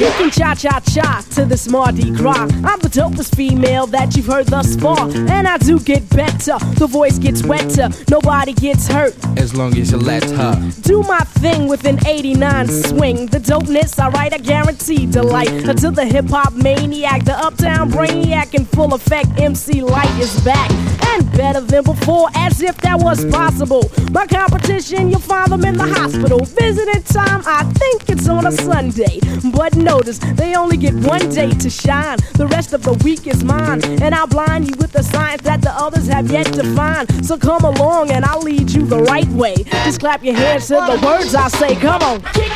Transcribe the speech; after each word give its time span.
You 0.00 0.06
can 0.12 0.30
cha 0.30 0.54
cha 0.54 0.80
cha 0.80 1.22
to 1.34 1.44
this 1.44 1.68
Mardi 1.68 2.10
Gras. 2.10 2.48
I'm 2.64 2.78
the 2.78 2.88
dopest 2.88 3.36
female 3.36 3.86
that 3.88 4.16
you've 4.16 4.24
heard 4.24 4.46
thus 4.46 4.74
far. 4.76 5.10
And 5.10 5.46
I 5.46 5.58
do 5.58 5.78
get 5.78 6.08
better. 6.08 6.56
The 6.76 6.86
voice 6.86 7.18
gets 7.18 7.42
wetter. 7.42 7.90
Nobody 8.08 8.54
gets 8.54 8.88
hurt. 8.88 9.14
As 9.36 9.54
long 9.54 9.76
as 9.76 9.92
you 9.92 9.98
let 9.98 10.24
her. 10.24 10.72
Do 10.80 11.02
my 11.02 11.18
thing 11.18 11.68
with 11.68 11.84
an 11.84 11.98
89 12.06 12.68
swing. 12.68 13.26
The 13.26 13.40
dopeness, 13.40 13.98
I 13.98 14.08
write, 14.08 14.32
I 14.32 14.38
guarantee 14.38 15.04
delight. 15.04 15.50
Until 15.50 15.92
the 15.92 16.06
hip 16.06 16.30
hop 16.30 16.54
maniac, 16.54 17.26
the 17.26 17.36
uptown 17.36 17.90
brainiac 17.90 18.54
in 18.54 18.64
full 18.64 18.94
effect, 18.94 19.38
MC 19.38 19.82
Lyte 19.82 20.18
is 20.18 20.34
back. 20.42 20.70
And 21.12 21.32
better 21.32 21.60
than 21.60 21.82
before, 21.82 22.28
as 22.34 22.62
if 22.62 22.76
that 22.78 23.00
was 23.00 23.24
possible. 23.26 23.90
My 24.12 24.26
competition, 24.26 25.10
you'll 25.10 25.18
find 25.18 25.50
them 25.50 25.64
in 25.64 25.76
the 25.76 25.86
hospital. 25.86 26.44
Visiting 26.44 27.02
time, 27.02 27.42
I 27.46 27.64
think 27.64 28.08
it's 28.08 28.28
on 28.28 28.46
a 28.46 28.52
Sunday. 28.52 29.18
But 29.52 29.74
notice, 29.74 30.18
they 30.18 30.54
only 30.54 30.76
get 30.76 30.94
one 30.94 31.28
day 31.30 31.50
to 31.50 31.68
shine. 31.68 32.18
The 32.34 32.46
rest 32.46 32.72
of 32.72 32.82
the 32.82 32.92
week 33.04 33.26
is 33.26 33.42
mine. 33.42 33.82
And 34.00 34.14
I'll 34.14 34.28
blind 34.28 34.68
you 34.68 34.74
with 34.78 34.92
the 34.92 35.02
science 35.02 35.42
that 35.42 35.62
the 35.62 35.72
others 35.72 36.06
have 36.06 36.30
yet 36.30 36.46
to 36.54 36.64
find. 36.74 37.26
So 37.26 37.36
come 37.36 37.64
along 37.64 38.10
and 38.10 38.24
I'll 38.24 38.42
lead 38.42 38.70
you 38.70 38.86
the 38.86 39.02
right 39.02 39.28
way. 39.28 39.56
Just 39.84 40.00
clap 40.00 40.22
your 40.22 40.34
hands 40.34 40.68
to 40.68 40.74
the 40.74 41.00
words 41.04 41.34
I 41.34 41.48
say. 41.48 41.74
Come 41.74 42.02
on. 42.02 42.22
kick, 42.22 42.52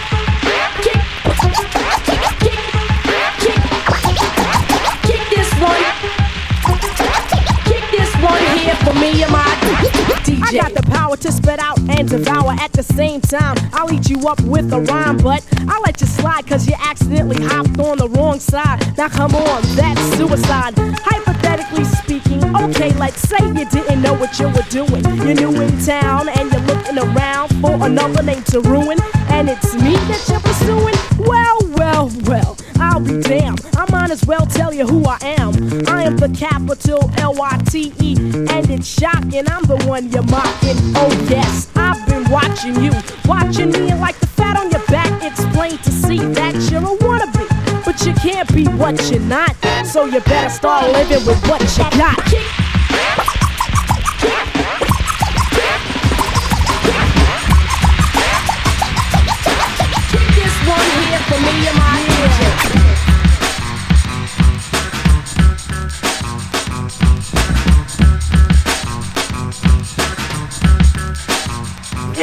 kick, 0.81 1.03
kick, 1.33 1.55
kick, 2.05 2.21
kick. 2.39 2.59
Kick 5.03 5.23
this 5.31 5.53
one 5.61 6.04
here 8.33 8.75
for 8.77 8.95
me 8.95 9.23
and 9.23 9.33
my 9.33 9.45
DJ. 9.61 10.41
I 10.43 10.53
got 10.53 10.75
the 10.75 10.83
power 10.91 11.17
to 11.17 11.33
spit 11.33 11.59
out 11.59 11.79
and 11.89 12.09
devour 12.09 12.53
at 12.61 12.73
the 12.73 12.83
same 12.83 13.21
time. 13.21 13.57
I'll 13.73 13.93
eat 13.93 14.09
you 14.09 14.27
up 14.29 14.41
with 14.43 14.73
a 14.73 14.81
rhyme, 14.81 15.19
but 15.19 15.47
I'll 15.69 15.83
let 15.83 16.01
you 16.01 16.07
slide 16.07 16.47
cause 16.47 16.67
you 16.67 16.75
accidentally 16.79 17.43
hopped 17.45 17.79
on 17.79 17.99
the 17.99 18.09
wrong 18.09 18.41
side. 18.41 18.97
Now 18.97 19.09
come 19.09 19.35
on, 19.35 19.63
that's 19.77 20.01
suicide. 20.17 20.75
Hypothetically 20.79 21.85
speaking, 21.85 22.43
okay, 22.57 22.93
let's 22.95 23.21
say 23.29 23.45
you 23.47 23.65
didn't 23.67 24.03
know 24.03 24.15
what 24.15 24.39
you 24.39 24.49
were 24.49 24.69
doing. 24.71 25.05
You're 25.25 25.35
new 25.35 25.61
in 25.61 25.79
town 25.85 26.29
and 26.29 26.51
you're 26.53 26.63
looking 26.63 26.99
around 26.99 27.49
for 27.61 27.75
another 27.87 28.23
name 28.23 28.43
to 28.45 28.61
ruin. 28.61 28.99
And 29.29 29.49
it's 29.49 29.75
me 29.75 29.95
that 29.95 30.25
you're 30.29 30.41
pursuing? 30.41 30.95
Well, 31.19 31.59
well, 31.75 32.11
well, 32.25 32.57
I'll 32.79 33.01
be 33.01 33.21
damned. 33.21 33.61
I 33.77 33.91
might 33.91 34.11
as 34.11 34.25
well 34.27 34.47
tell 34.47 34.73
you 34.73 34.87
who 34.87 35.05
I 35.07 35.19
am. 35.39 35.87
I 35.89 36.05
am 36.05 36.17
the 36.17 36.29
capital 36.29 37.11
L 37.19 37.35
Y 37.35 37.61
T 37.69 37.93
E, 38.01 38.14
and 38.19 38.71
it's 38.71 38.87
shocking. 38.87 39.49
I'm 39.49 39.65
the 39.65 39.83
one 39.87 40.11
you're 40.11 40.23
mocking. 40.25 40.77
Oh, 40.97 41.27
yes, 41.29 41.71
I've 41.77 42.07
been 42.07 42.29
watching 42.31 42.83
you, 42.83 42.93
watching 43.27 43.71
me, 43.71 43.91
and 43.91 44.01
like 44.01 44.19
the 44.21 44.27
fat 44.27 44.57
on 44.57 44.71
your 44.71 44.85
back, 44.87 45.23
it's 45.23 45.45
plain 45.55 45.79
to 45.79 45.91
see 45.91 46.19
that 46.19 46.55
you're 46.71 46.83
a 46.83 46.97
wannabe. 46.99 47.85
But 47.85 48.05
you 48.07 48.15
can't 48.15 48.53
be 48.55 48.67
what 48.67 49.11
you're 49.11 49.21
not, 49.21 49.55
so 49.85 50.07
you 50.07 50.21
better 50.21 50.51
start 50.51 50.91
living 50.93 51.25
with 51.27 51.41
what 51.49 51.61
you 51.77 51.85
got. 51.99 52.64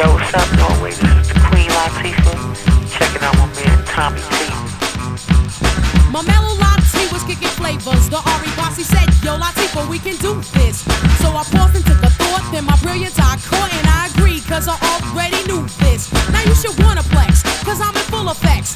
Yo, 0.01 0.09
what's 0.15 0.33
up, 0.33 0.49
Norway? 0.57 0.89
This 0.89 0.97
is 0.97 1.27
the 1.29 1.37
Queen 1.45 1.69
Latifah. 1.69 2.33
Checking 2.89 3.21
out 3.21 3.37
my 3.37 3.45
man 3.53 3.85
Tommy 3.85 4.17
T. 4.33 4.49
My 6.09 6.25
mellow 6.25 6.57
Lati 6.57 7.05
was 7.13 7.21
kicking 7.21 7.53
flavors. 7.53 8.09
The 8.09 8.17
Ari 8.17 8.49
Bossy 8.57 8.81
said, 8.81 9.13
Yo, 9.21 9.37
Latifah, 9.37 9.87
we 9.87 9.99
can 9.99 10.15
do 10.17 10.41
this. 10.57 10.81
So 11.21 11.29
I 11.37 11.45
paused 11.53 11.75
and 11.75 11.85
took 11.85 12.01
a 12.01 12.09
thought. 12.17 12.41
Then 12.51 12.65
my 12.65 12.77
brilliance 12.81 13.19
I 13.19 13.37
caught 13.45 13.71
and 13.77 13.85
I 13.85 14.09
agreed, 14.09 14.41
cause 14.49 14.67
I 14.67 14.73
already 14.89 15.37
knew 15.45 15.69
this. 15.85 16.11
Now 16.33 16.41
you 16.49 16.55
should 16.55 16.73
wanna 16.81 17.03
flex, 17.03 17.43
cause 17.61 17.79
I'm 17.79 17.93
in 17.93 18.05
full 18.09 18.27
effects. 18.31 18.73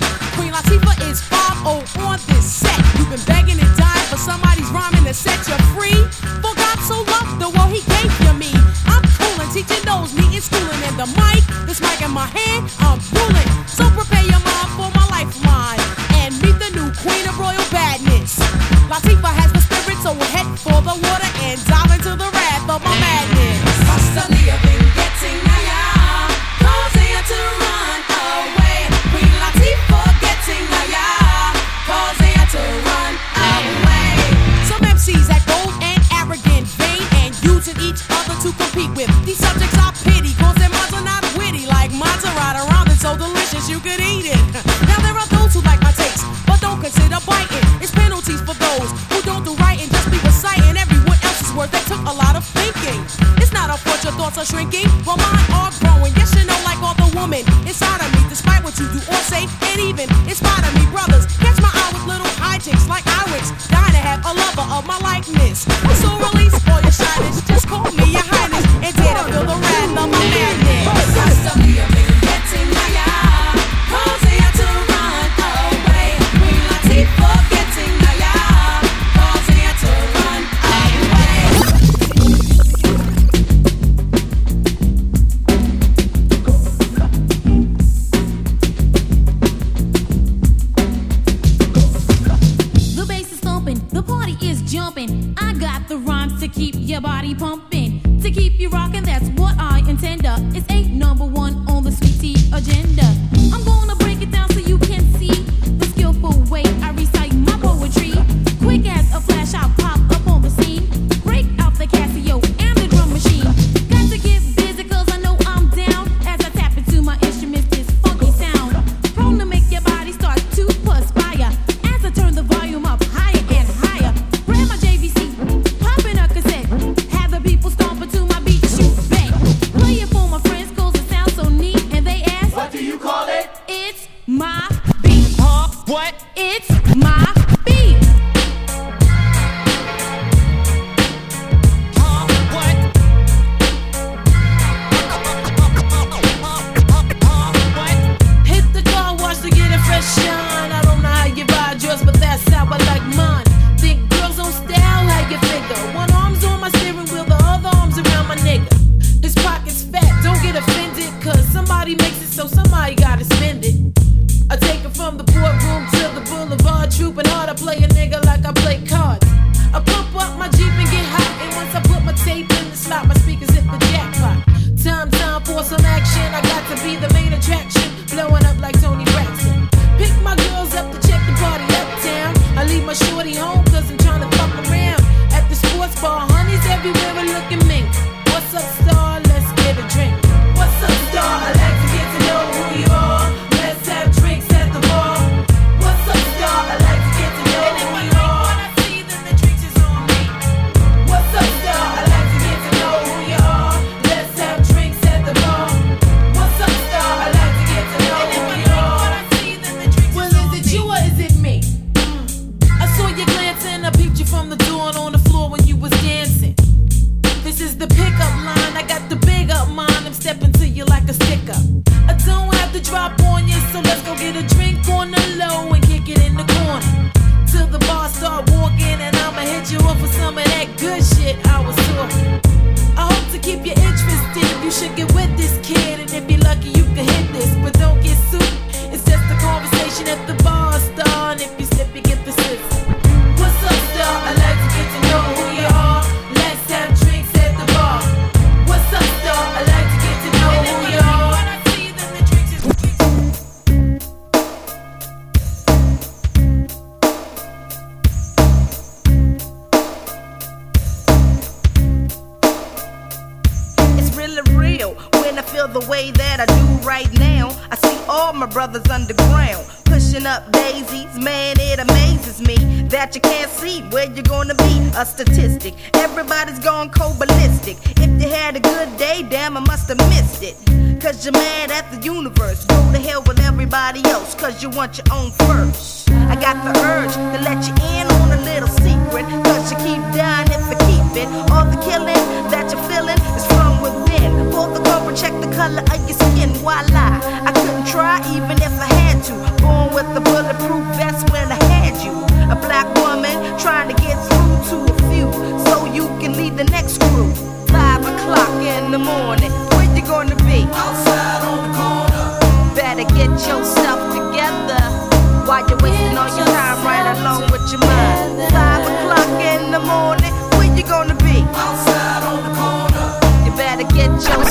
I 286.30 286.36
got 286.36 286.58
the 286.66 286.74
urge 286.84 287.14
to 287.14 287.40
let 287.44 287.64
you 287.68 287.74
in 287.96 288.08
on 288.22 288.32
a 288.32 288.42
little 288.42 288.68
secret. 288.84 289.26
Cause 289.46 289.72
you 289.72 289.78
keep 289.78 290.02
dying 290.12 290.50
if 290.52 290.64
you 290.72 290.78
keep 290.90 291.08
it. 291.22 291.28
All 291.52 291.66
the 291.66 291.80
killing 291.86 292.26
that 292.52 292.72
you're 292.72 292.84
feeling 292.92 293.20
is 293.38 293.46
from 293.56 293.82
within. 293.82 294.52
Pull 294.52 294.74
the 294.74 294.84
cover, 294.84 295.16
check 295.16 295.34
the 295.42 295.52
color 295.56 295.82
of 295.82 296.00
your 296.10 296.18
skin. 296.18 296.50
Why 296.64 296.82
lie? 296.92 297.20
I 297.48 297.52
couldn't 297.52 297.88
try 297.88 298.20
even 298.36 298.58
if 298.58 298.74
I 298.80 298.90
had 299.02 299.24
to. 299.30 299.36
Born 299.62 299.94
with 299.94 300.08
a 300.18 300.22
bulletproof 300.22 300.86
vest 300.98 301.30
when 301.32 301.52
I 301.52 301.62
had 301.72 301.96
you. 302.04 302.14
A 302.52 302.56
black 302.56 302.88
woman 303.00 303.36
trying 303.60 303.88
to 303.94 303.96
get 304.02 304.18
through 304.28 304.58
to 304.70 304.78
a 304.92 304.96
few. 305.10 305.32
So 305.70 305.86
you 305.86 306.08
can 306.20 306.34
lead 306.34 306.58
the 306.58 306.66
next 306.66 307.02
crew. 307.02 307.32
Five 307.68 308.02
o'clock 308.02 308.54
in 308.62 308.92
the 308.92 309.00
morning. 309.00 309.52
Where 309.72 309.88
you 309.96 310.02
gonna 310.06 310.36
be? 310.44 310.68
Outside 310.74 311.42
on 311.48 311.58
the 311.64 311.72
corner. 311.80 312.76
Better 312.76 313.08
get 313.16 313.32
yourself 313.48 314.00
together. 314.14 315.05
Why 315.46 315.60
you 315.70 315.78
wasting 315.78 316.18
all 316.18 316.28
your 316.36 316.46
time 316.48 316.84
right 316.84 317.06
along 317.20 317.52
with 317.52 317.70
your 317.72 317.80
mind? 317.80 318.52
Five 318.52 318.82
o'clock 318.82 319.30
in 319.40 319.72
the 319.72 319.80
morning, 319.80 320.34
where 320.58 320.76
you 320.76 320.82
gonna 320.84 321.14
be? 321.22 321.46
Outside 321.54 322.24
on 322.26 322.42
the 322.42 322.52
corner. 322.58 323.46
You 323.46 323.56
better 323.56 323.84
get 323.94 324.10
your 324.26 324.44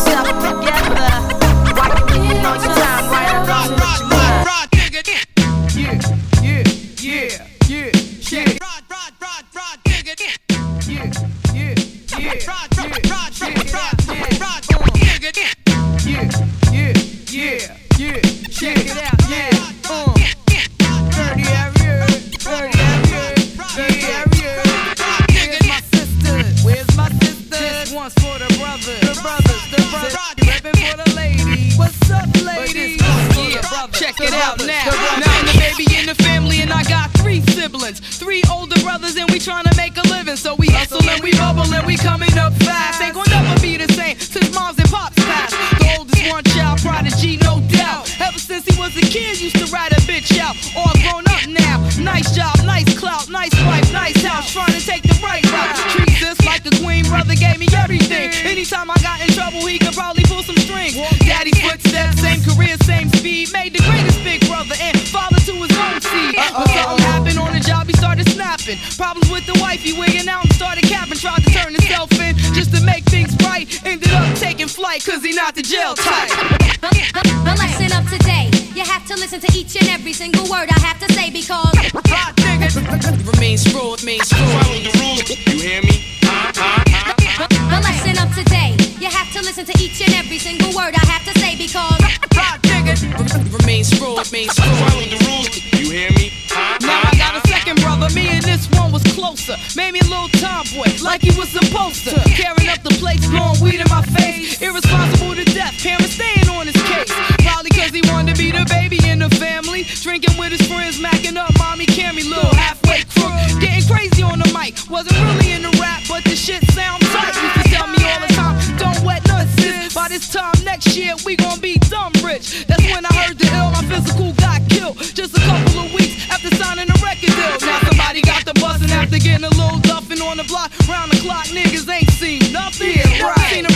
Irresponsible 104.65 105.35
to 105.35 105.45
death, 105.53 105.77
parents 105.85 106.15
staying 106.15 106.49
on 106.49 106.65
his 106.67 106.81
case. 106.89 107.13
Probably 107.45 107.69
cause 107.77 107.93
he 107.93 108.01
wanted 108.09 108.35
to 108.35 108.41
be 108.41 108.51
the 108.51 108.65
baby 108.73 108.97
in 109.05 109.19
the 109.19 109.29
family. 109.37 109.85
Drinking 110.01 110.39
with 110.41 110.57
his 110.57 110.65
friends, 110.67 110.97
macking 110.97 111.37
up 111.37 111.53
mommy 111.59 111.85
Cammy, 111.85 112.25
little 112.25 112.49
halfway 112.57 113.05
crook. 113.13 113.37
Getting 113.61 113.85
crazy 113.85 114.23
on 114.23 114.39
the 114.41 114.49
mic. 114.57 114.73
Wasn't 114.89 115.13
really 115.21 115.53
in 115.53 115.61
the 115.69 115.75
rap, 115.77 116.01
but 116.09 116.25
the 116.25 116.35
shit 116.35 116.65
sound 116.73 117.05
tight. 117.13 117.37
Used 117.37 117.61
to 117.61 117.77
tell 117.77 117.89
me 117.93 118.01
all 118.09 118.21
the 118.25 118.33
time, 118.33 118.57
don't 118.81 118.97
wet 119.05 119.21
nuts, 119.29 119.53
sis. 119.61 119.93
By 119.93 120.09
this 120.09 120.33
time 120.33 120.57
next 120.65 120.97
year, 120.97 121.13
we 121.27 121.37
gon' 121.37 121.61
be 121.61 121.77
dumb 121.93 122.13
rich. 122.25 122.65
That's 122.65 122.89
when 122.89 123.05
I 123.05 123.13
heard 123.21 123.37
the 123.37 123.45
ill, 123.53 123.69
my 123.69 123.85
physical 123.85 124.33
got 124.41 124.65
killed. 124.73 124.97
Just 124.97 125.37
a 125.37 125.45
couple 125.45 125.85
of 125.85 125.93
weeks 125.93 126.25
after 126.33 126.49
signing 126.57 126.89
a 126.89 126.97
record 127.05 127.37
deal. 127.37 127.69
Now 127.69 127.85
somebody 127.85 128.23
got 128.23 128.49
the 128.49 128.57
bustin' 128.57 128.97
after 128.97 129.21
getting 129.21 129.45
a 129.45 129.53
little 129.61 129.85
duffin' 129.85 130.25
on 130.25 130.39
the 130.39 130.49
block. 130.49 130.73
Round 130.89 131.13
the 131.13 131.21
clock, 131.21 131.53
niggas 131.53 131.85
ain't 131.85 132.09
seen 132.17 132.41
nothing. 132.49 132.97
Yeah, 132.97 133.29
right. 133.29 133.74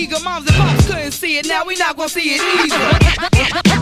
Eager. 0.00 0.20
Moms 0.24 0.48
and 0.48 0.56
pops 0.56 0.86
couldn't 0.86 1.12
see 1.12 1.38
it. 1.38 1.46
Now 1.46 1.64
we 1.64 1.76
not 1.76 1.96
gonna 1.96 2.08
see 2.08 2.32
it 2.34 2.40
either. 2.40 2.80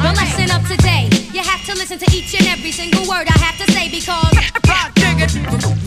the 0.03 0.13
lesson 0.19 0.51
of 0.51 0.67
today, 0.67 1.07
you 1.31 1.43
have 1.43 1.63
to 1.67 1.75
listen 1.79 1.99
to 1.99 2.09
each 2.11 2.35
and 2.35 2.47
every 2.51 2.73
single 2.73 3.07
word 3.07 3.31
I 3.31 3.39
have 3.39 3.57
to 3.63 3.67
say 3.73 3.87
because 3.89 4.35
Hot 4.67 4.91
niggas. 4.99 5.39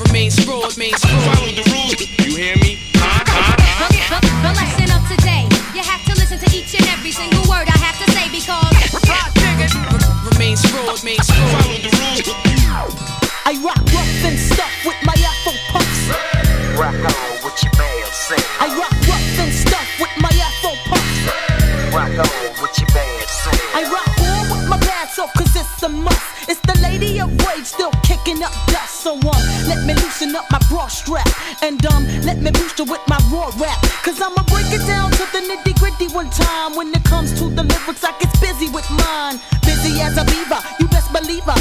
Remains 0.08 0.40
fraud, 0.44 0.72
remains 0.78 1.04
fraud. 1.04 1.36
Follow 1.36 1.52
the 1.52 1.66
rules. 1.76 2.00
You 2.24 2.32
hear 2.40 2.56
me? 2.64 2.80
the, 2.96 4.20
the 4.24 4.52
lesson 4.56 4.90
of 4.96 5.04
today, 5.12 5.44
you 5.76 5.84
have 5.84 6.04
to 6.08 6.14
listen 6.16 6.40
to 6.40 6.48
each 6.56 6.72
and 6.80 6.88
every 6.96 7.12
single 7.12 7.44
word 7.52 7.68
I 7.68 7.78
have 7.84 8.00
to 8.00 8.08
say 8.16 8.32
because 8.32 8.72
Hot 9.12 9.32
niggas. 9.36 9.76
Remains 10.32 10.64
fraud, 10.72 10.96
remains 11.04 11.28
fraud. 11.28 11.52
Follow 11.60 11.80
the 11.84 11.92
rules. 12.00 12.28
I 13.44 13.60
rock 13.60 13.84
rough 13.92 14.24
and 14.24 14.40
stuff 14.40 14.72
with 14.88 15.00
my 15.04 15.18
Afro 15.20 15.54
puffs. 15.76 16.08
Rock 16.80 16.96
on 16.96 17.32
with 17.44 17.58
your 17.64 17.74
man, 17.76 18.08
say. 18.16 18.40
I 18.64 18.72
rock 18.80 19.01
cause 25.38 25.56
it's 25.56 25.84
a 25.84 25.90
must. 25.90 26.50
It's 26.50 26.60
the 26.62 26.78
lady 26.82 27.20
of 27.20 27.30
rage 27.46 27.66
still 27.66 27.92
kicking 28.04 28.42
up 28.44 28.54
dust. 28.68 29.02
So 29.02 29.14
um, 29.14 29.42
let 29.68 29.86
me 29.86 29.94
loosen 29.94 30.36
up 30.36 30.46
my 30.52 30.60
bra 30.70 30.88
strap. 30.88 31.28
And 31.62 31.84
um, 31.88 32.06
let 32.24 32.42
me 32.42 32.52
boost 32.52 32.78
her 32.80 32.86
with 32.86 33.02
my 33.08 33.20
raw 33.32 33.52
rap. 33.58 33.82
Cause 34.04 34.22
I'ma 34.22 34.44
break 34.50 34.70
it 34.72 34.86
down 34.88 35.12
to 35.12 35.24
the 35.34 35.42
nitty 35.46 35.78
gritty 35.80 36.08
one 36.14 36.30
time. 36.30 36.76
When 36.76 36.94
it 36.94 37.04
comes 37.04 37.34
to 37.40 37.50
the 37.50 37.64
lyrics, 37.64 38.04
I 38.04 38.12
get 38.20 38.34
busy 38.42 38.70
with 38.70 38.90
mine. 38.92 39.40
Busy 39.64 40.02
as 40.02 40.18
a 40.18 40.26
beaver, 40.26 40.60
you 40.80 40.88
best 40.88 41.12
believe 41.14 41.44
her. 41.44 41.60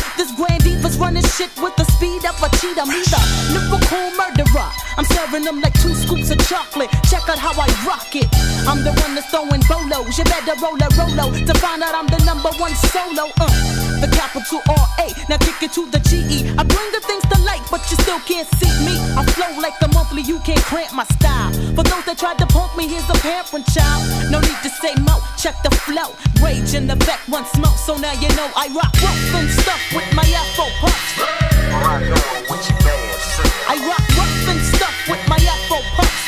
Diva's 0.81 0.97
running 0.97 1.23
shit 1.37 1.51
with 1.61 1.77
the 1.77 1.85
speed 1.93 2.25
of 2.25 2.41
a 2.41 2.49
cheetah. 2.57 2.89
Me 2.89 3.05
the 3.05 3.21
lyrical 3.53 4.09
murderer. 4.17 4.71
I'm 4.97 5.05
serving 5.05 5.45
them 5.45 5.61
like 5.61 5.77
two 5.77 5.93
scoops 5.93 6.31
of 6.31 6.41
chocolate. 6.49 6.89
Check 7.05 7.29
out 7.29 7.37
how 7.37 7.53
I 7.53 7.69
rock 7.85 8.09
it. 8.17 8.25
I'm 8.65 8.81
the 8.81 8.93
one 9.05 9.15
that's 9.15 9.29
throwing 9.29 9.61
bolos. 9.69 10.17
You 10.17 10.25
better 10.25 10.57
roll 10.57 10.81
a 10.81 10.89
rolo 10.97 11.37
to 11.37 11.55
find 11.61 11.83
out 11.83 11.93
I'm 11.93 12.09
the 12.09 12.25
number 12.25 12.49
one 12.57 12.73
solo. 12.89 13.29
Uh, 13.37 13.53
the 14.01 14.09
capital 14.09 14.65
R 14.73 14.89
A. 15.05 15.13
Now 15.29 15.37
kick 15.37 15.69
it 15.69 15.73
to 15.77 15.85
the 15.85 16.01
G 16.01 16.25
E. 16.25 16.49
I 16.57 16.65
bring 16.65 16.89
the 16.97 17.05
things 17.05 17.29
but 17.71 17.83
you 17.91 17.97
still 18.01 18.21
can't 18.21 18.49
see 18.57 18.71
me. 18.85 18.97
I 19.19 19.25
flow 19.35 19.51
like 19.61 19.79
the 19.81 19.89
monthly. 19.89 20.23
You 20.23 20.39
can't 20.41 20.63
cramp 20.63 20.93
my 20.95 21.05
style. 21.19 21.51
For 21.77 21.85
those 21.85 22.05
that 22.07 22.17
tried 22.19 22.39
to 22.39 22.47
punk 22.47 22.77
me, 22.77 22.87
here's 22.89 23.09
a 23.11 23.19
parent 23.21 23.67
child. 23.75 24.03
No 24.31 24.41
need 24.41 24.61
to 24.63 24.71
say 24.71 24.95
mo. 25.03 25.19
Check 25.37 25.57
the 25.63 25.71
flow. 25.85 26.15
Rage 26.43 26.75
in 26.75 26.87
the 26.87 26.97
back, 27.07 27.21
one 27.29 27.45
smoke. 27.57 27.77
So 27.77 27.97
now 27.97 28.13
you 28.17 28.29
know 28.39 28.49
I 28.55 28.71
rock 28.73 28.95
rough 29.03 29.35
and 29.35 29.51
stuff 29.51 29.81
with 29.93 30.09
my 30.15 30.25
Afro 30.25 30.67
puffs. 30.81 31.11
Rock 31.21 32.05
on 32.07 32.41
with 32.49 32.65
your 32.71 32.79
say. 33.19 33.51
I 33.69 33.77
rock 33.89 34.05
rough 34.17 34.47
and 34.53 34.61
stuff 34.75 34.97
with 35.09 35.23
my 35.29 35.41
Afro 35.41 35.79
puffs. 35.97 36.25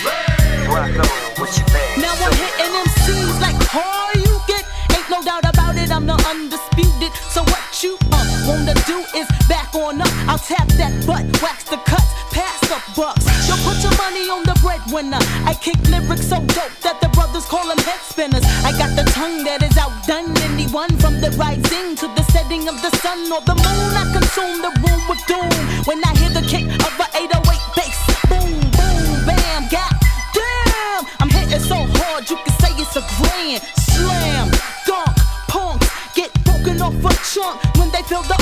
Rock 0.69 0.97
on 0.97 1.23
with 1.39 1.55
your 1.59 1.69
man, 1.71 2.01
Now 2.01 2.15
I'm 2.19 2.35
hitting 2.35 2.75
MCs 2.87 3.41
like 3.41 3.61
how 3.71 4.11
you 4.17 4.35
get. 4.49 4.65
Ain't 4.95 5.09
no 5.11 5.23
doubt 5.23 5.45
about 5.45 5.77
it, 5.77 5.91
I'm 5.91 6.07
the 6.07 6.17
undisputed. 6.27 7.13
So 7.31 7.43
what 7.43 7.63
you 7.83 7.99
uh, 8.11 8.25
wanna 8.49 8.75
do 8.87 9.05
is 9.15 9.27
back 9.49 9.62
on 9.75 10.01
up. 10.01 10.09
I'll 10.29 10.39
tap 10.39 10.69
that 10.77 10.93
butt, 11.07 11.25
wax 11.41 11.65
the 11.65 11.77
cuts, 11.89 12.13
pass 12.33 12.61
the 12.69 12.79
bucks. 12.97 13.25
Yo, 13.49 13.57
put 13.65 13.81
your 13.83 13.95
money 13.97 14.29
on 14.29 14.45
the 14.45 14.57
breadwinner. 14.61 15.21
I 15.49 15.55
kick 15.55 15.79
lyrics 15.89 16.29
so 16.29 16.39
dope 16.53 16.77
that 16.85 17.01
the 17.01 17.09
brothers 17.17 17.47
call 17.47 17.67
them 17.67 17.79
head 17.79 18.01
spinners. 18.01 18.45
I 18.65 18.73
got 18.77 18.93
the 18.97 19.05
tongue 19.13 19.45
that 19.45 19.63
is 19.63 19.77
outdone 19.77 20.37
anyone 20.53 20.93
from 20.99 21.21
the 21.21 21.31
rising 21.41 21.97
to 21.97 22.07
the 22.13 22.25
setting 22.33 22.69
of 22.69 22.77
the 22.83 22.93
sun 23.01 23.33
or 23.33 23.41
the 23.43 23.57
moon. 23.57 23.93
I 23.97 24.05
consume 24.13 24.61
the 24.61 24.73
room 24.85 25.03
with 25.09 25.23
doom 25.27 25.53
when 25.89 26.05
I 26.05 26.13
hear 26.21 26.33
the 26.33 26.45
kick 26.45 26.69
of 26.69 26.93
a 27.01 27.07
808 27.17 27.61
bass. 27.77 27.99
Boom, 28.29 28.53
boom, 28.77 29.07
bam, 29.25 29.69
god 29.73 29.93
damn. 30.37 31.03
I'm 31.21 31.31
hitting 31.31 31.61
so 31.61 31.79
hard 32.03 32.29
you 32.29 32.37
can 32.37 32.55
say 32.61 32.73
it's 32.77 32.97
a 32.97 33.05
grand 33.17 33.63
slam. 33.77 34.51
Dunk, 34.87 35.17
punks 35.49 35.89
get 36.15 36.33
broken 36.45 36.81
off 36.83 36.95
a 37.05 37.13
chunk 37.25 37.57
when 37.79 37.91
they 37.93 38.03
feel 38.03 38.23
the 38.23 38.42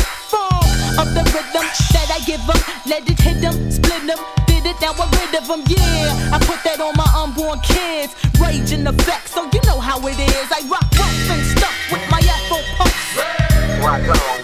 Let 2.91 3.09
it 3.09 3.21
hit 3.21 3.41
them, 3.41 3.71
split 3.71 4.05
them. 4.05 4.19
Did 4.49 4.67
it, 4.67 4.75
now 4.81 4.91
I'm 4.99 5.09
rid 5.13 5.41
of 5.41 5.47
them, 5.47 5.63
yeah. 5.69 6.35
I 6.35 6.41
put 6.43 6.59
that 6.67 6.81
on 6.83 6.97
my 6.99 7.07
unborn 7.15 7.61
kids. 7.61 8.17
Rage 8.43 8.73
in 8.73 8.85
effect, 8.85 9.29
so 9.29 9.49
you 9.55 9.61
know 9.63 9.79
how 9.79 10.05
it 10.09 10.19
is. 10.19 10.51
I 10.51 10.67
rock 10.67 10.91
rough 10.99 11.31
and 11.31 11.47
stuff 11.55 11.77
with 11.93 12.03
my 12.11 12.19
Afro 12.19 12.59
puffs. 12.75 13.15
Rock 13.79 14.03
on 14.11 14.40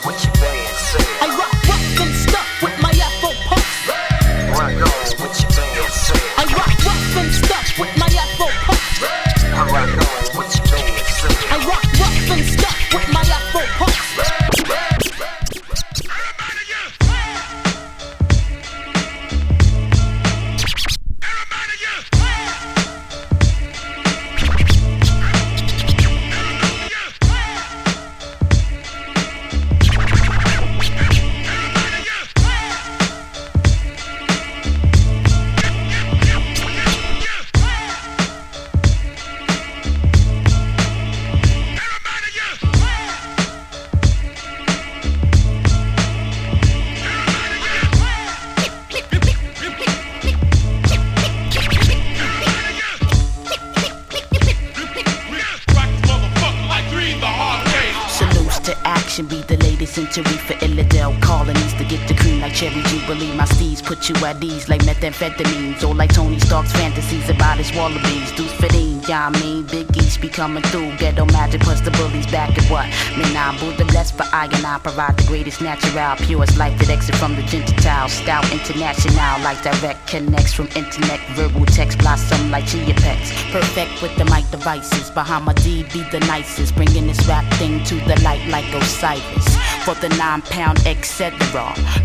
put 64.15 64.43
you 64.43 64.49
ease 64.49 64.69
like 64.69 64.83
methamphetamines, 64.83 65.83
or 65.83 65.95
like 65.95 66.13
Tony 66.13 66.39
Stark's 66.39 66.73
fantasies 66.73 67.29
about 67.29 67.59
his 67.59 67.73
wallabies. 67.73 68.31
Deuce 68.33 68.53
fitting, 68.55 69.03
yeah, 69.09 69.29
I 69.29 69.41
mean, 69.41 69.65
Big 69.65 69.97
East 69.97 70.21
be 70.21 70.29
coming 70.29 70.63
through. 70.65 70.97
Ghetto 70.97 71.25
magic 71.27 71.61
plus 71.63 71.81
the 71.81 71.91
bullies 71.93 72.27
back 72.27 72.57
at 72.57 72.71
what? 72.71 72.87
Man, 73.19 73.37
I'm 73.37 73.59
Buddha 73.59 73.85
blessed 73.85 74.17
for 74.17 74.25
I 74.33 74.47
and 74.47 74.67
I 74.67 74.79
provide 74.79 75.17
the 75.17 75.27
greatest 75.27 75.61
natural, 75.61 76.17
purest 76.27 76.57
life 76.57 76.79
that 76.79 76.91
exit 76.91 77.17
from 77.17 77.35
the 77.37 77.43
gentile 77.43 78.09
style. 78.09 78.45
International, 78.53 79.41
like 79.43 79.63
direct 79.63 80.07
connects 80.07 80.53
from 80.53 80.69
internet, 80.77 81.21
verbal 81.35 81.67
text 81.67 81.99
blossom 81.99 82.51
like 82.51 82.67
chia. 82.67 82.95
Perfect 82.95 84.03
with 84.03 84.15
the 84.17 84.25
mic 84.27 84.49
devices. 84.51 85.11
Bahamadia 85.11 85.91
be 85.93 86.03
the 86.11 86.21
nicest, 86.27 86.75
bringing 86.77 87.07
this 87.07 87.27
rap 87.27 87.45
thing 87.55 87.83
to 87.85 87.95
the 88.07 88.21
light 88.23 88.47
like 88.49 88.67
Osiris. 88.75 89.56
For 89.87 89.95
the 89.95 90.09
nine 90.19 90.43
pound 90.43 90.85
etc. 90.85 91.39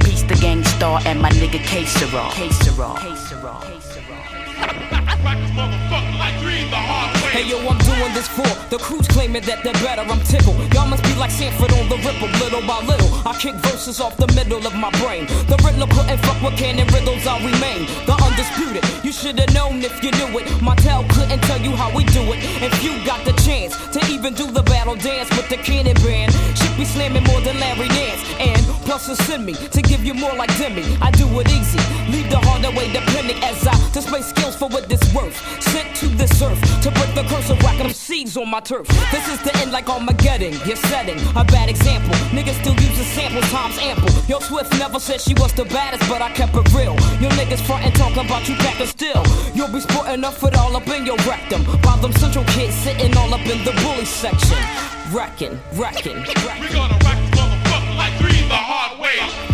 Peace 0.06 0.22
the 0.22 0.36
Gang 0.36 0.64
Starr 0.64 1.02
and 1.08 1.20
my 1.20 1.32
nigga 1.32 1.58
you 6.54 6.70
the 6.70 6.78
hard. 6.78 7.12
Hey 7.34 7.48
yo, 7.48 7.58
I'm 7.68 7.78
doing 7.80 8.14
this 8.14 8.28
for 8.28 8.48
the 8.70 8.78
crews 8.78 9.08
claiming 9.08 9.44
that 9.44 9.64
they're 9.64 9.74
better. 9.82 10.02
I'm 10.02 10.22
tickled. 10.22 10.58
Y'all 10.74 10.88
must 10.88 11.04
be 11.04 11.16
like 11.16 11.32
Sanford 11.32 11.72
on 11.74 11.90
the 11.90 11.98
ripple, 12.06 12.30
little 12.40 12.62
by 12.68 12.80
little. 12.86 13.10
I 13.28 13.34
kick 13.36 13.56
verses 13.66 14.00
off 14.00 14.16
the 14.18 14.28
middle 14.38 14.66
of 14.66 14.76
my 14.76 14.92
brain. 15.02 15.26
The 15.50 15.58
Riddler 15.64 15.88
couldn't 15.88 16.20
fuck 16.22 16.40
with 16.42 16.58
cannon 16.58 16.88
riddles. 16.94 17.26
I 17.26 17.38
remain 17.42 17.88
the 18.06 18.14
undisputed. 18.14 18.84
You 19.04 19.12
should 19.12 19.40
have 19.40 19.54
known 19.54 19.82
if 19.84 20.04
you 20.04 20.12
knew 20.20 20.32
it. 20.40 20.46
Martel 20.62 21.04
couldn't 21.10 21.42
tell 21.50 21.60
you 21.60 21.72
how 21.76 21.90
we 21.96 22.04
do 22.14 22.22
it. 22.34 22.40
If 22.62 22.84
you 22.84 22.94
got 23.06 23.26
the 23.26 23.34
chance 23.42 23.76
to 23.92 24.00
even 24.12 24.34
do 24.34 24.52
the 24.52 24.64
battle 24.64 24.96
dance 24.96 25.30
with 25.36 25.50
the 25.50 25.58
cannon 25.58 25.96
band, 26.06 26.31
slamming 26.92 27.24
more 27.24 27.40
than 27.42 27.58
Larry 27.60 27.88
Nance. 27.88 28.24
And 28.40 28.51
to 29.00 29.16
send 29.24 29.46
me 29.46 29.54
to 29.54 29.82
give 29.82 30.04
you 30.04 30.14
more 30.14 30.34
like 30.36 30.54
Demi. 30.58 30.84
I 31.02 31.12
do 31.12 31.26
it 31.40 31.48
easy, 31.48 31.80
leave 32.12 32.30
the 32.30 32.38
harder 32.40 32.76
way 32.76 32.92
depending 32.92 33.42
as 33.42 33.66
I 33.66 33.72
display 33.94 34.22
skills 34.22 34.58
for 34.58 34.68
what 34.68 34.90
this 34.90 35.02
worth. 35.14 35.38
Sent 35.64 35.96
to 35.96 36.08
this 36.08 36.42
earth 36.42 36.60
to 36.84 36.92
break 36.92 37.16
the 37.16 37.24
curse 37.30 37.50
of 37.50 37.64
whacking 37.64 37.88
them 37.88 37.94
seeds 37.94 38.36
on 38.36 38.50
my 38.50 38.60
turf. 38.60 38.86
This 39.10 39.26
is 39.30 39.42
the 39.44 39.56
end 39.60 39.72
like 39.72 39.88
Armageddon. 39.88 40.60
You're 40.68 40.76
setting 40.92 41.18
a 41.38 41.46
bad 41.46 41.70
example. 41.70 42.14
Niggas 42.36 42.60
still 42.60 42.76
using 42.76 43.08
sample 43.16 43.42
times 43.44 43.78
ample. 43.80 44.12
Yo, 44.28 44.40
Swift 44.40 44.78
never 44.78 45.00
said 45.00 45.22
she 45.22 45.36
was 45.36 45.54
the 45.54 45.64
baddest, 45.66 46.10
but 46.10 46.22
I 46.22 46.30
kept 46.32 46.54
it 46.54 46.68
real. 46.74 46.96
Yo, 47.24 47.30
niggas 47.40 47.62
frontin' 47.66 47.94
talking 47.94 48.26
about 48.26 48.50
you 48.50 48.56
packing 48.56 48.88
still. 48.88 49.24
You'll 49.56 49.72
be 49.72 49.80
sporting 49.80 50.24
up 50.26 50.44
it 50.44 50.58
all 50.58 50.76
up 50.76 50.88
in 50.90 51.06
your 51.06 51.18
rectum. 51.24 51.64
While 51.84 51.98
them 51.98 52.12
central 52.14 52.44
kids 52.46 52.76
sitting 52.76 53.16
all 53.16 53.34
up 53.34 53.46
in 53.48 53.64
the 53.64 53.72
bully 53.84 54.04
section. 54.04 54.60
Wrecking, 55.16 55.58
wrecking, 55.80 56.20
wrecking. 56.44 56.62
We 56.62 56.74
gonna 56.76 57.00
wreck 57.06 57.51
the 59.16 59.51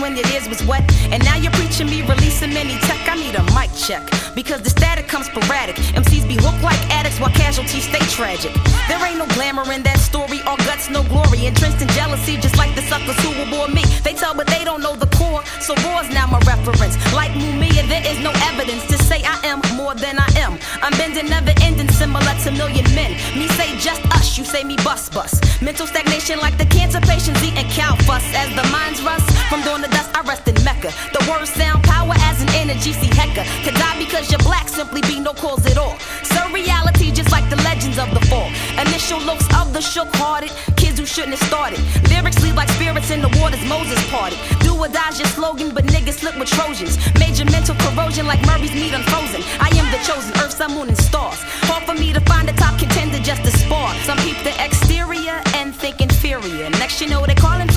when 0.00 0.16
it 0.16 0.26
is 0.34 0.48
was 0.48 0.62
wet? 0.64 0.82
And 1.12 1.22
now 1.24 1.36
you're 1.36 1.52
preaching 1.52 1.86
me 1.86 2.02
releasing 2.02 2.52
many 2.52 2.76
tech. 2.88 3.00
I 3.08 3.16
need 3.16 3.34
a 3.34 3.42
mic 3.54 3.70
check 3.76 4.02
because 4.34 4.62
the 4.62 4.70
static 4.70 5.06
comes 5.08 5.26
sporadic. 5.26 5.76
MCs 5.76 6.26
be 6.26 6.36
hooked 6.36 6.62
like 6.62 6.80
addicts 6.90 7.20
while 7.20 7.30
casualties 7.30 7.84
stay 7.84 8.04
tragic. 8.08 8.52
There 8.88 9.00
ain't 9.06 9.18
no 9.18 9.26
glamour 9.34 9.70
in 9.72 9.82
that 9.82 9.98
story, 9.98 10.40
all 10.46 10.56
guts, 10.68 10.88
no 10.90 11.02
glory. 11.04 11.46
Entrenched 11.46 11.82
in 11.82 11.88
jealousy, 11.88 12.36
just 12.36 12.56
like 12.56 12.74
the 12.74 12.82
suckers 12.82 13.18
who 13.22 13.30
will 13.36 13.50
bore 13.50 13.68
me. 13.68 13.84
They 14.02 14.14
tell, 14.14 14.34
but 14.34 14.46
they 14.46 14.64
don't 14.64 14.82
know 14.82 14.96
the 14.96 15.06
core. 15.16 15.39
So 15.60 15.74
war's 15.84 16.08
now 16.08 16.26
my 16.26 16.40
reference. 16.48 16.96
Like 17.12 17.32
Mumia, 17.32 17.86
there 17.86 18.04
is 18.06 18.18
no 18.20 18.32
evidence 18.48 18.86
to 18.88 18.96
say 19.04 19.22
I 19.24 19.38
am 19.44 19.60
more 19.76 19.94
than 19.94 20.18
I 20.18 20.28
am. 20.40 20.58
I'm 20.82 20.92
bending, 20.96 21.28
never 21.28 21.52
ending, 21.60 21.88
similar 21.88 22.34
to 22.44 22.50
million 22.52 22.88
men. 22.94 23.12
Me 23.38 23.46
say 23.58 23.76
just 23.78 24.00
us, 24.16 24.38
you 24.38 24.44
say 24.44 24.64
me 24.64 24.76
bust 24.76 25.12
bust. 25.12 25.44
Mental 25.62 25.86
stagnation 25.86 26.38
like 26.38 26.56
the 26.56 26.64
cancer 26.64 27.00
patients 27.00 27.42
eating 27.42 27.68
cow 27.70 27.94
fuss. 28.08 28.24
As 28.34 28.48
the 28.56 28.66
minds 28.72 29.02
rust 29.02 29.28
from 29.48 29.60
dawn 29.62 29.82
to 29.82 29.90
dust, 29.90 30.10
I 30.16 30.22
rest 30.22 30.48
in 30.48 30.56
Mecca. 30.64 30.90
The 31.12 31.20
words 31.30 31.52
sound 31.52 31.84
power 31.84 32.14
as 32.30 32.40
an 32.42 32.48
energy, 32.56 32.92
see 32.92 33.12
Hecka. 33.12 33.44
To 33.64 33.70
die 33.70 33.98
because 33.98 34.30
you're 34.30 34.40
black 34.40 34.68
simply 34.68 35.02
be 35.02 35.20
no 35.20 35.32
cause 35.34 35.66
at 35.66 35.76
all. 35.76 35.96
Surreality, 36.24 37.12
just 37.12 37.30
like 37.30 37.48
the 37.50 37.60
legends 37.68 37.98
of 37.98 38.08
the 38.14 38.20
fall. 38.26 38.48
Initial 38.80 39.20
looks 39.20 39.44
of 39.60 39.72
the 39.74 39.80
shook 39.82 40.08
hearted, 40.16 40.50
kids 40.76 40.98
who 40.98 41.04
shouldn't 41.04 41.36
have 41.36 41.46
started. 41.48 41.80
Lyrics 42.08 42.42
leave 42.42 42.56
like 42.56 42.70
spirits 42.70 43.10
in 43.10 43.20
the 43.20 43.28
waters 43.38 43.62
Moses 43.68 44.00
parted. 44.10 44.38
Do 44.60 44.72
or 44.74 44.88
die's 44.88 45.18
your 45.20 45.28
slogan, 45.50 45.74
but 45.74 45.84
niggas 45.86 46.18
slip 46.20 46.38
with 46.38 46.48
Trojans. 46.48 46.96
Major 47.18 47.44
mental 47.46 47.74
corrosion 47.76 48.26
like 48.26 48.40
Murray's 48.46 48.72
meat 48.72 48.92
unfrozen. 48.94 49.42
I 49.58 49.68
am 49.74 49.86
the 49.90 49.98
chosen, 50.06 50.30
earth, 50.42 50.52
sun, 50.52 50.74
moon, 50.74 50.88
and 50.88 50.98
stars. 50.98 51.38
Hard 51.66 51.84
for 51.84 51.94
me 51.94 52.12
to 52.12 52.20
find 52.20 52.48
a 52.48 52.52
top 52.52 52.78
contender 52.78 53.18
just 53.18 53.42
to 53.44 53.50
spar. 53.50 53.94
Some 54.06 54.18
peep 54.18 54.36
the 54.44 54.54
exterior 54.62 55.42
and 55.58 55.74
think 55.74 56.00
inferior. 56.00 56.70
Next 56.70 57.00
you 57.00 57.08
know 57.08 57.20
what 57.20 57.28
they're 57.28 57.44
calling 57.48 57.69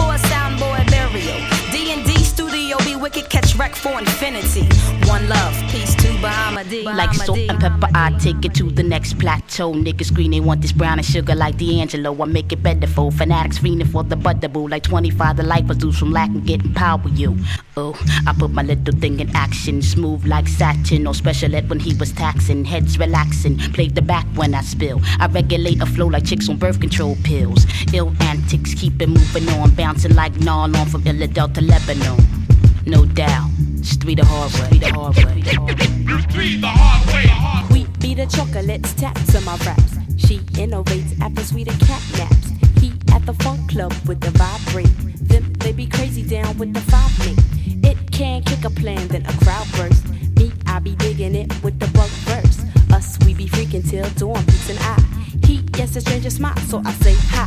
wicked, 3.04 3.30
catch 3.30 3.54
wreck 3.56 3.76
for 3.76 4.00
infinity. 4.00 4.64
One 5.10 5.28
love, 5.28 5.54
peace 5.70 5.94
to 5.96 6.08
Bahamadia. 6.24 6.86
Like 6.86 7.14
salt 7.14 7.38
and 7.38 7.60
pepper, 7.60 7.90
I 7.94 8.12
take 8.18 8.46
it 8.46 8.54
to 8.56 8.72
the 8.72 8.82
next 8.82 9.20
plateau. 9.20 9.74
Niggas 9.74 10.06
scream 10.06 10.32
they 10.32 10.40
want 10.40 10.62
this 10.62 10.72
brown 10.72 11.00
and 11.00 11.06
sugar 11.06 11.36
like 11.36 11.58
D'Angelo. 11.58 12.24
I 12.24 12.26
make 12.26 12.54
it 12.54 12.64
better 12.64 12.88
for 12.88 13.12
fanatics 13.12 13.60
fiending 13.60 13.92
for 13.92 14.04
the 14.06 14.16
butter 14.16 14.48
boo. 14.48 14.70
Like 14.70 14.84
25 14.84 15.36
the 15.36 15.44
lifers 15.44 15.78
do 15.78 15.92
from 15.92 16.12
lack 16.12 16.30
and 16.30 16.46
getting 16.48 16.74
power 16.74 17.02
you. 17.10 17.38
Oh, 17.76 17.94
I 18.26 18.34
put 18.34 18.52
my 18.52 18.64
little 18.64 18.98
thing 18.98 19.20
in 19.20 19.36
action. 19.36 19.82
Smooth 19.82 20.26
like 20.26 20.48
satin 20.48 21.06
or 21.06 21.14
special 21.14 21.54
ed 21.54 21.70
when 21.70 21.82
he 21.82 21.94
was 21.96 22.14
taxing. 22.14 22.64
Heads 22.64 22.98
relaxing, 22.98 23.58
played 23.74 23.96
the 23.96 24.02
back 24.02 24.26
when 24.36 24.56
I 24.56 24.62
spill. 24.62 25.02
I 25.20 25.28
regulate 25.28 25.82
a 25.82 25.86
flow 25.86 26.08
like 26.08 26.24
chicks 26.26 26.48
on 26.48 26.56
birth 26.56 26.80
control 26.80 27.18
pills. 27.24 27.66
Ill 27.94 28.14
antics, 28.22 28.74
keep 28.74 29.02
it 29.02 29.10
moving 29.10 29.50
on. 29.50 29.72
Bouncing 29.72 30.16
like 30.16 30.34
Narlon 30.36 30.88
from 30.90 31.02
Philadelphia 31.02 31.54
to 31.54 31.62
Lebanon. 31.62 32.33
No 32.86 33.06
doubt, 33.06 33.50
it's 33.78 33.96
three 33.96 34.14
the 34.16 34.26
hard 34.26 34.52
way. 34.54 34.78
The 34.78 34.92
hard 34.92 35.16
way. 35.16 35.42
Three 36.32 36.60
the 36.60 36.68
hard 36.68 37.08
way. 37.14 37.74
Wheat 37.74 38.00
be 38.00 38.14
the 38.14 38.26
chocolates 38.26 38.94
tapped 38.94 39.26
to 39.32 39.40
my 39.42 39.56
raps. 39.66 39.96
She 40.18 40.40
innovates 40.60 41.20
after 41.22 41.44
sweeter 41.44 41.72
cat 41.86 42.02
naps. 42.18 42.52
He 42.82 42.92
at 43.14 43.26
the 43.26 43.34
funk 43.36 43.70
club 43.70 43.94
with 44.06 44.20
the 44.20 44.32
vibrate. 44.32 44.92
Them 45.30 45.54
they 45.60 45.72
be 45.72 45.88
crazy 45.88 46.24
down 46.24 46.58
with 46.58 46.74
the 46.74 46.82
five 46.82 47.18
me. 47.26 47.36
It 47.90 48.12
can 48.12 48.44
kick 48.44 48.66
a 48.66 48.70
plan, 48.70 49.08
then 49.08 49.26
a 49.26 49.34
crowd 49.44 49.68
burst. 49.78 50.06
Me, 50.36 50.52
I 50.68 50.80
be 50.80 50.96
digging 50.96 51.36
it 51.36 51.52
with 51.64 51.80
the 51.80 51.88
bug 51.88 52.10
verse. 52.28 52.60
Us, 52.92 53.18
we 53.26 53.34
be 53.34 53.48
freaking 53.48 53.90
till 53.90 54.10
dawn, 54.12 54.44
peace 54.46 54.70
and 54.70 54.80
I. 54.80 54.98
He, 55.54 55.64
yes, 55.78 55.96
a 55.96 56.02
stranger 56.02 56.32
smile, 56.32 56.58
so 56.68 56.82
I 56.84 56.92
say 56.94 57.14
hi. 57.30 57.46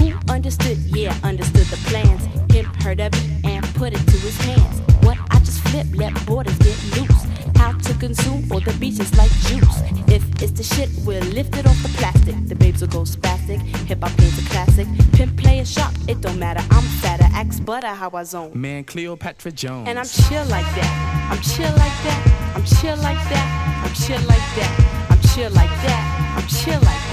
Who 0.00 0.12
understood? 0.28 0.76
Yeah, 0.90 1.16
understood 1.22 1.66
the 1.66 1.76
plans. 1.88 2.24
Him 2.52 2.64
heard 2.82 2.98
of 2.98 3.14
it 3.14 3.44
and 3.44 3.64
put 3.76 3.92
it 3.92 4.04
to 4.10 4.16
his 4.26 4.36
hands. 4.38 4.80
What 5.06 5.18
I 5.30 5.38
just 5.38 5.60
flip, 5.68 5.86
let 5.94 6.12
borders 6.26 6.58
get 6.58 6.76
loose. 6.96 7.22
How 7.54 7.70
to 7.70 7.94
consume 7.94 8.50
all 8.50 8.58
the 8.58 8.72
beaches 8.80 9.16
like 9.16 9.30
juice. 9.46 9.78
If 10.08 10.24
it's 10.42 10.50
the 10.50 10.64
shit, 10.64 10.90
we'll 11.06 11.22
lift 11.26 11.56
it 11.56 11.64
off 11.64 11.80
the 11.84 11.90
plastic. 11.90 12.34
The 12.48 12.56
babes 12.56 12.80
will 12.80 12.88
go 12.88 13.02
spastic. 13.02 13.60
Hip 13.86 14.02
hop 14.02 14.16
game's 14.16 14.36
a 14.44 14.50
classic. 14.50 14.88
Pimp 15.12 15.36
play 15.36 15.60
a 15.60 15.64
sharp, 15.64 15.94
it 16.08 16.20
don't 16.22 16.40
matter. 16.40 16.64
I'm 16.72 16.82
fatter, 17.02 17.28
axe 17.34 17.60
butter 17.60 17.86
how 17.86 18.10
I 18.14 18.24
zone. 18.24 18.50
Man, 18.54 18.82
Cleopatra 18.82 19.52
Jones. 19.52 19.88
And 19.88 19.96
I'm 20.00 20.06
chill 20.06 20.44
like 20.46 20.66
that. 20.74 21.28
I'm 21.30 21.40
chill 21.40 21.70
like 21.70 21.98
that. 22.02 22.52
I'm 22.56 22.64
chill 22.64 22.96
like 22.96 23.22
that. 23.30 23.84
I'm 23.86 23.94
chill 23.94 24.20
like 24.26 24.48
that. 24.58 25.06
I'm 25.12 25.20
chill 25.22 25.50
like 25.52 25.76
that. 25.86 26.34
I'm 26.36 26.48
chill 26.48 26.80
like 26.80 26.88
that. 26.90 27.03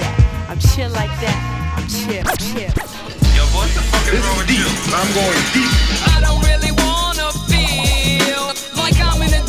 I'm 0.62 0.69
chill 0.69 0.89
like 0.91 1.10
that. 1.21 1.74
I'm 1.76 1.88
chill, 1.89 2.21
chill. 2.38 2.69
Yo, 3.34 3.43
what 3.50 3.65
the 3.74 3.82
fuck 3.82 4.13
is 4.13 4.21
wrong 4.21 4.38
with 4.38 4.54
you? 4.54 4.62
I'm 4.93 5.10
going 5.17 5.41
deep. 5.58 5.74
I 6.06 6.21
don't 6.21 6.38
really 6.45 6.69
wanna 6.86 7.34
feel 7.50 8.54
like 8.78 8.93
I'm 9.02 9.21
in 9.26 9.34
a 9.34 9.41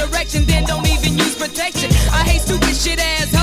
direction, 0.00 0.44
then 0.44 0.64
don't 0.64 0.86
even 0.88 1.18
use 1.18 1.36
protection. 1.36 1.90
I 2.12 2.22
hate 2.28 2.40
stupid 2.40 2.74
shit 2.74 2.98
ass 2.98 3.39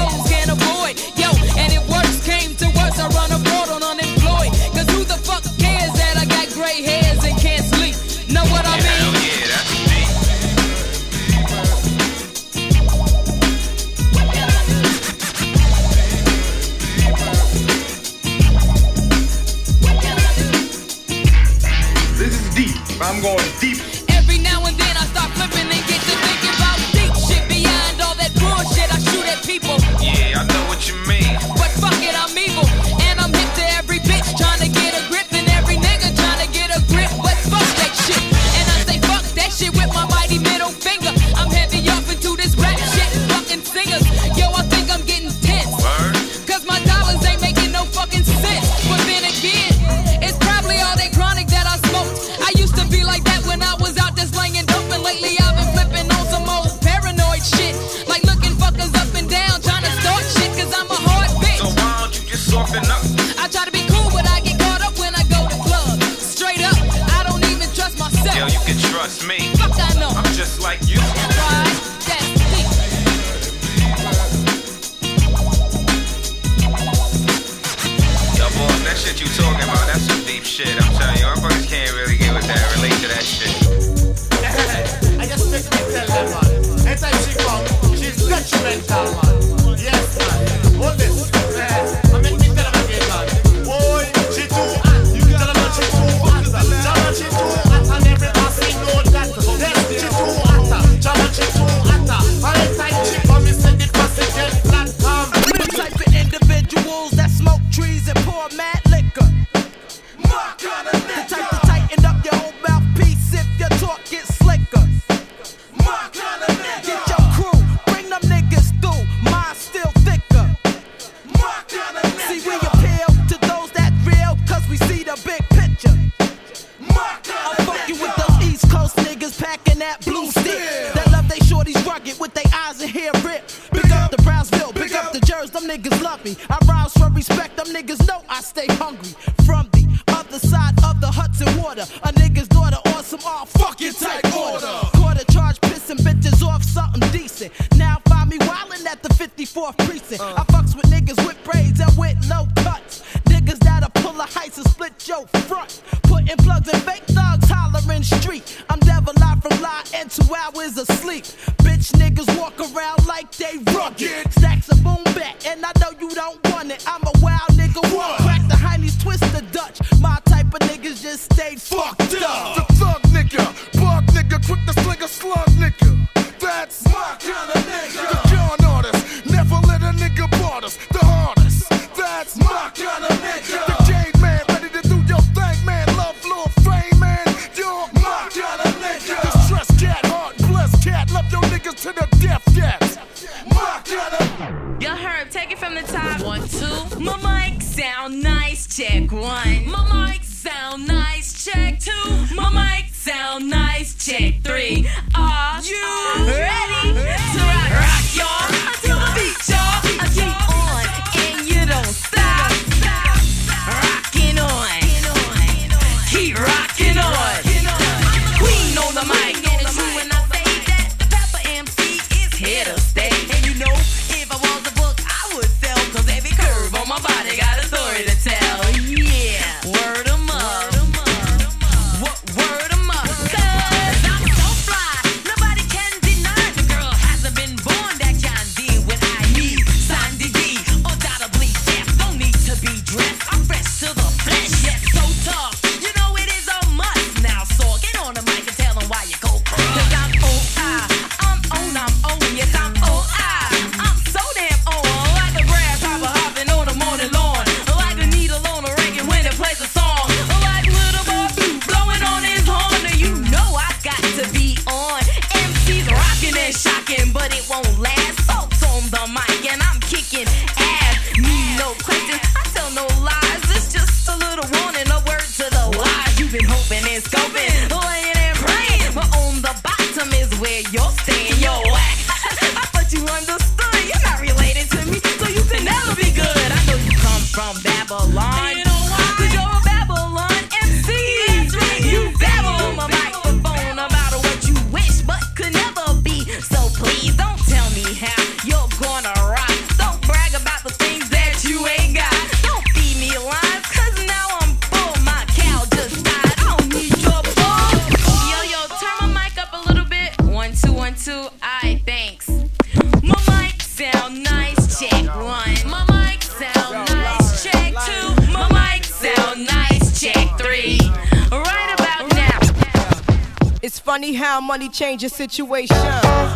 Money 324.57 324.69
changes 324.69 325.13
situation. 325.13 325.77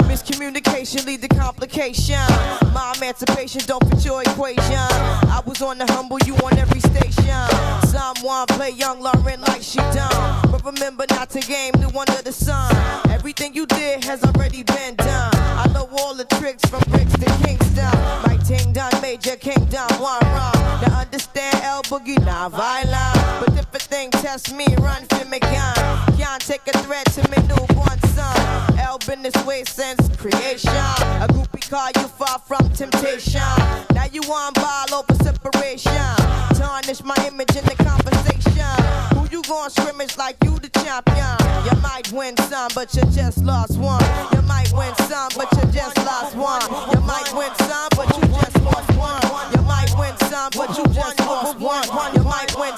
Miscommunication 0.06 1.08
lead 1.08 1.24
to 1.24 1.28
complication. 1.28 2.22
My 2.72 2.94
emancipation 2.96 3.62
don't 3.66 3.84
fit 3.90 4.06
your 4.06 4.22
equation. 4.22 4.86
I 5.36 5.42
was 5.44 5.60
on 5.64 5.80
the 5.80 5.92
humble, 5.92 6.20
you 6.28 6.36
on 6.36 6.56
every 6.56 6.82
station. 6.82 7.42
Someone 7.90 8.46
play 8.46 8.70
young 8.70 9.02
Lauryn 9.02 9.40
like 9.48 9.64
she 9.64 9.80
done. 9.98 10.52
But 10.52 10.64
remember 10.64 11.06
not 11.10 11.32
to 11.32 11.40
game 11.40 11.72
the 11.74 11.88
under 11.88 12.22
the 12.22 12.32
sun. 12.32 12.72
Everything 13.10 13.56
you 13.56 13.66
did 13.66 14.04
has 14.04 14.24
already 14.24 14.62
been 14.62 14.94
done. 14.98 15.32
I 15.34 15.68
know 15.74 15.90
all 15.98 16.14
the 16.14 16.26
tricks 16.26 16.64
from 16.66 16.84
bricks 16.92 17.14
to 17.14 17.26
Kingston. 17.44 17.92
My 18.28 18.38
ting 18.46 18.72
done, 18.72 18.94
major 19.02 19.36
kingdom, 19.36 19.90
one 19.98 20.22
wrong. 20.22 20.62
Now 20.84 21.00
understand 21.00 21.56
El 21.64 21.82
Boogie, 21.90 22.24
not 22.24 22.52
violent. 22.52 23.18
But 23.40 23.51
thing 23.80 24.12
test 24.12 24.54
me, 24.54 24.66
run 24.80 25.04
for 25.06 25.26
me 25.26 25.40
gun. 25.40 25.76
Can't 26.18 26.42
take 26.42 26.68
a 26.68 26.78
threat 26.80 27.06
to 27.14 27.22
me 27.30 27.38
newborn 27.48 28.00
son. 28.16 28.80
L 28.80 28.98
been 29.08 29.22
this 29.22 29.36
way 29.46 29.64
since 29.64 30.00
creation. 30.18 30.70
A 31.24 31.28
groupie 31.30 31.70
call 31.70 31.90
you 31.96 32.08
far 32.08 32.40
from 32.40 32.70
temptation. 32.74 33.42
Now 33.94 34.06
you 34.12 34.22
want 34.28 34.56
ball 34.56 34.94
over 34.94 35.16
separation. 35.24 35.92
Tarnish 36.56 37.04
my 37.04 37.16
image 37.28 37.56
in 37.56 37.66
the 37.66 37.76
conversation. 37.84 39.18
Who 39.18 39.28
you 39.32 39.42
gon' 39.44 39.70
scrimmage 39.70 40.18
like 40.18 40.38
you 40.44 40.58
the 40.60 40.70
champion? 40.70 41.38
You 41.66 41.80
might 41.82 42.12
win 42.12 42.36
some, 42.50 42.72
but 42.76 42.94
you 42.96 43.04
just 43.12 43.40
lost 43.44 43.78
one. 43.78 44.04
You 44.34 44.42
might 44.44 44.72
win 44.74 44.94
some, 45.08 45.30
but 45.36 45.52
you 45.56 45.72
just 45.72 45.98
lost 45.98 46.36
one. 46.36 46.62
You 46.92 47.02
might 47.02 47.32
win 47.34 47.54
some, 47.56 47.90
but 47.96 48.08
you 48.18 48.24
just 48.28 48.62
lost 48.62 48.92
one. 48.98 49.22
You 49.56 49.62
might 49.64 49.92
win 49.98 50.16
some, 50.30 50.52
but 50.56 50.78
you 50.78 50.86
just 50.94 51.20
lost 51.20 51.60
one. 51.60 52.16
You 52.16 52.24
might 52.24 52.52
win 52.58 52.76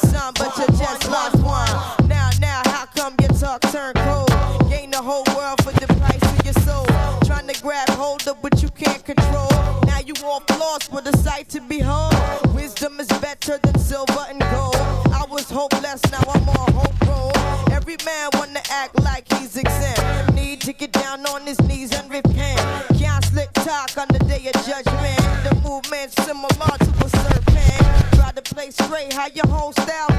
control. 9.04 9.50
Now 9.86 10.00
you 10.00 10.14
off 10.24 10.50
lost 10.60 10.92
with 10.92 11.08
a 11.08 11.18
sight 11.18 11.50
to 11.50 11.62
behold. 11.62 12.14
Wisdom 12.56 13.00
is 13.00 13.08
better 13.20 13.60
than 13.62 13.78
silver 13.80 14.26
and 14.30 14.40
gold. 14.40 14.76
I 15.12 15.26
was 15.30 15.50
hopeless, 15.50 16.02
now 16.12 16.24
I'm 16.34 16.48
on 16.50 16.72
hope 16.74 17.08
roll. 17.08 17.32
Every 17.72 17.98
man 18.06 18.30
wanna 18.34 18.62
act 18.70 19.00
like 19.02 19.26
he's 19.34 19.58
exempt. 19.58 20.34
Need 20.34 20.62
to 20.62 20.74
get 20.74 20.92
down 20.92 21.26
on 21.26 21.42
his 21.46 21.60
knees 21.62 21.94
and 21.94 22.10
repent. 22.10 22.60
Can't 22.98 23.24
slick 23.26 23.52
talk 23.54 23.98
on 23.98 24.08
the 24.08 24.20
day 24.20 24.48
of 24.48 24.56
judgment. 24.66 25.22
The 25.44 25.54
movement's 25.64 26.16
similar 26.24 26.50
to 26.50 27.06
a 27.06 27.10
serpent. 27.10 28.16
Try 28.16 28.32
to 28.32 28.42
play 28.42 28.72
straight, 28.72 29.14
how 29.14 29.28
your 29.28 29.48
whole 29.48 29.74
style 29.74 30.13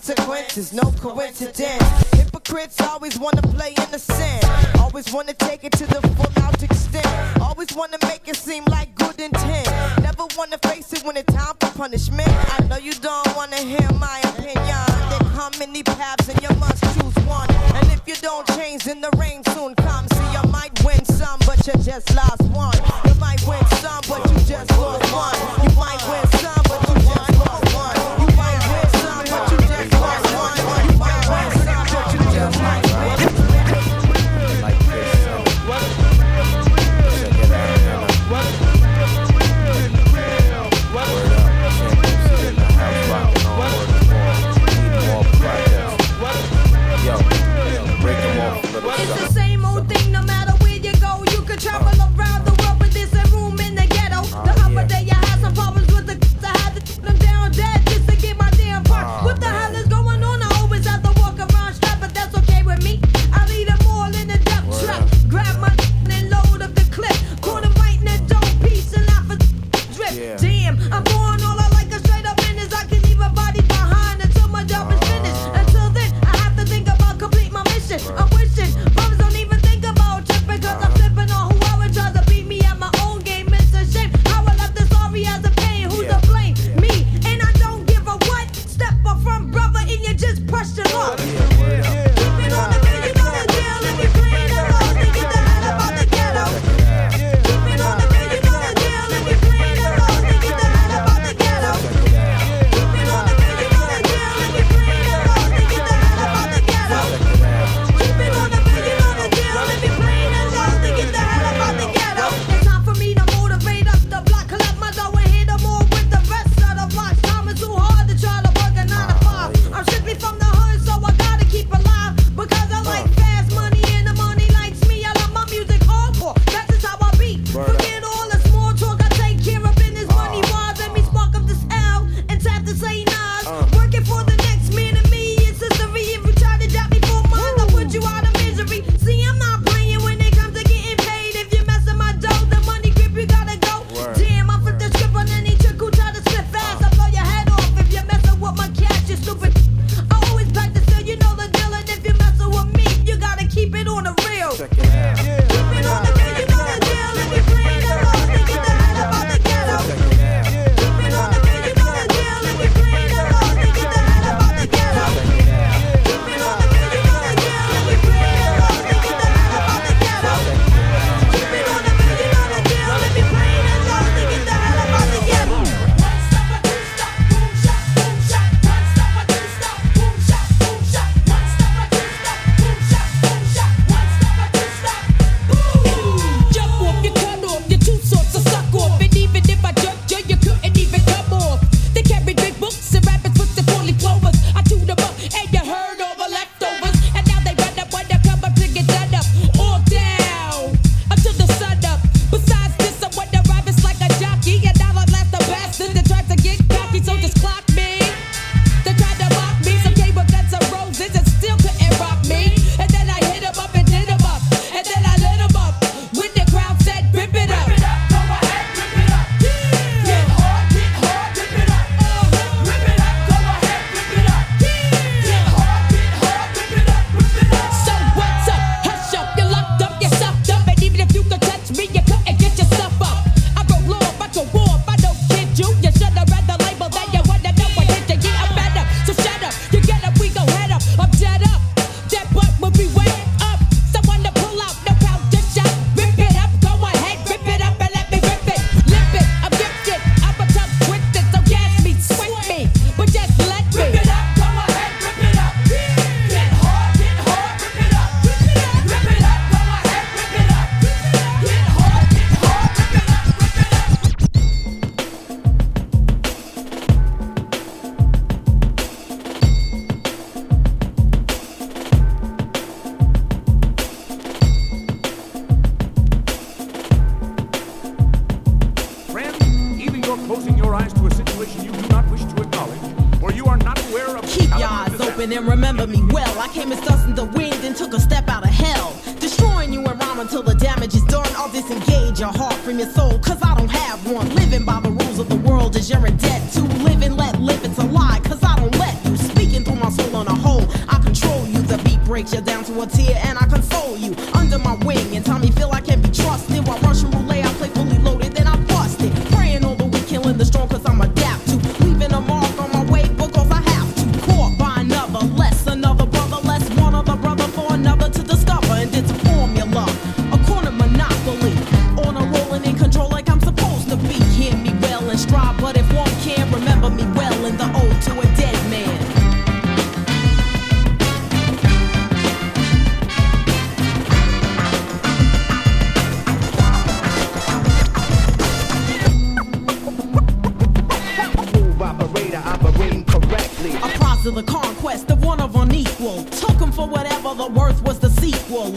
Consequences, 0.00 0.72
no 0.72 0.90
coincidence. 0.92 2.10
Hypocrites 2.12 2.80
always 2.80 3.18
wanna 3.18 3.42
play 3.42 3.74
innocent. 3.76 4.42
Always 4.80 5.12
wanna 5.12 5.34
take 5.34 5.62
it 5.62 5.72
to 5.72 5.86
the 5.86 6.00
full 6.16 6.42
out 6.42 6.62
extent. 6.62 7.06
Always 7.38 7.74
wanna 7.74 7.98
make 8.04 8.26
it 8.26 8.36
seem 8.36 8.64
like 8.64 8.94
good 8.94 9.20
intent. 9.20 9.68
Never 10.00 10.24
wanna 10.38 10.56
face 10.62 10.94
it 10.94 11.04
when 11.04 11.18
it's 11.18 11.30
time 11.34 11.54
for 11.60 11.68
punishment. 11.76 12.30
I 12.30 12.64
know 12.66 12.78
you 12.78 12.94
don't 12.94 13.36
wanna 13.36 13.58
hear 13.58 13.92
my 13.92 14.20
opinion. 14.24 14.86
There 15.10 15.30
come 15.36 15.52
many 15.58 15.82
paths 15.82 16.30
and 16.30 16.40
you 16.40 16.56
must 16.56 16.82
choose 16.94 17.16
one. 17.26 17.50
And 17.74 17.86
if 17.92 18.00
you 18.08 18.14
don't 18.22 18.46
change, 18.56 18.84
then 18.84 19.02
the 19.02 19.10
rain 19.18 19.44
soon 19.52 19.74
comes. 19.74 20.10
See, 20.16 20.32
you 20.32 20.42
might 20.50 20.82
win 20.82 21.04
some, 21.04 21.40
but 21.40 21.66
you 21.66 21.74
just 21.74 22.14
lost 22.14 22.40
one. 22.54 23.09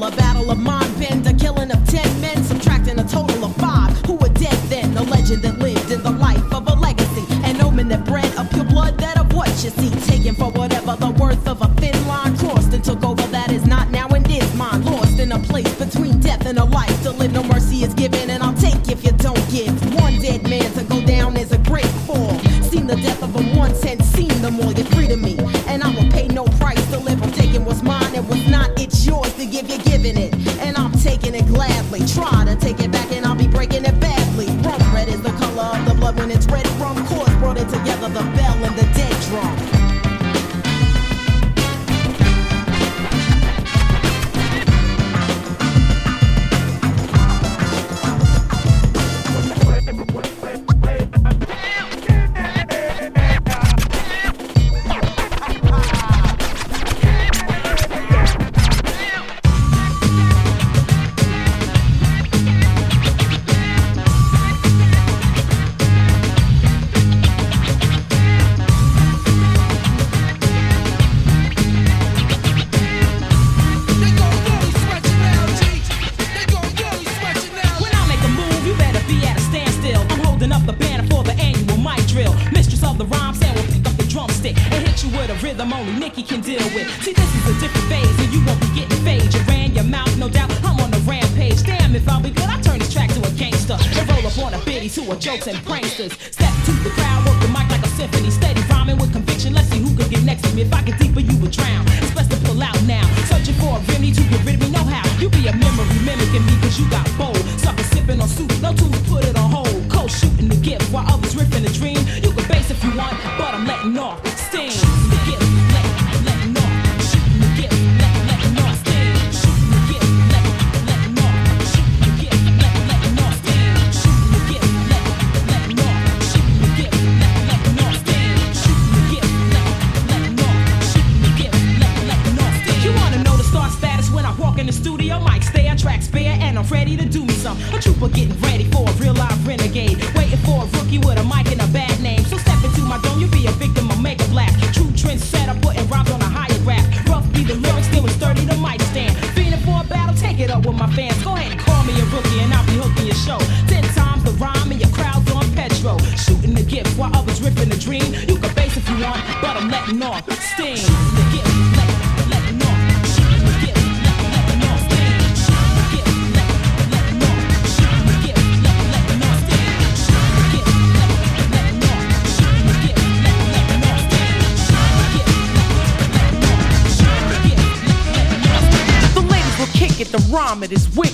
a 0.08 0.12
battle 0.18 0.52
of 0.52 0.60
mind 0.60 1.00
bender 1.00 1.32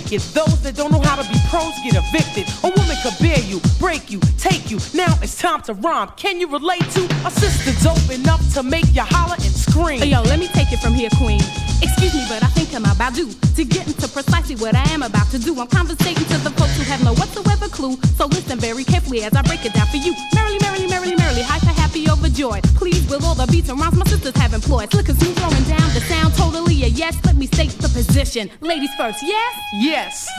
naked. 0.09 0.27
Those 0.33 0.61
that 0.61 0.75
don't 0.75 0.91
know 0.91 1.01
how 1.01 1.15
to 1.15 1.27
be 1.29 1.37
pros 1.49 1.73
get 1.83 1.95
evicted. 1.95 2.47
A 2.63 2.69
woman 2.69 2.95
could 3.03 3.17
bear 3.19 3.39
you, 3.39 3.59
break 3.79 4.11
you, 4.11 4.19
take 4.37 4.69
you. 4.71 4.79
Now 4.93 5.17
it's 5.21 5.37
time 5.37 5.61
to 5.63 5.73
rhyme. 5.73 6.09
Can 6.15 6.39
you 6.39 6.49
relate 6.49 6.83
to 6.91 7.03
a 7.25 7.31
sister's 7.31 7.85
open 7.85 8.27
up 8.27 8.39
to 8.53 8.63
make 8.63 8.87
you 8.93 9.01
holler 9.01 9.35
and 9.35 9.43
scream? 9.43 9.99
Hey, 9.99 10.09
yo, 10.09 10.21
let 10.23 10.39
me 10.39 10.47
take 10.47 10.71
it 10.71 10.79
from 10.79 10.93
here, 10.93 11.09
queen. 11.17 11.41
Excuse 11.81 12.13
me, 12.13 12.25
but 12.27 12.43
I 12.43 12.47
think 12.47 12.73
I'm 12.73 12.85
about 12.85 13.13
due 13.13 13.31
to 13.55 13.63
get 13.65 13.98
precisely 14.09 14.55
what 14.55 14.75
I 14.75 14.83
am 14.91 15.03
about 15.03 15.29
to 15.31 15.39
do. 15.39 15.59
I'm 15.59 15.67
conversating 15.67 16.25
to 16.25 16.37
the 16.39 16.51
folks 16.51 16.75
who 16.77 16.83
have 16.83 17.03
no 17.03 17.13
whatsoever 17.13 17.67
clue. 17.67 17.97
So 18.17 18.25
listen 18.25 18.59
very 18.59 18.83
carefully 18.83 19.23
as 19.23 19.33
I 19.33 19.41
break 19.41 19.65
it 19.65 19.73
down 19.73 19.87
for 19.87 19.97
you. 19.97 20.13
Merrily, 20.33 20.57
merrily, 20.61 20.87
merrily, 20.87 21.15
merrily, 21.15 21.43
hyper 21.43 21.73
happy 21.73 22.09
overjoyed. 22.09 22.63
Please, 22.75 23.07
will 23.09 23.23
all 23.25 23.35
the 23.35 23.47
beats 23.47 23.69
and 23.69 23.79
rhymes 23.79 23.97
my 23.97 24.05
sisters 24.05 24.35
have 24.37 24.53
employed. 24.53 24.91
Slick 24.91 25.09
as 25.09 25.17
throwing 25.17 25.63
down 25.63 25.87
the 25.93 26.01
sound 26.01 26.33
totally 26.35 26.83
a 26.83 26.87
yes. 26.87 27.17
Let 27.25 27.35
me 27.35 27.47
state 27.47 27.71
the 27.71 27.89
position. 27.89 28.49
Ladies 28.61 28.93
first, 28.95 29.21
yes? 29.21 29.53
Yes. 29.73 30.29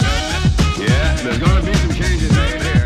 Yeah, 0.79 1.16
there's 1.23 1.39
gonna 1.39 1.62
be 1.64 1.75
some 1.75 1.95
changes 1.95 2.33
made 2.33 2.61
there? 2.61 2.80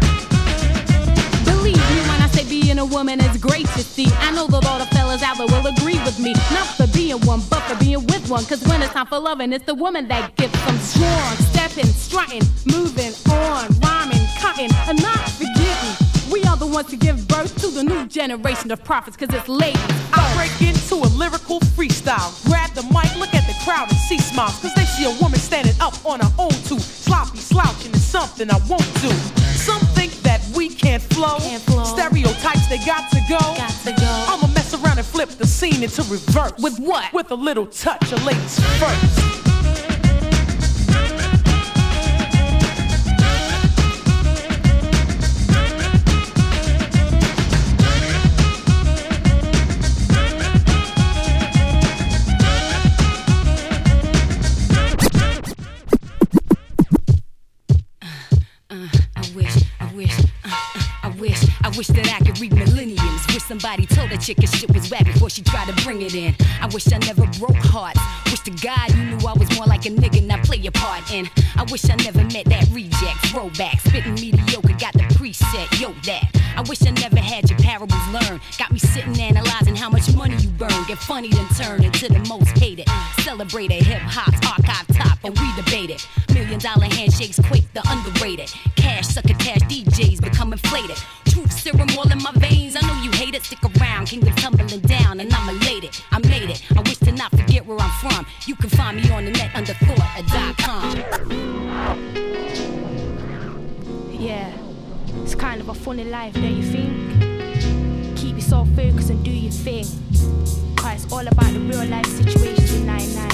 it 2.44 2.48
being 2.48 2.78
a 2.78 2.84
woman 2.84 3.20
is 3.20 3.36
great 3.36 3.66
to 3.68 3.82
see. 3.82 4.06
I 4.20 4.32
know 4.32 4.46
that 4.48 4.66
all 4.66 4.78
the 4.78 4.86
fellas 4.86 5.22
out 5.22 5.36
there 5.38 5.46
will 5.46 5.66
agree 5.66 5.98
with 6.04 6.18
me. 6.18 6.32
Not 6.52 6.66
for 6.76 6.86
being 6.88 7.20
one, 7.26 7.40
but 7.50 7.60
for 7.62 7.76
being 7.76 8.04
with 8.06 8.28
one. 8.30 8.44
Cause 8.44 8.62
when 8.66 8.82
it's 8.82 8.92
time 8.92 9.06
for 9.06 9.18
loving, 9.18 9.52
it's 9.52 9.64
the 9.64 9.74
woman 9.74 10.08
that 10.08 10.34
gets 10.36 10.52
them 10.64 10.78
strong. 10.78 11.36
Stepping, 11.52 11.86
strutting, 11.86 12.42
moving 12.66 13.12
on, 13.30 13.68
rhyming, 13.80 14.24
cutting, 14.38 14.70
and 14.88 15.00
not 15.02 15.28
forgetting. 15.30 15.94
We 16.32 16.42
are 16.44 16.56
the 16.56 16.66
ones 16.66 16.88
to 16.88 16.96
give 16.96 17.28
birth 17.28 17.54
to 17.60 17.68
the 17.68 17.84
new 17.84 18.06
generation 18.06 18.70
of 18.70 18.82
prophets, 18.82 19.16
cause 19.16 19.32
it's 19.32 19.48
late. 19.48 19.76
I 20.12 20.22
break 20.36 20.68
into 20.68 20.96
a 20.96 21.08
lyrical 21.14 21.60
freestyle. 21.60 22.32
Grab 22.46 22.70
the 22.74 22.82
mic, 22.84 23.14
look 23.16 23.34
at 23.34 23.46
the 23.46 23.56
crowd 23.64 23.88
and 23.90 23.98
see 23.98 24.18
smiles, 24.18 24.58
cause 24.60 24.74
they 24.74 24.84
see 24.84 25.04
a 25.04 25.14
woman 25.22 25.38
standing 25.38 25.78
up 25.80 25.94
on 26.04 26.20
her 26.20 26.32
own 26.38 26.54
two. 26.66 26.78
Sloppy 26.78 27.38
slouching 27.38 27.92
is 27.92 28.04
something 28.04 28.50
I 28.50 28.58
won't 28.68 28.88
do. 29.00 29.10
Some 29.54 29.93
think 30.54 30.54
that 30.54 30.56
we 30.56 30.68
can't 30.68 31.02
flow. 31.02 31.84
Stereotypes, 31.84 32.68
they 32.68 32.78
got 32.78 33.10
to 33.12 33.20
go. 33.28 33.38
I'ma 33.38 34.46
mess 34.48 34.74
around 34.74 34.98
and 34.98 35.06
flip 35.06 35.28
the 35.30 35.46
scene 35.46 35.82
into 35.82 36.02
reverse. 36.02 36.52
With 36.58 36.78
what? 36.78 37.12
With 37.12 37.30
a 37.30 37.34
little 37.34 37.66
touch 37.66 38.12
of 38.12 38.24
ladies 38.24 38.58
first. 38.78 39.43
Wish, 61.76 61.88
that 61.88 62.06
I 62.08 62.24
could 62.24 62.38
read 62.40 62.54
millenniums. 62.54 63.26
Wish 63.28 63.44
somebody 63.44 63.86
told 63.86 64.10
that 64.10 64.20
chick 64.20 64.38
shit 64.46 64.72
was 64.72 64.90
whack 64.90 65.04
before 65.04 65.30
she 65.30 65.42
tried 65.42 65.66
to 65.68 65.84
bring 65.84 66.02
it 66.02 66.14
in. 66.14 66.34
I 66.60 66.66
wish 66.66 66.92
I 66.92 66.98
never 66.98 67.26
broke 67.38 67.56
hearts. 67.56 68.00
Wish 68.30 68.40
to 68.40 68.50
God 68.62 68.94
you 68.94 69.04
knew 69.04 69.26
I 69.26 69.32
was 69.32 69.48
more 69.56 69.66
like 69.66 69.86
a 69.86 69.90
nigga, 69.90 70.24
not 70.26 70.42
play 70.44 70.64
a 70.66 70.72
part 70.72 71.10
in. 71.12 71.28
I 71.56 71.64
wish 71.70 71.88
I 71.88 71.96
never 71.96 72.22
met 72.24 72.46
that 72.46 72.68
reject, 72.70 73.26
throwback, 73.26 73.80
spitting 73.80 74.14
mediocre, 74.14 74.74
got 74.78 74.92
the 74.94 75.06
preset, 75.16 75.80
yo 75.80 75.92
that. 76.04 76.24
I 76.56 76.62
wish 76.68 76.86
I 76.86 76.90
never 76.90 77.18
had 77.18 77.50
your 77.50 77.58
parables 77.58 78.06
learned. 78.12 78.40
Got 78.58 78.72
me 78.72 78.78
sitting 78.78 79.18
analyzing 79.20 79.74
how 79.74 79.90
much 79.90 80.14
money 80.14 80.36
you 80.36 80.50
burn. 80.50 80.84
Get 80.86 80.98
funny 80.98 81.28
then 81.30 81.48
turn 81.56 81.82
into 81.82 82.08
the 82.08 82.24
most 82.28 82.56
hated. 82.58 82.88
Celebrated 83.22 83.82
hip 83.82 84.02
hop's 84.02 84.38
archive 84.46 84.86
top, 84.96 85.18
and 85.24 85.36
we 85.38 85.46
debate 85.56 85.90
it. 85.90 86.06
Million 86.32 86.60
dollar 86.60 86.86
handshakes 86.86 87.40
quake 87.48 87.70
the 87.72 87.82
underrated. 87.88 88.52
Cash 88.76 89.08
sucker 89.08 89.34
cash 89.34 89.62
DJs 89.62 90.20
become 90.20 90.52
inflated. 90.52 90.98
Truth 91.34 91.52
serum 91.52 91.88
all 91.98 92.08
in 92.12 92.22
my 92.22 92.30
veins. 92.36 92.76
I 92.76 92.80
know 92.86 92.94
you 93.02 93.10
hate 93.10 93.34
it. 93.34 93.42
Stick 93.42 93.58
around, 93.64 94.06
kingdom 94.06 94.32
tumbling 94.36 94.78
down, 94.82 95.18
and 95.18 95.34
I'm 95.34 95.48
elated. 95.48 95.90
I 96.12 96.20
made 96.20 96.48
it. 96.48 96.62
I 96.76 96.80
wish 96.82 96.98
to 96.98 97.10
not 97.10 97.32
forget 97.32 97.66
where 97.66 97.76
I'm 97.76 97.90
from. 97.98 98.24
You 98.46 98.54
can 98.54 98.70
find 98.70 99.02
me 99.02 99.10
on 99.10 99.24
the 99.24 99.32
net 99.32 99.50
under 99.52 99.74
thought.com. 99.74 100.96
Yeah, 104.12 104.52
it's 105.24 105.34
kind 105.34 105.60
of 105.60 105.70
a 105.70 105.74
funny 105.74 106.04
life, 106.04 106.34
don't 106.34 106.54
you 106.54 106.62
think? 106.62 108.16
Keep 108.16 108.36
yourself 108.36 108.68
focused 108.76 109.10
and 109.10 109.24
do 109.24 109.32
your 109.32 109.50
thing. 109.50 109.86
Cause 110.76 111.02
it's 111.02 111.12
all 111.12 111.26
about 111.26 111.52
the 111.52 111.58
real 111.58 111.84
life 111.86 112.06
situations 112.06 112.74
in 112.74 112.86
99. 112.86 113.30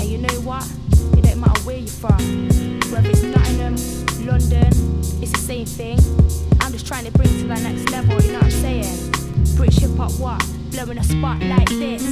And 0.00 0.02
you 0.02 0.18
know 0.18 0.40
what? 0.40 0.68
It 1.16 1.22
don't 1.22 1.38
matter 1.38 1.60
where 1.60 1.76
you're 1.76 1.86
from. 1.86 2.18
Whether 2.90 3.10
it's 3.10 3.22
Nottingham, 3.22 3.76
London, 4.26 4.72
it's 5.22 5.30
the 5.30 5.38
same 5.38 5.66
thing. 5.66 6.55
Trying 6.84 7.06
to 7.06 7.10
bring 7.10 7.28
to 7.28 7.46
the 7.48 7.54
next 7.54 7.90
level, 7.90 8.22
you 8.22 8.32
know 8.32 8.38
what 8.38 8.44
I'm 8.44 8.50
saying? 8.50 9.10
British 9.56 9.78
hip 9.80 9.96
hop, 9.96 10.12
what? 10.20 10.40
Blowing 10.70 10.98
a 10.98 11.02
spot 11.02 11.42
like 11.42 11.68
this. 11.68 12.02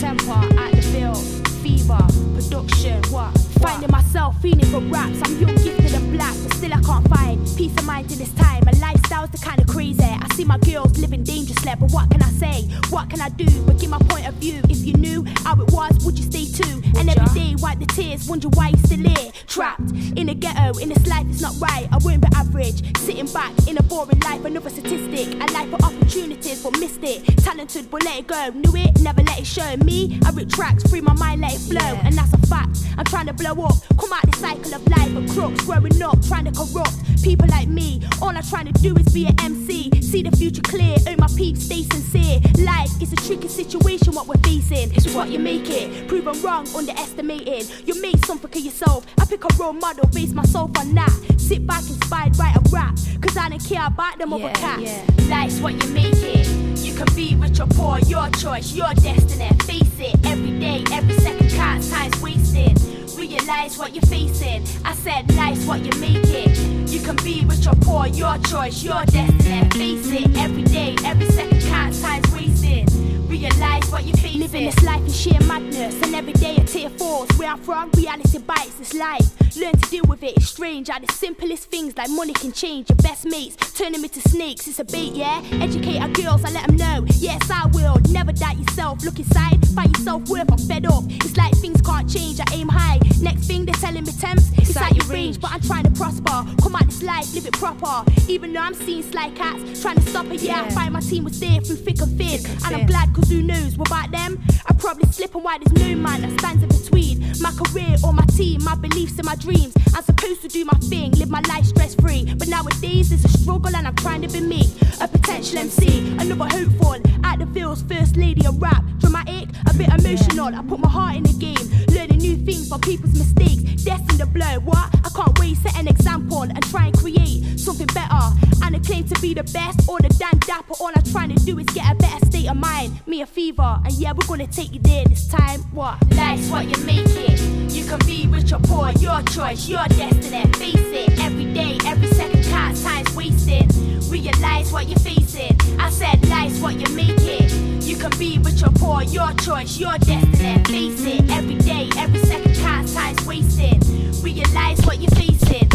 Temper 0.00 0.32
at 0.32 0.72
the 0.72 0.92
bill, 0.92 1.14
fever, 1.62 1.96
production, 2.34 3.02
what? 3.10 3.32
Finding 3.62 3.90
myself 3.90 4.38
feeling 4.42 4.66
for 4.66 4.80
raps. 4.80 5.18
I'm 5.24 5.38
young, 5.40 5.81
and 5.94 6.12
black, 6.12 6.34
but 6.42 6.54
still 6.54 6.72
I 6.72 6.80
can't 6.80 7.08
find 7.08 7.56
peace 7.56 7.76
of 7.76 7.84
mind 7.84 8.10
in 8.12 8.18
this 8.18 8.32
time. 8.34 8.64
My 8.64 8.72
lifestyle's 8.72 9.30
the 9.30 9.38
kind 9.38 9.60
of 9.60 9.66
crazy. 9.66 10.02
I 10.02 10.26
see 10.34 10.44
my 10.44 10.58
girls 10.58 10.98
living 10.98 11.24
dangerously, 11.24 11.72
but 11.78 11.90
what 11.90 12.10
can 12.10 12.22
I 12.22 12.30
say? 12.30 12.62
What 12.90 13.10
can 13.10 13.20
I 13.20 13.28
do? 13.30 13.46
But 13.66 13.78
give 13.78 13.90
my 13.90 13.98
point 13.98 14.26
of 14.28 14.34
view. 14.34 14.60
If 14.68 14.84
you 14.84 14.94
knew 14.94 15.24
how 15.44 15.60
it 15.60 15.70
was, 15.72 16.04
would 16.04 16.18
you 16.18 16.24
stay 16.24 16.46
too? 16.46 16.82
And 16.98 17.08
every 17.08 17.26
day 17.34 17.54
wipe 17.58 17.78
the 17.78 17.86
tears, 17.86 18.28
wonder 18.28 18.48
why 18.50 18.68
you 18.68 18.78
still 18.78 18.98
here. 18.98 19.32
Trapped 19.46 19.90
in 20.16 20.28
a 20.28 20.34
ghetto, 20.34 20.78
in 20.78 20.88
this 20.88 21.06
life, 21.06 21.26
it's 21.28 21.42
not 21.42 21.54
right. 21.60 21.88
I 21.90 21.98
won't 21.98 22.20
be 22.20 22.28
average. 22.34 22.96
Sitting 22.98 23.26
back 23.32 23.52
in 23.66 23.78
a 23.78 23.82
boring 23.82 24.20
life, 24.20 24.44
another 24.44 24.70
statistic. 24.70 25.34
A 25.34 25.46
life 25.52 25.72
of 25.74 25.82
opportunities, 25.82 26.62
but 26.62 26.78
missed 26.78 27.02
it. 27.02 27.24
Talented, 27.38 27.90
but 27.90 28.04
let 28.04 28.20
it 28.20 28.26
go. 28.26 28.50
Knew 28.50 28.76
it, 28.76 29.00
never 29.00 29.22
let 29.22 29.40
it 29.40 29.46
show. 29.46 29.76
Me, 29.78 30.18
I 30.24 30.30
rip 30.30 30.48
tracks, 30.48 30.88
free 30.88 31.00
my 31.00 31.14
mind, 31.14 31.40
let 31.40 31.54
it 31.54 31.60
flow. 31.60 31.98
And 32.04 32.14
that's 32.16 32.32
a 32.32 32.46
fact. 32.46 32.78
I'm 32.96 33.04
trying 33.04 33.26
to 33.26 33.32
blow 33.32 33.64
up. 33.64 33.74
Come 33.98 34.12
out 34.12 34.22
the 34.30 34.36
cycle 34.36 34.74
of 34.74 34.86
life 34.88 35.16
of 35.16 35.28
crooks. 35.30 35.66
Growing 35.82 36.02
up, 36.02 36.24
trying 36.24 36.44
to 36.44 36.52
corrupt 36.52 36.94
people 37.24 37.48
like 37.48 37.66
me. 37.66 38.00
All 38.20 38.28
I'm 38.28 38.42
trying 38.42 38.72
to 38.72 38.72
do 38.80 38.94
is 38.96 39.12
be 39.12 39.26
an 39.26 39.34
MC. 39.40 39.90
See 40.00 40.22
the 40.22 40.30
future 40.36 40.62
clear. 40.62 40.96
Oh, 41.08 41.16
my 41.18 41.26
peeps, 41.36 41.64
stay 41.64 41.82
sincere. 41.82 42.40
Life 42.64 43.02
is 43.02 43.12
a 43.12 43.16
tricky 43.16 43.48
situation, 43.48 44.14
what 44.14 44.28
we're 44.28 44.40
facing. 44.44 44.92
It's 44.94 45.12
what 45.12 45.30
you 45.30 45.40
make 45.40 45.68
it. 45.68 46.06
Proven 46.06 46.40
wrong, 46.40 46.68
underestimated. 46.76 47.68
You 47.84 48.00
make 48.00 48.24
something 48.26 48.50
of 48.50 48.64
yourself. 48.64 49.06
I 49.18 49.24
pick 49.24 49.44
a 49.44 49.48
role 49.56 49.72
model, 49.72 50.06
base 50.08 50.32
myself 50.32 50.70
on 50.78 50.94
that. 50.94 51.10
Sit 51.36 51.66
back, 51.66 51.80
inspired, 51.80 52.38
write 52.38 52.56
a 52.56 52.60
rap. 52.70 52.96
Cause 53.20 53.36
I 53.36 53.48
don't 53.48 53.64
care 53.64 53.84
about 53.84 54.18
them 54.18 54.32
other 54.32 54.50
cats. 54.50 54.82
Yeah. 54.82 55.04
Life's 55.28 55.58
what 55.58 55.72
you 55.82 55.90
make 55.90 56.14
it. 56.14 56.71
You 56.92 56.98
can 56.98 57.14
be 57.16 57.34
rich 57.36 57.58
or 57.58 57.66
poor, 57.68 57.98
your 58.00 58.28
choice, 58.32 58.74
your 58.74 58.92
destiny. 58.92 59.48
Face 59.64 59.98
it, 59.98 60.26
every 60.26 60.58
day, 60.60 60.84
every 60.92 61.14
second 61.14 61.50
counts, 61.52 61.90
time's 61.90 62.20
wasted. 62.20 62.78
Realize 63.16 63.78
what 63.78 63.94
you're 63.94 64.02
facing. 64.02 64.62
I 64.84 64.92
said, 64.96 65.34
life's 65.34 65.64
what 65.64 65.80
you 65.80 65.98
make 65.98 66.22
it. 66.22 66.54
You 66.90 67.00
can 67.00 67.16
be 67.24 67.46
rich 67.46 67.66
or 67.66 67.76
poor, 67.76 68.08
your 68.08 68.36
choice, 68.40 68.82
your 68.82 69.02
destiny. 69.06 69.70
Face 69.70 70.10
it, 70.10 70.36
every 70.36 70.64
day, 70.64 70.94
every 71.02 71.30
second 71.30 71.62
counts, 71.62 72.02
time's 72.02 72.30
wasted. 72.30 73.01
Realize 73.42 73.90
what 73.90 74.04
you 74.04 74.12
facing. 74.12 74.40
Living 74.40 74.66
this 74.66 74.82
life 74.84 75.00
in 75.00 75.10
sheer 75.10 75.40
madness, 75.48 76.00
and 76.00 76.14
every 76.14 76.32
day 76.34 76.54
a 76.56 76.64
tear 76.64 76.88
falls. 76.90 77.28
Where 77.36 77.50
I'm 77.50 77.58
from, 77.58 77.90
reality 77.96 78.38
bites 78.38 78.74
this 78.74 78.94
life. 78.94 79.56
Learn 79.56 79.72
to 79.72 79.90
deal 79.90 80.04
with 80.06 80.22
it. 80.22 80.36
It's 80.36 80.48
strange 80.48 80.88
how 80.88 81.00
the 81.00 81.12
simplest 81.12 81.64
things 81.68 81.96
like 81.96 82.08
money 82.08 82.34
can 82.34 82.52
change 82.52 82.88
your 82.88 82.96
best 82.98 83.24
mates, 83.24 83.56
turn 83.74 83.92
them 83.92 84.04
into 84.04 84.20
snakes. 84.20 84.68
It's 84.68 84.78
a 84.78 84.84
bait, 84.84 85.14
yeah. 85.14 85.42
Educate 85.60 85.98
our 85.98 86.08
girls, 86.10 86.44
I 86.44 86.52
let 86.52 86.68
them 86.68 86.76
know. 86.76 87.04
Yes, 87.16 87.50
I 87.50 87.66
will. 87.72 87.96
Never 88.10 88.32
doubt 88.32 88.58
yourself. 88.58 89.02
Look 89.04 89.18
inside, 89.18 89.58
find 89.74 89.90
yourself 89.96 90.28
worth. 90.28 90.50
I'm 90.52 90.58
fed 90.58 90.86
up. 90.86 91.02
It's 91.08 91.36
like 91.36 91.52
things 91.56 91.82
can't 91.82 92.08
change. 92.08 92.38
I 92.38 92.44
aim 92.54 92.68
high. 92.68 93.00
Next 93.20 93.48
thing 93.48 93.64
they're 93.66 93.74
telling 93.74 94.04
me 94.04 94.12
temps. 94.12 94.52
It's 94.56 94.76
out 94.76 94.94
your 94.94 95.06
range, 95.06 95.40
but 95.40 95.50
I'm 95.50 95.60
trying 95.60 95.84
to 95.84 95.90
prosper. 95.90 96.46
Come 96.62 96.76
out 96.76 96.86
this 96.86 97.02
life, 97.02 97.34
live 97.34 97.46
it 97.46 97.54
proper. 97.54 98.04
Even 98.28 98.52
though 98.52 98.60
I'm 98.60 98.74
seeing 98.74 99.02
sly 99.02 99.30
cats 99.30 99.82
trying 99.82 99.96
to 99.96 100.02
stop 100.02 100.26
it, 100.26 100.42
yeah. 100.42 100.62
I 100.62 100.70
find 100.70 100.92
my 100.92 101.00
team 101.00 101.24
was 101.24 101.40
there 101.40 101.60
through 101.60 101.76
thick 101.76 102.00
and 102.00 102.16
thin, 102.16 102.40
and 102.64 102.76
I'm 102.76 102.86
glad 102.86 103.12
'cause 103.12 103.31
who 103.32 103.42
knows 103.42 103.78
without 103.78 104.10
them? 104.10 104.40
I 104.66 104.74
probably 104.74 105.10
slip 105.10 105.34
and 105.34 105.42
why 105.42 105.58
there's 105.58 105.72
no 105.72 105.96
man 105.96 106.20
that 106.22 106.38
stands 106.38 106.62
in 106.62 106.68
between 106.68 107.32
my 107.40 107.52
career 107.52 107.96
or 108.04 108.12
my 108.12 108.26
team, 108.26 108.62
my 108.62 108.74
beliefs 108.74 109.16
and 109.18 109.24
my 109.24 109.36
dreams. 109.36 109.72
I'm 109.94 110.02
supposed 110.02 110.42
to 110.42 110.48
do 110.48 110.64
my 110.64 110.78
thing, 110.90 111.12
live 111.12 111.30
my 111.30 111.40
life 111.48 111.64
stress 111.64 111.94
free. 111.94 112.26
But 112.36 112.48
nowadays 112.48 113.10
it's 113.10 113.24
a 113.24 113.38
struggle 113.38 113.74
and 113.74 113.86
I'm 113.86 113.96
trying 113.96 114.22
to 114.22 114.28
be 114.28 114.40
me, 114.40 114.70
a 115.00 115.08
potential 115.08 115.58
MC, 115.58 116.14
another 116.18 116.44
hopeful. 116.44 116.96
At 117.24 117.38
the 117.38 117.46
fields, 117.54 117.82
first 117.82 118.16
lady 118.16 118.46
of 118.46 118.60
rap, 118.60 118.84
dramatic, 118.98 119.48
a 119.66 119.74
bit 119.74 119.88
emotional. 119.88 120.54
I 120.54 120.62
put 120.62 120.80
my 120.80 120.88
heart 120.88 121.16
in 121.16 121.22
the 121.22 121.32
game, 121.32 121.86
learning 121.96 122.11
new 122.22 122.36
things 122.36 122.68
from 122.68 122.80
people's 122.80 123.18
mistakes. 123.18 123.82
Destined 123.82 124.20
to 124.20 124.26
blow, 124.26 124.60
what? 124.60 124.88
I 125.04 125.10
can't 125.14 125.36
wait, 125.40 125.56
set 125.58 125.76
an 125.78 125.88
example 125.88 126.42
and 126.42 126.62
try 126.70 126.86
and 126.86 126.96
create 126.96 127.58
something 127.58 127.88
better. 127.88 128.22
And 128.62 128.76
I 128.76 128.78
claim 128.78 129.04
to 129.08 129.20
be 129.20 129.34
the 129.34 129.42
best 129.42 129.88
or 129.88 129.98
the 129.98 130.08
damn 130.18 130.38
dapper. 130.40 130.74
All 130.80 130.92
I'm 130.94 131.02
trying 131.02 131.34
to 131.34 131.44
do 131.44 131.58
is 131.58 131.66
get 131.66 131.90
a 131.90 131.96
better 131.96 132.24
state 132.26 132.48
of 132.48 132.56
mind. 132.56 133.06
Me 133.06 133.22
a 133.22 133.26
fever, 133.26 133.80
and 133.84 133.92
yeah, 133.94 134.12
we're 134.12 134.26
gonna 134.26 134.46
take 134.46 134.72
you 134.72 134.80
there 134.80 135.04
this 135.04 135.26
time. 135.26 135.60
What? 135.74 135.98
Life's 136.14 136.48
what 136.48 136.64
you 136.64 136.84
make 136.84 137.06
it. 137.06 137.40
You 137.72 137.84
can 137.84 137.98
be 138.06 138.26
rich 138.28 138.52
or 138.52 138.60
poor, 138.60 138.90
your 138.92 139.20
choice, 139.22 139.68
your 139.68 139.84
destiny. 139.88 140.52
Face 140.52 140.74
it, 140.76 141.18
every 141.20 141.52
day, 141.52 141.78
every 141.86 142.08
second 142.08 142.44
counts, 142.44 142.84
time's 142.84 143.14
wasted. 143.16 143.66
Realize 144.10 144.72
what 144.72 144.88
you're 144.88 144.98
facing. 145.00 145.58
I 145.80 145.90
said, 145.90 146.24
life's 146.28 146.60
what 146.60 146.74
you 146.74 146.94
make 146.94 147.18
it. 147.18 147.71
You 147.92 147.98
can 147.98 148.18
be 148.18 148.38
rich 148.38 148.62
or 148.62 148.70
poor, 148.70 149.02
your 149.02 149.30
choice, 149.34 149.76
your 149.76 149.98
destiny. 149.98 150.64
Face 150.64 151.04
it, 151.04 151.30
every 151.30 151.56
day, 151.56 151.90
every 151.98 152.20
second 152.20 152.54
time's 152.56 152.96
wasted. 153.26 153.84
Realize 154.24 154.80
what 154.86 154.98
you're 154.98 155.10
facing. 155.10 155.68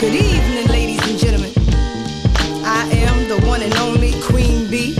Good 0.00 0.14
evening, 0.14 0.66
ladies 0.68 1.06
and 1.06 1.18
gentlemen. 1.18 1.52
I 2.64 2.88
am 2.92 3.28
the 3.28 3.46
one 3.46 3.60
and 3.60 3.74
only 3.74 4.14
Queen 4.22 4.70
Bee. 4.70 4.96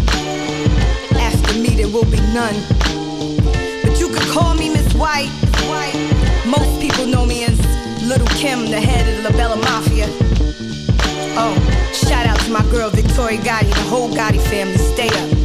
After 1.16 1.54
me, 1.54 1.70
there 1.80 1.88
will 1.88 2.04
be 2.04 2.20
none. 2.36 2.54
But 3.82 3.98
you 3.98 4.12
can 4.12 4.30
call 4.30 4.54
me 4.54 4.68
Miss 4.68 4.92
White. 4.92 5.32
Most 6.44 6.78
people 6.78 7.06
know 7.06 7.24
me 7.24 7.44
as 7.44 7.58
Little 8.02 8.28
Kim, 8.36 8.66
the 8.66 8.82
head 8.82 9.08
of 9.08 9.22
the 9.22 9.30
La 9.30 9.36
Bella 9.36 9.56
Mafia. 9.56 10.08
Oh, 11.40 11.56
shout 11.94 12.26
out 12.26 12.38
to 12.40 12.50
my 12.52 12.62
girl 12.70 12.90
Victoria 12.90 13.40
Gotti, 13.40 13.70
the 13.70 13.88
whole 13.88 14.10
Gotti 14.10 14.42
family. 14.50 14.76
Stay 14.76 15.08
up. 15.08 15.37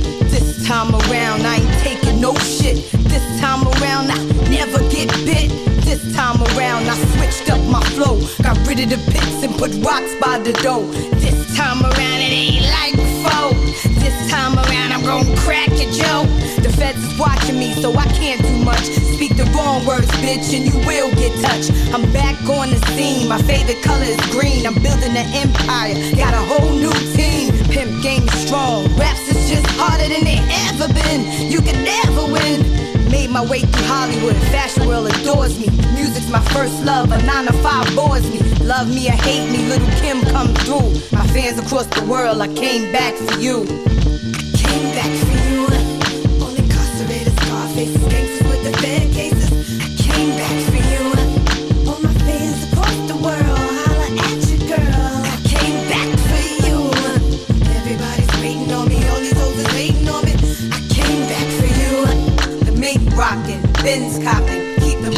This 0.63 0.71
time 0.71 0.95
around, 0.95 1.45
I 1.45 1.55
ain't 1.57 1.79
taking 1.83 2.21
no 2.21 2.33
shit. 2.35 2.89
This 3.11 3.25
time 3.41 3.67
around, 3.67 4.07
I 4.09 4.17
never 4.47 4.79
get 4.87 5.11
bit. 5.27 5.51
This 5.83 5.99
time 6.15 6.39
around, 6.55 6.87
I 6.87 6.95
switched 6.95 7.51
up 7.51 7.59
my 7.67 7.83
flow. 7.91 8.15
Got 8.41 8.55
rid 8.65 8.79
of 8.79 8.89
the 8.89 9.11
pits 9.11 9.43
and 9.43 9.53
put 9.59 9.75
rocks 9.83 10.15
by 10.21 10.39
the 10.39 10.53
door. 10.63 10.87
This 11.19 11.35
time 11.57 11.83
around 11.83 12.19
it 12.23 12.31
ain't 12.31 12.63
like 12.71 12.95
before. 12.95 13.51
This 13.99 14.15
time 14.31 14.55
around 14.55 14.93
I'm 14.93 15.03
gonna 15.03 15.35
crack 15.43 15.67
your 15.67 15.91
joke. 15.91 16.31
The 16.63 16.71
feds 16.79 17.03
is 17.03 17.19
watching 17.19 17.59
me, 17.59 17.73
so 17.73 17.91
I 17.97 18.05
can't 18.15 18.41
do 18.41 18.55
much. 18.63 18.87
Speak 19.19 19.35
the 19.35 19.43
wrong 19.51 19.85
words, 19.85 20.07
bitch, 20.23 20.55
and 20.55 20.63
you 20.63 20.79
will 20.87 21.11
get 21.15 21.35
touched. 21.43 21.75
I'm 21.93 22.09
back 22.13 22.39
on 22.47 22.69
the 22.69 22.79
scene. 22.95 23.27
My 23.27 23.41
favorite 23.41 23.83
color 23.83 24.07
is 24.07 24.23
green. 24.31 24.65
I'm 24.65 24.75
building 24.75 25.11
an 25.11 25.27
empire. 25.43 25.93
Got 26.15 26.33
a 26.33 26.43
whole 26.47 26.71
new 26.71 26.95
team. 27.11 27.52
Pimp 27.73 28.03
game 28.03 28.27
strong. 28.45 28.85
Raps 28.97 29.27
is 29.27 29.49
just 29.49 29.65
harder 29.81 30.07
than 30.07 30.23
they 30.23 30.37
ever 30.69 30.93
been. 30.93 31.51
You 31.51 31.59
can 31.59 31.83
never 31.83 32.31
win. 32.31 32.61
Made 33.09 33.31
my 33.31 33.43
way 33.43 33.61
through 33.61 33.87
Hollywood, 33.87 34.35
fashion 34.53 34.85
world 34.85 35.07
adores 35.07 35.57
me. 35.57 35.67
Music's 35.93 36.29
my 36.29 36.41
first 36.53 36.83
love, 36.85 37.11
a 37.11 37.17
nine 37.23 37.47
to 37.47 37.53
five 37.65 37.87
bores 37.95 38.29
me. 38.29 38.37
Love 38.63 38.87
me 38.87 39.09
or 39.09 39.17
hate 39.25 39.49
me, 39.49 39.65
little 39.67 39.89
Kim 39.97 40.21
come 40.29 40.53
through. 40.65 40.93
My 41.17 41.25
fans 41.33 41.57
across 41.57 41.87
the 41.87 42.05
world, 42.05 42.41
I 42.41 42.47
came 42.53 42.91
back 42.91 43.15
for 43.15 43.39
you. 43.39 43.65
Came 43.65 44.87
back 44.93 45.11
for 45.25 45.37
you. 45.49 45.65
All 46.45 46.53
incarcerated 46.53 47.33
Scarfaces, 47.41 48.32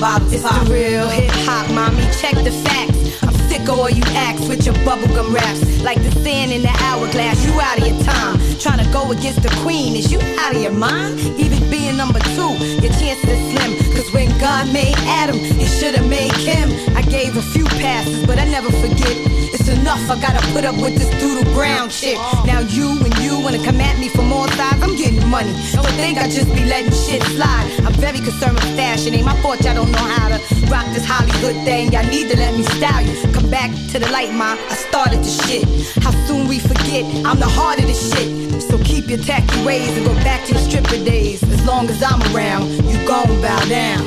It's 0.06 0.44
the 0.44 0.72
real 0.72 1.10
hip 1.10 1.32
hop, 1.50 1.68
mommy. 1.74 2.04
Check 2.22 2.36
the 2.36 2.52
facts. 2.52 3.24
I'm 3.24 3.34
sick 3.50 3.62
of 3.62 3.80
all 3.80 3.90
you 3.90 4.04
acts 4.14 4.48
with 4.48 4.64
your 4.64 4.76
bubblegum 4.86 5.34
raps. 5.34 5.82
Like 5.82 5.98
the 5.98 6.12
sand 6.12 6.52
in 6.52 6.62
the 6.62 6.70
hourglass, 6.70 7.44
you 7.44 7.60
out 7.60 7.82
of 7.82 7.88
your 7.88 8.00
time. 8.04 8.38
Trying 8.60 8.86
to 8.86 8.94
go 8.94 9.12
against 9.12 9.42
the 9.42 9.50
queen, 9.64 9.96
is 9.96 10.12
you 10.12 10.20
out 10.38 10.56
of 10.56 10.62
your 10.62 10.74
mind? 10.74 11.20
Even 11.40 11.60
being 11.72 11.98
number 11.98 12.20
two, 12.20 12.54
your 12.84 12.94
chances 12.94 13.32
are 13.32 13.50
slim. 13.50 13.85
Cause 13.96 14.12
when 14.14 14.28
God 14.40 14.72
made 14.74 14.96
Adam, 15.08 15.38
he 15.38 15.66
should've 15.66 16.08
made 16.10 16.32
Kim. 16.34 16.70
I 16.96 17.02
gave 17.02 17.38
a 17.38 17.42
few 17.42 17.66
passes, 17.80 18.26
but 18.26 18.38
I 18.38 18.46
never 18.46 18.72
forget. 18.72 19.16
It's 19.56 19.70
enough, 19.70 20.04
I 20.12 20.20
gotta 20.20 20.46
put 20.52 20.66
up 20.66 20.76
with 20.76 20.98
this 20.98 21.10
doodle 21.20 21.52
brown 21.54 21.90
shit. 21.90 22.18
Now 22.46 22.60
you 22.60 23.00
and 23.04 23.18
you 23.20 23.40
wanna 23.40 23.64
come 23.64 23.80
at 23.80 23.98
me 23.98 24.10
from 24.10 24.32
all 24.34 24.48
sides, 24.50 24.84
I'm 24.84 24.96
getting 24.98 25.26
money. 25.30 25.54
Don't 25.72 25.88
think 25.96 26.18
I 26.18 26.28
just 26.28 26.54
be 26.54 26.66
letting 26.66 26.92
shit 26.92 27.24
slide. 27.24 27.66
I'm 27.86 27.94
very 27.94 28.20
concerned 28.20 28.56
with 28.56 28.76
fashion, 28.76 29.14
ain't 29.14 29.26
my 29.26 29.40
fault 29.42 29.62
y'all 29.62 29.76
don't 29.76 29.92
know 29.92 30.08
how 30.20 30.28
to 30.30 30.38
rock 30.70 30.86
this 30.94 31.06
Hollywood 31.06 31.56
thing. 31.64 31.94
Y'all 31.94 32.06
need 32.06 32.30
to 32.32 32.38
let 32.38 32.54
me 32.54 32.64
style 32.64 33.02
you. 33.02 33.16
Come 33.32 33.50
back 33.50 33.72
to 33.92 34.00
the 34.00 34.10
light, 34.12 34.34
ma. 34.34 34.58
I 34.70 34.76
started 34.76 35.20
the 35.20 35.32
shit. 35.48 35.64
How 36.04 36.12
soon 36.28 36.48
we 36.48 36.60
forget, 36.60 37.04
I'm 37.26 37.40
the 37.40 37.48
heart 37.48 37.80
of 37.80 37.88
the 37.88 37.94
shit. 37.94 38.45
So 38.62 38.78
keep 38.84 39.08
your 39.10 39.20
tacky 39.20 39.66
ways 39.66 39.96
and 39.98 40.06
go 40.06 40.14
back 40.24 40.46
to 40.46 40.54
your 40.54 40.62
stripper 40.62 41.04
days. 41.04 41.44
As 41.44 41.66
long 41.66 41.90
as 41.90 42.02
I'm 42.02 42.22
around, 42.34 42.70
you 42.86 42.98
gon' 43.08 43.28
bow 43.42 43.60
down. 43.66 44.06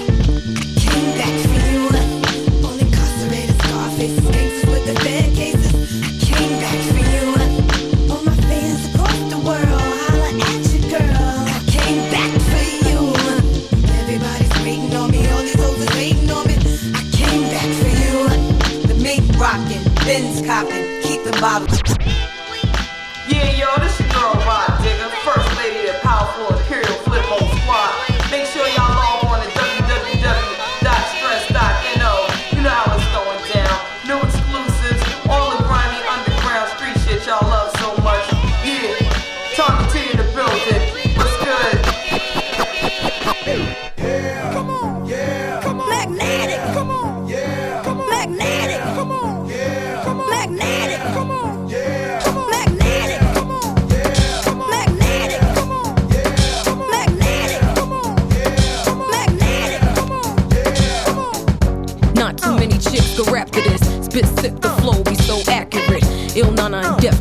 Came 0.76 1.10
back 1.18 1.34
for 1.46 1.58
you. 1.70 1.88
All 2.64 2.78
incarcerated 2.78 3.56
Scarfaces, 3.62 4.30
gangsters 4.30 4.66
with 4.70 4.86
the 4.86 4.94
bad 5.04 5.34
cases. 5.34 5.72
Came 6.24 6.58
back 6.60 6.78
for 6.88 7.02
you. 7.12 7.26
All 8.10 8.22
my 8.24 8.34
fans 8.48 8.94
across 8.94 9.18
the 9.32 9.38
world, 9.38 9.82
holla 10.08 10.30
at 10.30 10.64
you, 10.72 10.80
girl. 10.90 11.44
I 11.48 11.60
came 11.68 12.00
back 12.10 12.32
for 12.48 12.64
you. 12.88 12.98
Everybody's 14.00 14.54
waiting 14.64 14.94
on 14.96 15.10
me, 15.10 15.28
all 15.28 15.42
these 15.42 15.54
hoes 15.60 15.86
waiting 15.94 16.30
on 16.30 16.46
me. 16.46 16.56
I 16.94 17.02
came 17.12 17.42
back 17.52 17.68
for 17.80 17.92
you. 18.00 18.86
The 18.88 18.94
mink 18.94 19.24
rockin', 19.38 19.84
Benz 20.06 20.40
copping, 20.46 21.02
keep 21.02 21.22
the 21.24 21.36
bottles. 21.40 21.97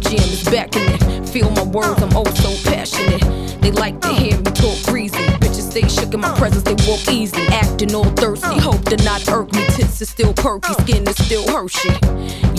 Def 0.10 0.32
is 0.32 0.48
it. 0.54 1.30
Feel 1.30 1.50
my 1.52 1.64
words, 1.64 2.02
I'm 2.02 2.16
oh 2.16 2.24
so 2.36 2.70
passionate. 2.70 3.22
They 3.62 3.72
like 3.72 4.00
to 4.02 4.10
hear 4.10 4.38
me 4.38 4.52
talk 4.52 4.82
greasy. 4.84 5.18
Bitches 5.42 5.70
stay 5.70 5.88
shook 5.88 6.14
in 6.14 6.22
my 6.22 6.34
presence, 6.38 6.64
they 6.64 6.76
walk 6.90 7.06
easy. 7.10 7.46
Acting 7.48 7.94
all 7.94 8.06
thirsty, 8.16 8.58
hope 8.60 8.84
to 8.86 8.98
not 9.04 9.28
irk 9.28 9.54
me. 9.54 9.66
Tits 9.68 10.02
is 10.02 10.10
still 10.10 10.34
perky, 10.34 10.74
skin 10.74 11.08
is 11.08 11.16
still 11.26 11.46
Hershey. 11.52 11.90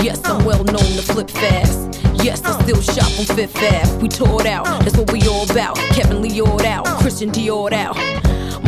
Yes, 0.02 0.20
I'm 0.24 0.44
well 0.44 0.64
known 0.64 0.76
to 0.76 1.02
flip 1.02 1.30
fast. 1.30 2.00
Yes, 2.22 2.44
I 2.44 2.60
still 2.62 2.82
shop 2.82 3.10
on 3.18 3.24
Fifth 3.36 3.56
Ave. 3.56 4.02
We 4.02 4.08
tore 4.08 4.40
it 4.40 4.46
out, 4.46 4.66
that's 4.80 4.96
what 4.96 5.10
we 5.12 5.26
all 5.28 5.50
about. 5.50 5.76
Kevin 5.96 6.20
Leo'd 6.20 6.64
out, 6.64 6.86
Christian 7.00 7.30
Dior'd 7.30 7.72
out. 7.72 7.96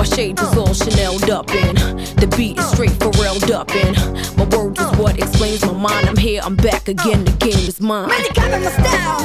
My 0.00 0.06
shades 0.06 0.40
is 0.40 0.56
all 0.56 0.72
Chanel'd 0.72 1.28
up 1.28 1.50
in. 1.50 1.74
The 1.74 2.26
beat 2.34 2.58
is 2.58 2.66
straight 2.70 2.88
Pharrell'd 2.92 3.50
up 3.50 3.70
in. 3.76 3.92
My 4.34 4.46
words 4.56 4.80
is 4.80 4.90
what 4.98 5.18
explains 5.18 5.60
my 5.60 5.74
mind. 5.74 6.08
I'm 6.08 6.16
here, 6.16 6.40
I'm 6.42 6.56
back 6.56 6.88
again. 6.88 7.26
The 7.26 7.32
game 7.32 7.68
is 7.68 7.82
mine. 7.82 8.08
Man, 8.08 8.18
you 8.24 8.32
got 8.32 8.50
my 8.50 8.70
style. 8.70 9.20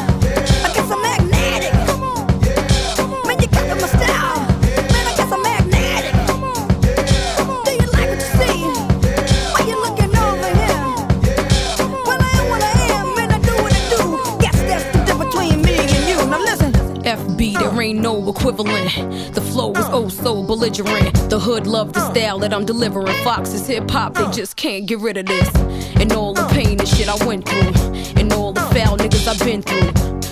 I 0.66 0.74
guess 0.76 0.92
I'm 0.92 1.02
magnetic. 1.02 1.72
Come 1.88 2.04
on, 2.04 3.26
man, 3.26 3.40
you 3.40 3.48
got 3.48 3.70
my 3.70 3.88
style. 3.88 4.42
Man, 4.92 5.08
I 5.08 5.14
guess 5.16 5.32
I'm 5.32 5.42
magnetic. 5.44 6.12
Come 6.28 6.44
on, 6.44 7.64
do 7.64 7.72
you 7.72 7.88
like 7.96 8.10
what 8.12 8.20
you 8.20 8.28
see? 8.36 8.68
Why 9.56 9.62
you 9.72 9.80
looking 9.80 10.12
over 10.12 10.52
here? 10.60 10.84
Well, 12.04 12.20
I 12.20 12.32
am 12.36 12.50
what 12.52 12.62
I 12.62 12.76
am, 13.00 13.08
and 13.24 13.32
I 13.32 13.40
do 13.40 13.54
what 13.64 13.72
I 13.72 13.80
do. 13.96 14.04
Guess 14.44 14.60
that's 14.68 14.84
the 14.92 15.06
difference 15.06 15.34
between 15.34 15.62
me 15.62 15.78
and 15.80 16.04
you. 16.10 16.18
Now 16.30 16.40
listen. 16.40 16.74
FB, 17.06 17.60
there 17.60 17.82
ain't 17.82 18.00
no 18.00 18.28
equivalent. 18.30 18.90
The 19.36 19.42
flow 19.42 19.72
is 19.74 19.86
oh 19.92 20.05
so 20.26 20.42
belligerent. 20.42 21.14
The 21.30 21.40
hood 21.40 21.68
love 21.68 21.94
the 21.94 22.00
style 22.10 22.40
that 22.40 22.52
I'm 22.52 22.66
delivering. 22.66 23.14
Fox 23.24 23.54
is 23.54 23.68
hip 23.68 23.92
hop, 23.92 24.16
they 24.16 24.28
just 24.32 24.56
can't 24.56 24.88
get 24.88 24.98
rid 24.98 25.18
of 25.18 25.28
this. 25.28 25.48
And 26.02 26.12
all 26.14 26.34
the 26.34 26.48
pain 26.48 26.80
and 26.80 26.88
shit 26.88 27.08
I 27.08 27.16
went 27.28 27.48
through. 27.48 27.74
And 28.20 28.34
all 28.34 28.52
the 28.52 28.66
foul 28.74 28.98
niggas 28.98 29.28
I've 29.28 29.38
been 29.46 29.62
through. 29.62 29.92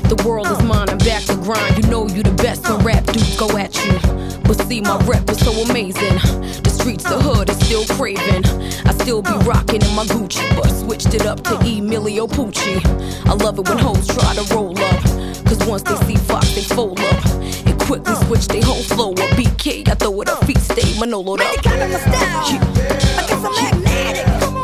The 0.09 0.19
world 0.25 0.47
is 0.47 0.63
mine, 0.63 0.89
I'm 0.89 0.97
back 0.97 1.21
to 1.25 1.35
grind. 1.35 1.77
You 1.77 1.87
know 1.91 2.07
you 2.07 2.23
the 2.23 2.33
best 2.41 2.67
when 2.67 2.79
rap 2.83 3.05
dudes 3.05 3.37
go 3.37 3.55
at 3.55 3.75
you. 3.85 3.93
But 4.41 4.55
see, 4.67 4.81
my 4.81 4.97
rep 5.05 5.29
is 5.29 5.37
so 5.45 5.51
amazing. 5.69 6.15
The 6.63 6.71
streets, 6.71 7.03
the 7.03 7.19
hood 7.21 7.51
is 7.51 7.57
still 7.57 7.85
craving. 7.95 8.45
I 8.87 8.93
still 8.93 9.21
be 9.21 9.37
rocking 9.45 9.83
in 9.83 9.93
my 9.93 10.05
Gucci, 10.05 10.43
but 10.55 10.69
switched 10.71 11.13
it 11.13 11.27
up 11.27 11.43
to 11.43 11.55
Emilio 11.57 12.25
Pucci. 12.25 12.83
I 13.27 13.33
love 13.33 13.59
it 13.59 13.69
when 13.69 13.77
hoes 13.77 14.07
try 14.07 14.33
to 14.33 14.55
roll 14.55 14.73
up. 14.79 15.03
Cause 15.45 15.63
once 15.67 15.83
they 15.83 15.95
see 16.07 16.15
Fox, 16.15 16.55
they 16.55 16.63
fold 16.63 16.99
up. 16.99 17.52
And 17.83 17.91
quickly 17.91 18.15
switch 18.27 18.47
their 18.47 18.61
whole 18.63 18.83
flow 18.83 19.11
up. 19.11 19.29
BK, 19.35 19.87
I 19.89 19.95
throw 19.95 20.21
it 20.21 20.29
up, 20.29 20.45
feet 20.45 20.57
stay 20.59 20.97
Manolo 20.99 21.33
up. 21.33 21.39
Man, 21.39 21.53
you 21.53 21.61
got 21.61 21.79
my 21.79 21.99
style. 21.99 22.13
I 22.15 23.25
guess 23.27 23.43
I'm 23.43 23.51
magnetic. 23.51 24.25
Come 24.39 24.55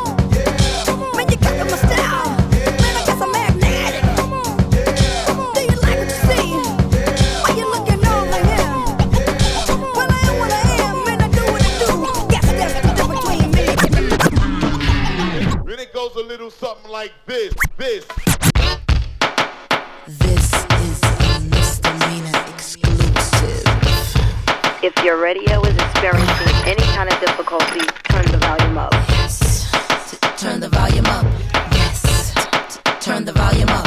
on, 1.01 1.17
man, 1.17 1.27
you 1.29 1.37
got 1.37 1.57
my 1.59 1.67
style. 1.67 2.29
Man, 2.29 2.95
I 2.95 3.03
guess 3.05 3.21
I'm 3.21 3.31
magnetic. 3.31 4.03
Come 4.15 4.33
on, 4.33 4.57
do 5.53 5.59
you 5.61 5.75
like 5.81 5.99
what 5.99 6.07
you 6.07 6.15
see? 6.15 6.51
Why 7.43 7.51
you 7.57 7.65
looking 7.67 8.01
over 8.07 8.39
here? 8.47 8.71
Well, 9.95 10.09
I 10.09 10.13
am 10.29 10.35
what 10.39 10.51
I 10.53 10.55
am, 10.79 10.95
and 11.09 11.21
I 11.21 11.27
do 11.27 11.43
what 11.51 11.61
I 11.61 11.71
do. 11.79 11.87
Guess 12.29 12.47
that's 12.55 12.73
the 12.73 12.81
difference 12.95 13.19
between 13.19 13.49
me. 13.51 13.63
Then 15.65 15.79
it 15.79 15.91
goes 15.93 16.15
a 16.15 16.21
little 16.21 16.51
something 16.51 16.89
like 16.89 17.13
this, 17.25 17.53
this. 17.75 18.05
If 24.89 25.05
your 25.05 25.21
radio 25.21 25.61
is 25.61 25.75
experiencing 25.75 26.55
any 26.65 26.81
kind 26.95 27.13
of 27.13 27.19
difficulty, 27.19 27.85
turn 28.09 28.25
the 28.31 28.39
volume 28.39 28.75
up. 28.79 28.91
Yes. 29.09 29.69
Turn 30.35 30.59
the 30.59 30.69
volume 30.69 31.05
up. 31.05 31.25
Yes. 31.73 32.33
Turn 32.99 33.23
the 33.23 33.33
volume 33.33 33.69
up. 33.69 33.85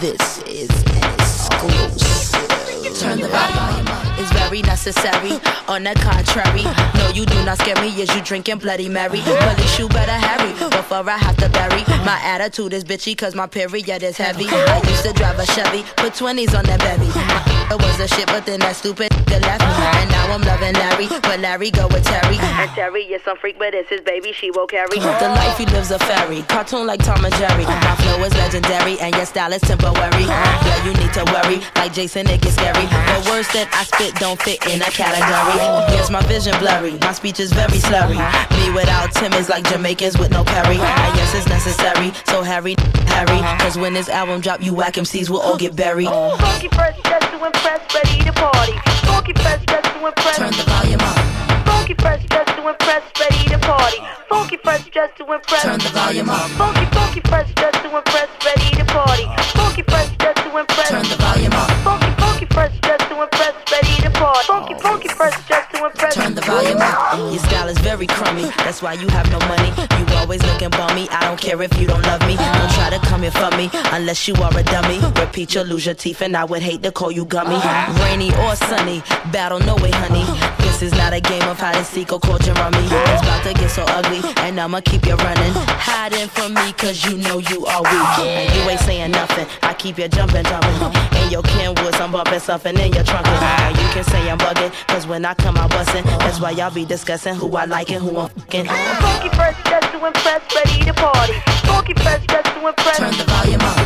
This 0.00 0.38
is 0.44 0.70
an 0.70 1.12
exclusive. 1.12 2.98
Turn 2.98 3.20
the 3.20 3.28
volume 3.28 3.86
up. 3.88 4.18
It's 4.18 4.32
very 4.32 4.62
necessary. 4.62 5.32
On 5.68 5.84
the 5.84 5.94
contrary, 6.00 6.64
no, 6.94 7.10
you 7.12 7.26
do 7.26 7.44
not 7.44 7.58
scare 7.58 7.76
me. 7.82 7.88
as 8.00 8.14
you 8.14 8.22
drinking 8.22 8.60
Bloody 8.60 8.88
Mary? 8.88 9.20
Police 9.20 9.78
you 9.78 9.88
better 9.88 10.26
hurry 10.26 10.52
before 10.70 11.08
I 11.08 11.18
have 11.18 11.36
to 11.36 11.50
bury. 11.50 11.82
My 12.06 12.18
attitude 12.24 12.72
is 12.72 12.82
bitchy 12.82 13.14
cause 13.16 13.34
my 13.34 13.46
period 13.46 14.02
is 14.02 14.16
heavy. 14.16 14.46
I 14.48 14.80
used 14.88 15.04
to 15.04 15.12
drive 15.12 15.38
a 15.38 15.44
Chevy, 15.44 15.82
put 15.98 16.14
20s 16.14 16.58
on 16.58 16.64
that 16.64 16.80
bevy. 16.80 17.59
Was 17.70 18.00
a 18.00 18.08
shit, 18.08 18.26
but 18.26 18.44
then 18.46 18.60
that 18.60 18.76
stupid 18.76 19.10
nigga 19.12 19.40
left 19.42 19.62
me. 19.62 19.72
And 20.02 20.10
now 20.10 20.34
I'm 20.34 20.42
loving 20.42 20.74
Larry, 20.74 21.06
but 21.22 21.40
Larry 21.40 21.70
go 21.70 21.86
with 21.88 22.04
Terry. 22.04 22.36
And 22.38 22.70
Terry 22.72 23.02
is 23.04 23.22
some 23.22 23.36
freak, 23.38 23.58
but 23.58 23.74
it's 23.74 23.88
his 23.88 24.00
baby, 24.02 24.32
she 24.32 24.50
won't 24.50 24.70
carry. 24.70 24.98
The 24.98 25.30
life 25.32 25.56
he 25.56 25.66
lives 25.66 25.90
a 25.90 25.98
fairy, 25.98 26.42
cartoon 26.42 26.86
like 26.86 27.02
Tom 27.02 27.24
and 27.24 27.34
Jerry. 27.34 27.64
My 27.64 27.96
flow 27.96 28.22
is 28.24 28.34
legendary, 28.34 28.98
and 29.00 29.14
your 29.14 29.24
style 29.24 29.52
is 29.52 29.62
temporary. 29.62 30.24
Yeah, 30.24 30.84
you 30.84 30.92
need 30.94 31.12
to 31.14 31.24
worry, 31.32 31.62
like 31.76 31.92
Jason, 31.92 32.28
it 32.28 32.42
gets 32.42 32.56
scary. 32.56 32.84
The 32.84 33.30
words 33.30 33.48
that 33.54 33.70
I 33.72 33.84
spit 33.84 34.14
don't 34.16 34.40
fit 34.42 34.66
in 34.66 34.82
a 34.82 34.90
category. 34.90 35.56
Yes, 35.94 36.10
my 36.10 36.22
vision 36.26 36.58
blurry, 36.58 36.98
my 37.00 37.12
speech 37.12 37.40
is 37.40 37.52
very 37.52 37.78
slurry. 37.78 38.18
Me 38.58 38.70
without 38.74 39.09
Tim 39.20 39.34
is 39.34 39.50
like 39.50 39.64
Jamaicans 39.68 40.16
with 40.16 40.30
no 40.30 40.42
curry. 40.44 40.80
And 40.80 41.12
yes, 41.12 41.34
it's 41.34 41.46
necessary, 41.46 42.10
so 42.24 42.40
Harry, 42.40 42.74
Harry. 43.04 43.36
Cause 43.60 43.76
when 43.76 43.92
this 43.92 44.08
album 44.08 44.40
drop, 44.40 44.62
you 44.62 44.72
whack 44.72 44.94
MCs 44.94 45.28
will 45.28 45.42
all 45.42 45.58
get 45.58 45.76
buried. 45.76 46.08
Funky 46.08 46.68
fresh, 46.68 46.96
just 47.04 47.28
to 47.28 47.44
impress, 47.44 47.80
ready 47.92 48.24
to 48.24 48.32
party. 48.32 48.72
Funky 49.04 49.34
fresh, 49.34 49.60
just 49.68 49.84
to 49.92 50.06
impress. 50.06 50.36
Turn 50.38 50.52
the 50.56 50.64
volume 50.64 51.00
up. 51.04 51.16
Funky 51.68 51.92
fresh, 52.00 52.24
just 52.30 52.48
to 52.56 52.66
impress, 52.66 53.04
ready 53.20 53.44
to 53.50 53.58
party. 53.58 53.98
Funky 54.30 54.56
fresh, 54.56 54.88
just 54.88 55.16
to 55.16 55.32
impress. 55.34 55.62
Turn 55.64 55.78
the 55.80 55.90
volume 55.92 56.30
up. 56.30 56.48
Funky, 56.56 56.86
funky 56.96 57.20
fresh, 57.28 57.52
just 57.60 57.76
to 57.84 57.94
impress, 57.94 58.28
ready 58.40 58.70
to 58.72 58.84
party. 58.88 59.28
Funky 59.52 59.82
fresh, 59.82 60.08
just 60.16 60.36
to 60.48 60.48
impress. 60.56 60.88
Turn 60.88 61.04
the 61.04 61.16
volume 61.20 61.52
up. 61.52 61.68
Funky, 61.84 62.10
funky 62.16 62.46
fresh, 62.56 62.72
just 62.80 63.04
to 63.10 63.20
impress, 63.20 63.52
ready 63.68 64.00
to 64.00 64.10
party. 64.16 64.46
Funky, 64.48 64.74
funky 64.80 65.08
fresh, 65.08 65.36
just 65.46 65.68
to 65.72 65.76
impress. 65.76 65.89
Turn 66.10 66.34
the 66.34 66.40
volume 66.40 66.78
up. 66.78 67.18
Your 67.18 67.38
style 67.38 67.68
is 67.68 67.78
very 67.78 68.06
crummy. 68.06 68.44
That's 68.58 68.82
why 68.82 68.94
you 68.94 69.06
have 69.08 69.30
no 69.30 69.38
money. 69.46 69.70
You 69.98 70.06
always 70.16 70.42
looking 70.42 70.70
bummy. 70.70 71.08
I 71.10 71.20
don't 71.22 71.40
care 71.40 71.60
if 71.62 71.78
you 71.78 71.86
don't 71.86 72.02
love 72.02 72.20
me. 72.26 72.36
Don't 72.36 72.72
try 72.72 72.90
to 72.90 72.98
come 73.06 73.22
here 73.22 73.30
for 73.30 73.50
me 73.56 73.70
unless 73.92 74.26
you 74.26 74.34
are 74.42 74.56
a 74.56 74.62
dummy. 74.64 74.98
Repeat, 75.20 75.54
you'll 75.54 75.66
lose 75.66 75.86
your 75.86 75.94
teeth, 75.94 76.20
and 76.22 76.36
I 76.36 76.44
would 76.44 76.62
hate 76.62 76.82
to 76.82 76.90
call 76.90 77.12
you 77.12 77.24
gummy. 77.24 77.58
Rainy 78.02 78.34
or 78.42 78.56
sunny, 78.56 79.02
battle 79.30 79.60
no 79.60 79.76
way, 79.76 79.90
honey. 79.92 80.24
This 80.64 80.82
is 80.82 80.92
not 80.92 81.12
a 81.12 81.20
game 81.20 81.42
of 81.42 81.58
hide 81.58 81.76
and 81.76 81.86
seek 81.86 82.12
or 82.12 82.18
cold 82.18 82.46
rummy. 82.46 82.78
It's 82.82 83.22
about 83.22 83.44
to 83.44 83.54
get 83.54 83.70
so 83.70 83.84
ugly, 83.86 84.20
and 84.42 84.60
I'ma 84.60 84.80
keep 84.80 85.06
you 85.06 85.14
running. 85.14 85.52
Hiding 85.54 86.28
from 86.28 86.54
me, 86.54 86.72
cause 86.72 87.04
you 87.06 87.18
know 87.18 87.38
you 87.38 87.66
are 87.66 87.82
weak. 87.82 88.18
And 88.26 88.54
you 88.56 88.62
ain't 88.68 88.80
saying 88.80 89.12
nothing. 89.12 89.46
I 89.62 89.74
keep 89.74 89.98
you 89.98 90.08
jumping, 90.08 90.44
jumping. 90.44 90.74
In 91.22 91.30
your 91.30 91.42
Kenwoods, 91.42 92.00
I'm 92.00 92.10
bumping 92.10 92.40
something 92.40 92.76
in 92.76 92.92
your 92.92 93.04
trunk. 93.04 93.26
And 93.28 93.76
you 93.76 93.88
can 93.94 94.04
say 94.04 94.28
I'm 94.28 94.38
bugging, 94.38 94.72
cause 94.88 95.06
when 95.06 95.24
I 95.24 95.34
come 95.34 95.56
out 95.56 95.70
bustin', 95.70 95.99
that's 96.04 96.40
why 96.40 96.50
y'all 96.50 96.72
be 96.72 96.84
discussing 96.84 97.34
who 97.34 97.54
I 97.56 97.64
like 97.64 97.90
and 97.90 98.02
who 98.02 98.16
I'm 98.18 98.28
fucking. 98.28 98.66
Funky 98.66 99.28
fresh, 99.36 99.56
just 99.64 99.92
to 99.92 100.06
impress, 100.06 100.42
ready 100.54 100.84
to 100.84 100.94
party. 100.94 101.34
Funky 101.66 101.94
fresh, 101.94 102.26
just 102.26 102.46
to 102.46 102.68
impress. 102.68 102.96
Turn 102.98 103.16
the 103.16 103.24
volume 103.24 103.60
up. 103.60 103.76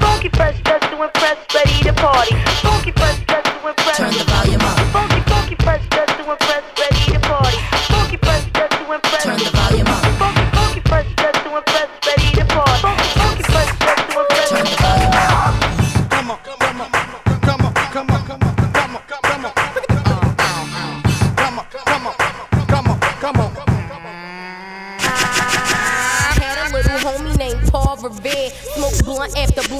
Funky 0.00 0.28
fresh, 0.30 0.60
just 0.64 0.84
to 0.90 1.02
impress, 1.02 1.38
ready 1.54 1.82
to 1.84 1.92
party. 1.94 2.34
Funky 2.62 2.92
fresh, 2.92 3.18
just 3.26 3.44
to 3.46 3.68
impress. 3.68 3.96
Turn 3.96 4.12
the 4.12 4.24
volume 4.24 4.60
up. 4.60 4.78
Funky, 4.92 5.20
funky 5.30 5.56
fresh, 5.62 5.82
just 5.90 6.12
to 6.18 6.30
impress, 6.30 6.64
ready 6.78 7.12
to 7.12 7.20
party. 7.20 7.58
Funky 7.92 8.16
fresh, 8.18 8.44
just 8.52 8.72
to 8.72 8.92
impress. 8.92 9.24
Turn 9.24 9.38
the 9.38 9.50
volume 9.50 9.86
up. 9.86 10.02
Funky, 10.18 10.44
funky 10.56 10.80
fresh, 10.88 11.08
just 11.16 11.44
to 11.44 11.56
impress, 11.56 11.88
ready 12.06 12.33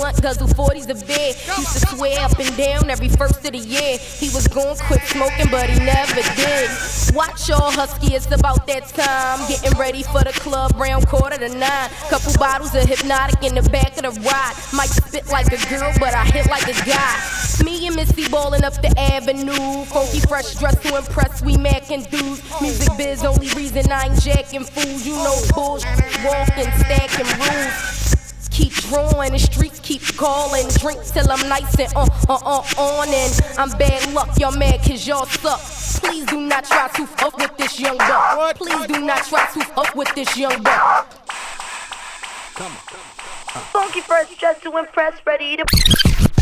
blunt 0.04 0.20
guzzle 0.20 0.48
40s 0.48 0.84
a 0.90 1.06
bed. 1.06 1.34
Used 1.56 1.80
to 1.80 1.86
swear 1.96 2.20
up 2.20 2.38
and 2.38 2.54
down 2.58 2.90
every 2.90 3.08
first 3.08 3.42
of 3.42 3.52
the 3.52 3.58
year. 3.58 3.96
He 3.96 4.28
was 4.36 4.46
going 4.48 4.76
quit 4.76 5.00
smoking, 5.04 5.48
but 5.50 5.70
he 5.70 5.78
never 5.80 6.20
did. 6.36 6.68
Watch 7.14 7.48
y'all 7.48 7.72
husky, 7.72 8.12
it's 8.12 8.30
about 8.30 8.66
that 8.66 8.84
time. 8.88 9.48
Getting 9.48 9.78
ready 9.78 10.02
for 10.02 10.22
the 10.22 10.32
club, 10.44 10.72
round 10.76 11.06
quarter 11.06 11.38
to 11.38 11.48
nine. 11.48 11.88
Couple 12.10 12.34
bottles 12.34 12.74
of 12.74 12.82
Hpnotiq 12.84 13.48
in 13.48 13.54
the 13.54 13.66
back 13.70 13.96
of 13.96 14.02
the 14.02 14.20
ride. 14.20 14.54
Might 14.74 14.90
spit 14.90 15.26
like 15.28 15.46
a 15.46 15.60
girl, 15.70 15.90
but 15.98 16.12
I 16.12 16.24
hit 16.26 16.50
like 16.50 16.68
a 16.68 16.76
guy. 16.84 17.14
Me 17.64 17.86
and 17.86 17.96
Missy 17.96 18.28
ballin' 18.28 18.62
up 18.62 18.74
the 18.82 18.92
avenue. 19.00 19.86
Funky 19.86 20.20
fresh 20.20 20.54
dress 20.56 20.78
to 20.82 20.98
impress, 20.98 21.40
we 21.42 21.56
mackin' 21.56 22.02
dudes. 22.10 22.42
Music 22.60 22.92
biz, 22.98 23.24
only 23.24 23.48
reason 23.56 23.90
I 23.90 24.08
ain't 24.08 24.20
jacking 24.20 24.64
fools. 24.64 25.06
You 25.06 25.16
know 25.16 25.40
bullshit, 25.54 26.24
walking, 26.24 26.70
stacking 26.84 27.30
rules. 27.40 28.23
Keep 28.54 28.72
drawing, 28.72 29.32
the 29.32 29.38
streets 29.38 29.80
keep 29.80 30.00
calling. 30.16 30.68
Drink 30.78 31.02
till 31.04 31.28
I'm 31.28 31.48
nice 31.48 31.76
and 31.76 31.92
uh, 31.96 32.06
uh, 32.28 32.38
uh, 32.44 32.80
on. 32.80 33.08
And 33.08 33.40
I'm 33.58 33.70
bad 33.76 34.14
luck, 34.14 34.30
y'all 34.38 34.56
mad 34.56 34.80
cause 34.84 35.04
y'all 35.08 35.26
suck. 35.26 35.60
Please 36.00 36.24
do 36.26 36.40
not 36.40 36.64
try 36.64 36.88
to 36.94 37.04
fuck 37.04 37.36
with 37.36 37.56
this 37.56 37.80
young 37.80 37.98
buck. 37.98 38.56
Please 38.56 38.86
do 38.86 39.00
not 39.00 39.24
try 39.24 39.44
to 39.54 39.60
fuck 39.60 39.94
with 39.96 40.14
this 40.14 40.36
young 40.36 40.62
buck. 40.62 41.10
Come 42.54 42.70
on. 42.70 43.62
Funky 43.72 44.00
fresh, 44.00 44.36
just 44.36 44.62
to 44.62 44.76
impress, 44.76 45.14
ready 45.26 45.56
to. 45.56 46.33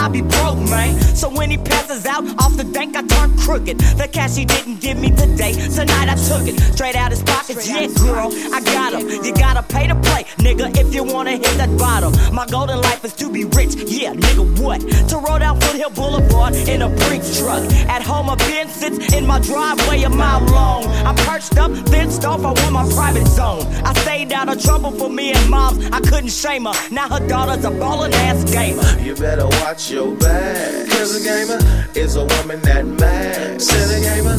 I'll 0.00 0.08
be 0.08 0.22
broke, 0.22 0.49
man. 0.70 0.98
So 1.14 1.28
when 1.28 1.50
he 1.50 1.58
passes 1.58 2.06
out 2.06 2.24
off 2.40 2.56
the 2.56 2.64
bank, 2.64 2.96
I 2.96 3.02
turn 3.02 3.36
crooked. 3.38 3.78
The 3.78 4.08
cash 4.08 4.36
he 4.36 4.44
didn't 4.44 4.80
give 4.80 4.98
me 4.98 5.10
today, 5.10 5.52
tonight 5.52 6.08
I 6.08 6.14
took 6.14 6.46
it 6.48 6.58
straight 6.74 6.96
out 6.96 7.10
his 7.10 7.22
pockets. 7.22 7.68
Yeah, 7.68 7.88
girl, 7.98 8.30
I 8.54 8.60
got 8.62 8.94
him. 8.94 9.08
You 9.24 9.34
gotta 9.34 9.62
pay 9.62 9.86
to 9.86 9.94
play, 9.96 10.24
nigga, 10.38 10.76
if 10.78 10.94
you 10.94 11.04
wanna 11.04 11.32
hit 11.32 11.54
that 11.58 11.76
bottom. 11.76 12.12
My 12.34 12.46
golden 12.46 12.80
life 12.80 13.04
is 13.04 13.12
to 13.14 13.30
be 13.30 13.44
rich, 13.44 13.74
yeah, 13.74 14.14
nigga, 14.14 14.44
what? 14.60 14.80
To 15.10 15.18
roll 15.18 15.38
down 15.38 15.60
Foothill 15.60 15.90
Boulevard 15.90 16.54
in 16.54 16.82
a 16.82 16.88
Brinks 16.88 17.38
truck. 17.38 17.62
At 17.88 18.02
home, 18.02 18.28
a 18.28 18.36
Benz 18.36 18.72
sits 18.72 19.12
in 19.12 19.26
my 19.26 19.40
driveway 19.40 20.02
a 20.02 20.10
mile 20.10 20.44
long. 20.46 20.84
I'm 21.04 21.16
perched 21.16 21.58
up, 21.58 21.70
fenced 21.88 22.24
off, 22.24 22.40
I 22.40 22.52
want 22.52 22.72
my 22.72 22.88
private 22.94 23.26
zone. 23.26 23.66
I 23.84 23.92
stayed 24.00 24.32
out 24.32 24.48
of 24.48 24.62
trouble 24.62 24.92
for 24.92 25.10
me 25.10 25.32
and 25.32 25.50
moms, 25.50 25.84
I 25.90 26.00
couldn't 26.00 26.30
shame 26.30 26.64
her. 26.64 26.74
Now 26.90 27.08
her 27.08 27.26
daughter's 27.26 27.64
a 27.64 27.70
ballin' 27.70 28.14
ass 28.14 28.50
gamer. 28.52 29.00
You 29.00 29.14
better 29.14 29.46
watch 29.62 29.90
your 29.90 30.14
back. 30.16 30.59
Cause 30.90 31.16
a 31.16 31.22
gamer 31.24 31.58
is 31.94 32.16
a 32.16 32.24
woman 32.24 32.60
that 32.62 32.86
mad. 32.86 33.60
Said 33.60 33.88
a 33.96 34.00
gamer 34.00 34.36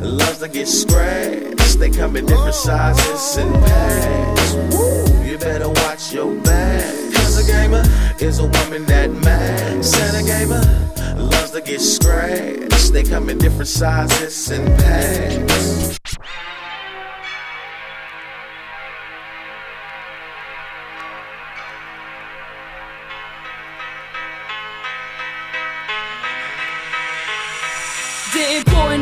loves 0.00 0.38
to 0.38 0.48
get 0.48 0.68
scratched. 0.68 1.78
They 1.78 1.90
come 1.90 2.16
in 2.16 2.26
different 2.26 2.54
sizes 2.54 3.36
and 3.38 3.52
packs. 3.64 4.54
Woo. 4.74 5.24
You 5.24 5.38
better 5.38 5.68
watch 5.68 6.12
your 6.12 6.34
back. 6.42 7.14
Cause 7.14 7.38
a 7.42 7.50
gamer 7.50 7.82
is 8.20 8.38
a 8.38 8.44
woman 8.44 8.84
that 8.86 9.10
mad. 9.10 9.84
Said 9.84 10.14
a 10.14 10.24
gamer 10.26 10.62
loves 11.16 11.50
to 11.52 11.60
get 11.60 11.80
scratched. 11.80 12.92
They 12.92 13.02
come 13.02 13.30
in 13.30 13.38
different 13.38 13.68
sizes 13.68 14.50
and 14.50 14.66
packs. 14.78 16.11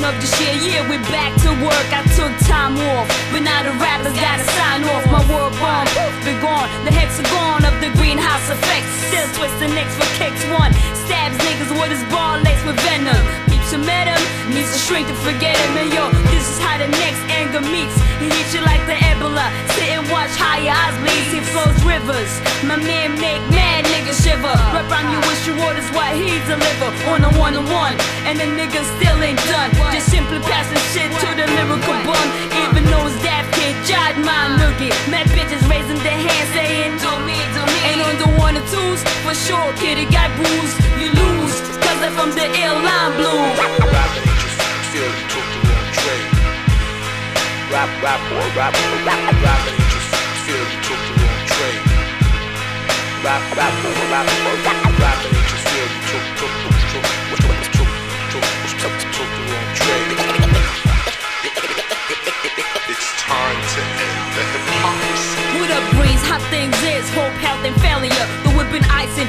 The 0.01 0.09
of 0.09 0.21
this 0.21 0.33
year, 0.41 0.57
yeah, 0.65 0.89
we're 0.89 1.03
back 1.13 1.37
to 1.45 1.51
work. 1.61 1.89
I 1.93 2.01
took 2.17 2.33
time 2.49 2.73
off, 2.97 3.05
but 3.33 3.41
now 3.45 3.61
the 3.63 3.77
rappers 3.77 4.17
gotta 4.17 4.45
sign 4.57 4.85
off. 4.85 5.05
My 5.13 5.21
world 5.29 5.53
bomb, 5.61 5.87
poof, 5.93 6.25
be 6.25 6.33
gone. 6.41 6.69
The 6.87 6.93
hexagon 6.93 7.69
of 7.69 7.75
the 7.85 7.93
greenhouse 8.01 8.49
effect. 8.49 8.87
Still 9.13 9.29
twisting 9.37 9.75
necks 9.77 9.93
for 10.01 10.09
kicks 10.17 10.41
one. 10.57 10.73
Stabs 11.05 11.37
niggas 11.45 11.73
with 11.77 11.93
his 11.93 12.05
ball 12.09 12.41
laced 12.41 12.65
with 12.65 12.81
venom. 12.81 13.50
Who 13.71 13.79
met 13.87 14.11
him, 14.11 14.19
needs 14.51 14.75
to 14.75 14.81
shrink 14.83 15.07
to 15.07 15.15
forget 15.23 15.55
him. 15.55 15.79
And 15.79 15.95
yo, 15.95 16.11
this 16.35 16.43
is 16.43 16.59
how 16.59 16.75
the 16.75 16.91
next 16.91 17.23
anger 17.31 17.63
meets. 17.63 17.95
He 18.19 18.27
hits 18.27 18.51
you 18.51 18.59
like 18.67 18.83
the 18.91 18.99
Ebola. 18.99 19.47
Sit 19.79 19.95
and 19.95 20.03
watch 20.11 20.35
how 20.35 20.59
your 20.59 20.75
eyes 20.75 20.99
bleed. 20.99 21.31
He 21.31 21.39
flows 21.39 21.79
rivers. 21.87 22.35
My 22.67 22.75
man 22.83 23.15
make 23.23 23.39
mad 23.55 23.87
niggas 23.87 24.27
shiver. 24.27 24.51
Rap 24.75 24.91
on 24.91 25.07
you 25.15 25.23
wish 25.23 25.47
you 25.47 25.55
orders 25.63 25.87
what 25.95 26.19
he 26.19 26.35
deliver 26.51 26.91
on 27.15 27.23
a 27.23 27.31
one 27.39 27.55
on 27.55 27.63
one. 27.71 27.95
And 28.27 28.43
the 28.43 28.51
niggas 28.59 28.91
still 28.99 29.15
ain't 29.23 29.39
done. 29.47 29.71
Just 29.95 30.11
simply 30.11 30.43
passing 30.51 30.83
shit 30.91 31.07
to 31.23 31.29
the 31.39 31.47
lyrical 31.55 31.95
bum. 32.03 32.27
Even 32.67 32.83
though 32.91 33.07
his 33.07 33.15
dad 33.23 33.47
can't 33.55 33.79
my 34.27 34.51
noogie. 34.59 34.91
Mad 35.07 35.31
bitches 35.31 35.63
raising 35.71 36.03
their 36.03 36.19
hands 36.19 36.51
saying, 36.59 36.99
don't 36.99 37.23
me, 37.23 37.39
don't 37.55 37.71
me. 37.71 37.79
Ain't 37.87 38.03
on 38.03 38.17
the 38.19 38.31
one 38.35 38.59
or 38.59 38.67
twos. 38.67 38.99
For 39.23 39.35
sure, 39.47 39.71
kid, 39.79 39.95
it 40.03 40.11
got 40.11 40.27
bruised. 40.35 40.75
You 40.99 41.15
lose. 41.15 41.50
Cause 41.83 41.99
they're 42.01 42.17
from 42.17 42.31
the 42.33 42.47
ill 42.47 42.79
line 42.81 43.13
blue. 43.17 43.43
Rapping 43.57 44.27
ain't 44.27 44.41
just 44.41 44.59
feel 44.93 45.09
you 45.09 45.27
took 45.33 45.47
the 45.55 45.61
wrong 45.69 45.89
trade. 45.99 46.29
Rap, 47.73 47.91
rap, 48.03 48.21
rap, 48.57 48.75
rap, 49.45 49.63
ain't 49.69 49.89
just 49.91 50.11
feel 50.45 50.65
you 50.65 50.81
took 50.85 51.01
the 51.09 51.15
wrong 51.21 51.43
trade. 51.55 51.83
Rap, 53.25 53.43
rap, 53.57 53.75
rap, 54.11 54.27
rap, 55.01 55.19
feel 55.71 55.89
took, 58.81 58.95
took 59.13 59.31
the 59.37 59.43
wrong 59.51 59.71
trade. 59.77 60.09
It's 62.91 63.09
time 63.21 63.61
to 63.61 63.81
end 63.81 64.25
the 64.35 64.45
hypocrisy. 64.53 65.41
What 65.61 65.71
up, 65.71 65.85
brains? 65.95 66.23
How 66.27 66.41
things 66.51 66.77
is, 66.83 67.07
hope, 67.15 67.37
health, 67.45 67.65
and 67.65 67.77
failure. 67.81 68.27
The 68.45 68.51
whipping 68.57 68.85
icing 68.89 69.29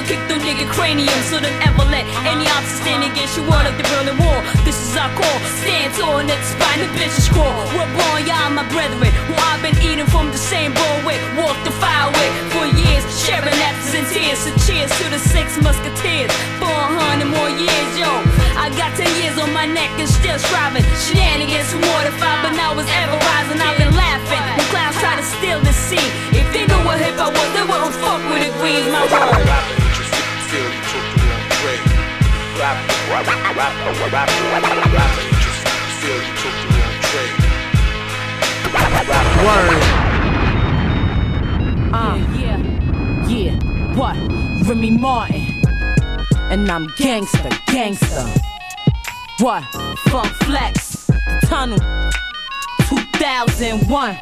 still 0.00 0.16
kick 0.16 0.28
the 0.28 0.36
nigga 0.40 0.66
cranium. 0.72 1.20
So 1.28 1.40
don't 1.40 1.52
ever 1.66 1.84
let 1.90 2.04
any 2.24 2.46
obstacle 2.48 2.80
stand 2.80 3.04
against 3.04 3.36
you 3.36 3.42
were 3.44 3.60
like 3.60 3.76
the 3.76 3.84
real 3.92 4.16
war. 4.16 4.40
This 4.64 4.78
is 4.80 4.96
our 4.96 5.10
call. 5.12 5.38
Stand 5.60 5.94
tall, 5.94 6.22
next 6.24 6.56
spine, 6.56 6.80
the 6.80 6.88
bitches 6.96 7.28
crawl. 7.32 7.52
We're 7.76 7.90
born, 7.96 8.24
y'all 8.26 8.50
my 8.50 8.64
brethren. 8.72 9.12
Who 9.28 9.34
I've 9.36 9.62
been 9.62 9.76
eating 9.84 10.06
from 10.06 10.30
the 10.30 10.38
same 10.38 10.72
bowl 10.72 10.98
with. 11.04 11.20
Walk 11.36 11.56
the 11.64 11.72
fire 11.72 12.08
with 12.08 12.32
for 12.52 12.66
years. 12.66 13.04
Sharing 13.24 13.56
laughs 13.60 13.94
and 13.94 14.06
tears. 14.08 14.38
So 14.40 14.50
cheers 14.64 14.90
to 15.00 15.04
the 15.10 15.20
six 15.20 15.58
musketeers. 15.60 16.32
400 16.60 17.28
more 17.28 17.50
years, 17.50 17.92
yo. 17.98 18.10
I 18.56 18.72
got 18.76 18.96
10 18.96 19.04
years 19.20 19.36
on 19.38 19.52
my 19.52 19.66
neck 19.66 19.90
and 20.00 20.08
still 20.08 20.38
striving. 20.38 20.84
Shenanigans 21.04 21.68
from 21.72 21.82
mortified, 21.92 22.40
but 22.44 22.52
now 22.56 22.72
it's 22.78 22.88
ever 22.88 23.16
rising. 23.16 23.60
I've 23.60 23.76
been 23.76 23.94
laughing 23.94 24.42
when 24.56 24.66
clowns 24.72 24.96
try 24.96 25.16
to 25.16 25.24
steal 25.24 25.60
the 25.60 25.72
scene. 25.72 26.12
If 26.32 26.46
they 26.52 26.64
knew 26.64 26.82
what 26.86 26.98
hip 27.00 27.18
I 27.18 27.28
was, 27.28 27.48
they 27.52 27.64
wouldn't 27.68 27.96
fuck 28.00 28.20
with 28.30 28.48
it, 28.48 28.52
Queens, 28.60 28.88
my 28.88 29.04
word. 29.12 29.79
Feel 30.50 30.64
you 30.64 30.82
took 30.82 31.06
the 31.14 31.22
wrong 31.30 31.46
train. 31.62 31.82
Rap, 32.58 32.76
rap, 33.08 33.22
rap, 33.22 33.38
rap, 33.56 33.72
rap, 34.12 34.28
rap, 34.50 34.90
rap, 34.92 35.12
feel 36.00 36.18
you 36.26 36.34
took 36.42 36.56
the 36.58 36.66
wrong 36.74 36.96
train. 37.06 37.34
Word. 39.46 39.82
Uh, 41.94 42.18
yeah, 42.36 42.58
yeah, 43.28 43.54
what? 43.94 44.16
Remy 44.68 44.90
Martin. 44.90 45.44
And 46.50 46.68
I'm 46.68 46.86
gangster, 46.96 47.50
gangster. 47.66 48.26
What? 49.38 49.62
Funk 50.08 50.32
Flex, 50.42 51.10
Tunnel, 51.44 51.78
2001. 52.88 54.18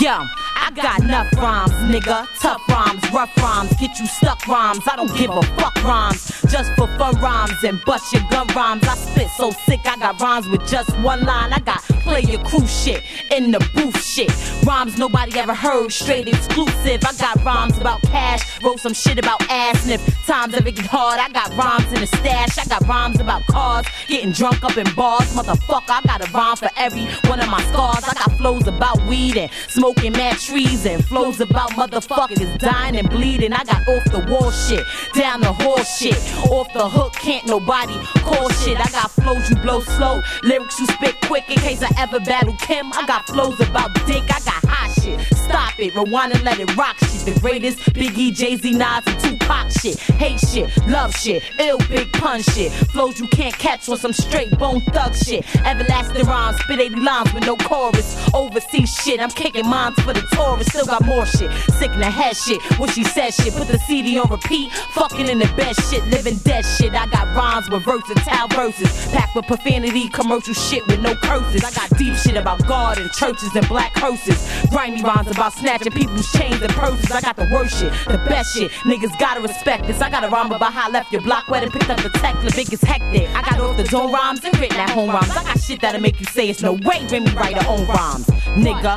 Yo, 0.00 0.24
I 0.56 0.70
got 0.74 1.00
enough 1.00 1.32
rhymes, 1.34 1.72
nigga. 1.92 2.26
Tough 2.40 2.62
rhymes, 2.68 3.02
rough 3.12 3.36
rhymes, 3.36 3.70
get 3.80 3.98
you 3.98 4.06
stuck 4.06 4.46
rhymes. 4.46 4.80
I 4.90 4.96
don't 4.96 5.14
give 5.16 5.30
a 5.30 5.42
fuck 5.58 5.74
rhymes, 5.84 6.30
just 6.50 6.72
for 6.74 6.86
fun 6.98 7.14
rhymes 7.20 7.62
and 7.64 7.80
bust 7.84 8.12
your 8.12 8.22
gun 8.30 8.46
rhymes. 8.48 8.82
I 8.84 8.94
spit 8.96 9.28
so 9.36 9.50
sick, 9.66 9.80
I 9.84 9.96
got 9.96 10.20
rhymes 10.20 10.48
with 10.48 10.66
just 10.66 10.90
one 11.00 11.24
line. 11.24 11.52
I 11.52 11.60
got 11.60 11.82
play 12.04 12.20
your 12.20 12.42
crew 12.44 12.66
shit 12.66 13.02
in 13.32 13.50
the 13.50 13.58
booth 13.74 14.00
shit. 14.04 14.30
Rhymes 14.64 14.98
nobody 14.98 15.36
ever 15.38 15.54
heard, 15.54 15.90
straight 15.90 16.28
exclusive. 16.28 17.00
I 17.04 17.12
got 17.18 17.42
rhymes 17.44 17.76
about 17.78 18.02
cash, 18.02 18.62
wrote 18.62 18.78
some 18.78 18.94
shit 18.94 19.18
about 19.18 19.40
ass. 19.50 19.88
If 19.88 20.00
times 20.26 20.54
ever 20.54 20.70
get 20.70 20.86
hard, 20.86 21.18
I 21.18 21.28
got 21.30 21.48
rhymes 21.56 21.90
in 21.92 22.00
the 22.00 22.06
stash. 22.06 22.58
I 22.58 22.64
got 22.66 22.86
rhymes 22.86 23.18
about 23.20 23.42
cars, 23.46 23.86
getting 24.06 24.32
drunk 24.32 24.62
up 24.62 24.76
in 24.76 24.86
bars. 24.94 25.34
Motherfucker, 25.34 25.90
I 25.90 26.02
got 26.06 26.28
a 26.28 26.30
rhyme 26.30 26.56
for 26.56 26.70
every 26.76 27.06
one 27.28 27.40
of 27.40 27.48
my 27.48 27.62
scars. 27.72 28.04
I 28.04 28.14
got 28.14 28.36
flows 28.36 28.66
about 28.68 29.02
weed 29.06 29.36
and 29.36 29.50
smoking 29.68 30.12
mad 30.12 30.38
trees 30.38 30.84
and 30.86 31.04
flows 31.04 31.40
about 31.40 31.70
motherfuckers 31.70 32.58
dying 32.58 32.96
and 32.96 33.08
bleeding. 33.08 33.52
I 33.52 33.64
got 33.64 33.88
off 33.88 34.04
the 34.04 34.24
wall 34.30 34.50
shit, 34.50 34.84
down 35.14 35.40
the 35.40 35.52
hall 35.52 35.82
shit. 35.82 36.18
Off 36.50 36.72
the 36.74 36.86
hook, 36.86 37.14
can't 37.14 37.46
nobody 37.46 37.96
call 38.28 38.50
shit. 38.50 38.78
I 38.78 38.90
got 38.90 39.10
flows 39.10 39.48
you 39.48 39.56
blow 39.56 39.80
slow, 39.80 40.20
lyrics 40.42 40.78
you 40.78 40.86
spit 40.86 41.18
quick 41.22 41.48
in 41.48 41.56
case 41.56 41.82
I 41.82 41.93
ever 41.98 42.20
battle 42.20 42.54
Kim. 42.54 42.92
I 42.92 43.06
got 43.06 43.26
flows 43.26 43.60
about 43.60 43.94
dick, 44.06 44.24
I 44.24 44.40
got 44.40 44.63
hot 44.74 44.90
shit. 45.00 45.20
Stop 45.36 45.78
it, 45.78 45.94
rewind 45.94 46.32
and 46.32 46.42
let 46.42 46.58
it 46.58 46.74
rock 46.76 46.98
shit. 46.98 47.34
The 47.34 47.40
greatest 47.40 47.78
Biggie, 47.94 48.34
Jay 48.34 48.56
Z, 48.56 48.72
Nas, 48.72 49.02
and 49.06 49.20
Tupac 49.20 49.70
shit. 49.70 49.98
Hate 50.18 50.40
shit, 50.40 50.68
love 50.88 51.14
shit, 51.14 51.42
ill 51.60 51.78
big 51.88 52.12
pun 52.12 52.42
shit. 52.42 52.72
Flows 52.92 53.18
you 53.20 53.28
can't 53.28 53.54
catch 53.54 53.88
on 53.88 53.96
some 53.96 54.12
straight 54.12 54.50
bone 54.58 54.80
thug 54.92 55.14
shit. 55.14 55.44
Everlasting 55.64 56.26
rhymes, 56.26 56.58
spit 56.60 56.80
80 56.80 56.96
lines 57.00 57.32
with 57.34 57.46
no 57.46 57.56
chorus. 57.56 58.08
Overseas 58.34 58.92
shit, 59.02 59.20
I'm 59.20 59.30
kicking 59.30 59.68
mines 59.68 59.98
for 60.00 60.12
the 60.12 60.26
tourists. 60.32 60.72
Still 60.72 60.86
got 60.86 61.04
more 61.04 61.26
shit, 61.26 61.50
sick 61.78 61.92
in 61.92 62.00
the 62.00 62.10
head 62.10 62.36
shit. 62.36 62.60
What 62.78 62.90
she 62.90 63.04
said 63.04 63.32
shit, 63.32 63.54
put 63.54 63.68
the 63.68 63.78
CD 63.78 64.18
on 64.18 64.30
repeat. 64.30 64.72
Fucking 64.72 65.28
in 65.28 65.38
the 65.38 65.50
bed 65.56 65.74
shit, 65.88 66.04
living 66.08 66.36
dead 66.38 66.64
shit. 66.64 66.92
I 66.94 67.06
got 67.06 67.34
rhymes 67.36 67.70
with 67.70 67.84
versatile 67.84 68.48
verses. 68.48 68.90
Packed 69.12 69.36
with 69.36 69.46
profanity, 69.46 70.08
commercial 70.08 70.54
shit 70.54 70.86
with 70.88 71.00
no 71.00 71.14
curses. 71.16 71.62
I 71.64 71.70
got 71.72 71.96
deep 71.98 72.14
shit 72.16 72.36
about 72.36 72.66
God 72.66 72.98
and 72.98 73.10
churches 73.12 73.54
and 73.54 73.66
black 73.68 73.94
curses. 73.94 74.63
Grimy 74.70 75.02
rhymes 75.02 75.28
about 75.30 75.52
snatching 75.52 75.92
people's 75.92 76.30
chains 76.32 76.60
and 76.60 76.72
purses. 76.72 77.10
I 77.10 77.20
got 77.20 77.36
the 77.36 77.48
worst 77.52 77.78
shit, 77.80 77.92
the 78.06 78.18
best 78.28 78.54
shit. 78.54 78.70
Niggas 78.82 79.18
gotta 79.18 79.40
respect 79.40 79.86
this. 79.86 80.00
I 80.00 80.10
got 80.10 80.24
a 80.24 80.28
rhyme 80.28 80.52
about 80.52 80.72
how 80.72 80.88
I 80.88 80.90
left 80.90 81.12
your 81.12 81.22
block 81.22 81.48
wet 81.48 81.62
and 81.62 81.72
picked 81.72 81.90
up 81.90 82.00
the 82.02 82.10
tech. 82.10 82.34
The 82.42 82.52
biggest 82.54 82.84
hectic. 82.84 83.28
I 83.30 83.42
got 83.42 83.60
off 83.60 83.76
the 83.76 83.84
dome 83.84 84.12
rhymes 84.12 84.44
and 84.44 84.58
written 84.58 84.78
at 84.78 84.90
home 84.90 85.10
rhymes. 85.10 85.30
I 85.30 85.44
got 85.44 85.60
shit 85.60 85.80
that'll 85.80 86.00
make 86.00 86.20
you 86.20 86.26
say 86.26 86.48
it's 86.48 86.62
no 86.62 86.72
way 86.72 87.06
Remy 87.10 87.30
write 87.32 87.56
her 87.56 87.68
own 87.68 87.86
rhymes. 87.86 88.26
Nigga, 88.56 88.96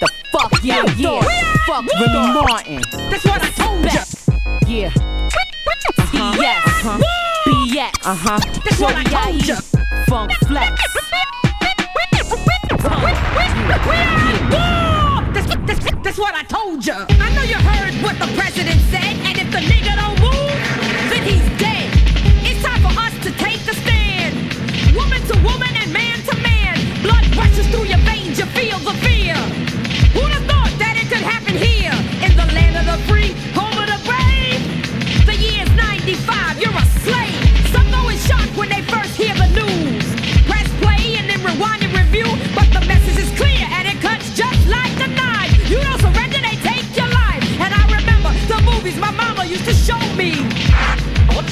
the 0.00 0.08
fuck 0.32 0.52
yeah, 0.62 0.84
yeah. 0.96 1.22
Fuck 1.66 1.84
Remy 2.00 2.32
Martin. 2.34 2.82
That's 3.10 3.24
what 3.24 3.42
I 3.42 3.50
told 3.50 3.84
ya. 3.84 4.04
Yeah. 4.66 4.92
Uh-huh. 5.98 6.34
Yes. 6.40 6.64
Uh-huh. 6.84 6.98
BX. 7.46 8.06
Uh-huh. 8.06 8.38
That's 8.64 8.80
what 8.80 8.94
I 8.94 9.04
told 9.04 9.46
ya. 9.46 9.56
Funk 10.06 10.32
Flex. 10.46 10.82
That's, 14.50 14.87
that's, 16.02 16.18
what 16.18 16.34
I 16.34 16.42
told 16.42 16.84
ya. 16.86 17.06
I 17.08 17.34
know 17.34 17.42
you 17.42 17.56
heard 17.56 17.94
what 18.02 18.18
the 18.18 18.32
president 18.36 18.80
said, 18.90 19.27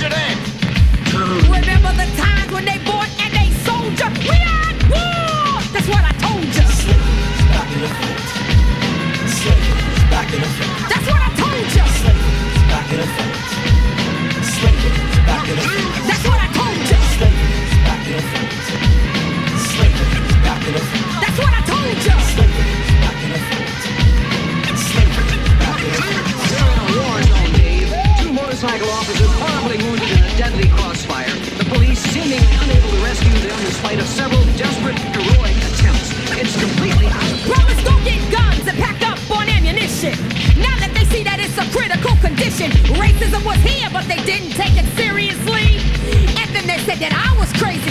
Remember 0.07 1.93
the 1.93 2.07
times 2.17 2.53
when 2.53 2.65
they 2.65 2.79
bought 2.85 3.06
seemingly 32.17 32.47
unable 32.65 32.89
to 32.89 33.01
rescue 33.05 33.33
them 33.45 34.01
of 34.01 34.07
several 34.07 34.43
desperate, 34.57 34.99
heroic 35.15 35.57
attempts. 35.69 36.11
It's 36.41 36.57
completely 36.59 37.07
Brothers 37.47 37.81
go 37.85 37.95
get 38.05 38.21
guns 38.33 38.67
and 38.67 38.77
pack 38.79 39.01
up 39.03 39.19
on 39.31 39.49
ammunition. 39.49 40.13
Now 40.59 40.75
that 40.81 40.93
they 40.95 41.05
see 41.13 41.23
that 41.23 41.39
it's 41.39 41.57
a 41.57 41.67
critical 41.77 42.17
condition, 42.19 42.71
racism 42.97 43.45
was 43.45 43.61
here, 43.63 43.89
but 43.93 44.05
they 44.09 44.21
didn't 44.25 44.53
take 44.53 44.77
it 44.77 44.87
seriously. 44.97 45.79
And 46.41 46.49
then 46.57 46.67
they 46.67 46.79
said 46.89 46.99
that 46.99 47.13
I 47.13 47.39
was 47.39 47.53
crazy. 47.53 47.86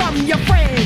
From 0.00 0.16
your 0.26 0.38
friends. 0.48 0.80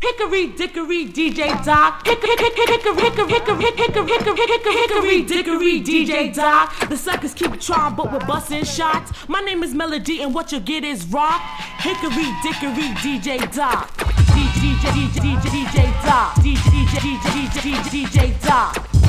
Hickory 0.00 0.46
dickory 0.48 1.06
DJ 1.06 1.64
Doc. 1.64 2.06
Hickory 2.06 2.36
dickory 5.22 5.80
DJ 5.82 6.34
Doc. 6.34 6.88
The 6.88 6.96
suckers 6.96 7.34
keep 7.34 7.60
trying, 7.60 7.94
but 7.94 8.10
we're 8.10 8.18
busting 8.20 8.64
shots. 8.64 9.12
My 9.28 9.40
name 9.40 9.62
is 9.62 9.74
Melody, 9.74 10.22
and 10.22 10.34
what 10.34 10.50
you 10.50 10.60
get 10.60 10.82
is 10.82 11.06
rock. 11.06 11.42
Hickory 11.78 12.30
dickory 12.42 12.88
DJ 13.04 13.54
Doc. 13.54 14.13
DJ 14.34 14.74
DJ 14.82 15.10
DJ 15.14 15.36
DJ 15.44 15.78
DJ 16.42 16.58
DJ 16.66 16.94
DJ 17.00 17.60
DJ 17.62 18.06
DJ 18.10 19.03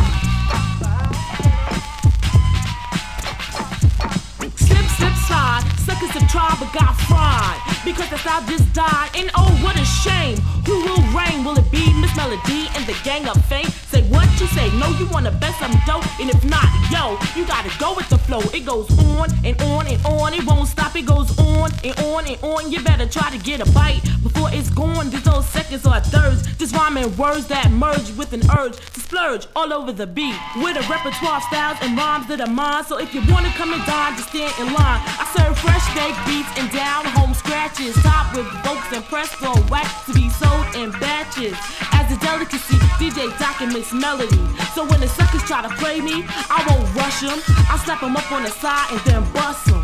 slide. 5.46 5.64
Suckers 5.86 6.10
have 6.10 6.30
tried 6.30 6.58
but 6.60 6.72
got 6.74 6.94
fried. 7.08 7.60
Because 7.86 8.10
the 8.10 8.18
South 8.18 8.48
just 8.48 8.72
died. 8.74 9.10
And 9.16 9.30
oh, 9.36 9.52
what 9.64 9.76
a 9.80 9.86
shame. 9.86 10.38
Who 10.66 10.82
will 10.86 11.04
reign? 11.14 11.44
Will 11.46 11.58
it 11.58 11.70
be 11.72 11.94
Miss 12.02 12.16
Melody 12.18 12.68
and 12.76 12.86
the 12.88 12.98
gang 13.04 13.28
of 13.28 13.38
fame? 13.46 13.70
Say 13.94 14.02
what 14.10 14.28
you 14.40 14.48
say. 14.48 14.68
No, 14.80 14.90
you 14.98 15.06
wanna 15.08 15.32
bet 15.32 15.54
some 15.60 15.76
dope. 15.86 16.06
And 16.20 16.30
if 16.30 16.44
not, 16.44 16.70
yo, 16.90 17.18
you 17.36 17.46
gotta 17.46 17.72
go 17.78 17.94
with 17.94 18.10
the 18.10 18.18
flow. 18.18 18.42
It 18.54 18.66
goes 18.66 18.90
on 19.14 19.30
and 19.46 19.60
on 19.62 19.88
and 19.88 20.04
on. 20.06 20.34
It 20.34 20.44
won't 20.46 20.68
stop. 20.68 20.96
It 20.96 21.06
goes 21.06 21.38
on 21.38 21.72
and 21.84 21.96
on 22.00 22.26
and 22.26 22.42
on. 22.44 22.72
You 22.72 22.82
better 22.82 23.08
try 23.08 23.30
to 23.30 23.38
get 23.38 23.62
a 23.62 23.72
bite 23.72 24.02
before 24.24 24.50
it's 24.52 24.70
gone. 24.70 25.12
These 25.12 25.28
old 25.28 25.46
seconds 25.46 25.86
or 25.86 26.00
thirds. 26.00 26.42
Just 26.58 26.76
rhyming 26.76 27.16
words 27.18 27.46
that 27.48 27.70
merge 27.72 28.10
with 28.18 28.34
an 28.34 28.42
urge 28.58 28.76
to 28.94 29.00
splurge 29.00 29.46
all 29.56 29.72
over 29.72 29.92
the 29.92 30.08
beat. 30.08 30.36
With 30.58 30.78
a 30.78 30.86
repertoire 30.90 31.38
of 31.38 31.44
styles 31.44 31.78
and 31.82 31.96
rhymes 31.96 32.28
that 32.28 32.42
are 32.42 32.50
mine. 32.50 32.84
So 32.86 32.98
if 32.98 33.14
you 33.14 33.22
wanna 33.30 33.50
come 33.50 33.72
and 33.74 33.86
dine, 33.86 34.16
just 34.18 34.30
stand 34.30 34.54
in 34.60 34.74
line. 34.74 35.02
I 35.22 35.26
serve 35.36 35.58
fresh 35.60 35.86
baked 35.96 36.20
beats 36.26 36.52
and 36.58 36.72
down 36.72 37.04
home 37.18 37.34
scratches. 37.34 37.96
Top 38.04 38.36
with 38.36 38.48
folks 38.64 38.88
and 38.96 39.04
pressed 39.06 39.36
for 39.36 39.54
wax 39.70 39.90
to 40.06 40.14
be 40.14 40.30
sold 40.30 40.66
in 40.76 40.92
batches. 41.04 41.56
As 41.92 42.08
a 42.12 42.18
delicacy, 42.20 42.78
DJ 43.00 43.28
Doc 43.38 43.62
and 43.62 43.74
Miss 43.74 43.92
Melody. 43.92 44.44
So 44.74 44.86
when 44.88 45.00
the 45.02 45.08
suckers 45.08 45.44
try 45.44 45.62
to 45.62 45.70
play 45.82 46.00
me, 46.00 46.24
I 46.50 46.64
won't 46.68 46.88
rush 46.96 47.22
them. 47.22 47.40
I'll 47.70 47.78
slap 47.80 48.02
them 48.02 48.16
up 48.16 48.32
on 48.32 48.44
the 48.44 48.50
side 48.50 48.88
and 48.92 49.02
then 49.02 49.24
bust 49.34 49.66
them. 49.68 49.84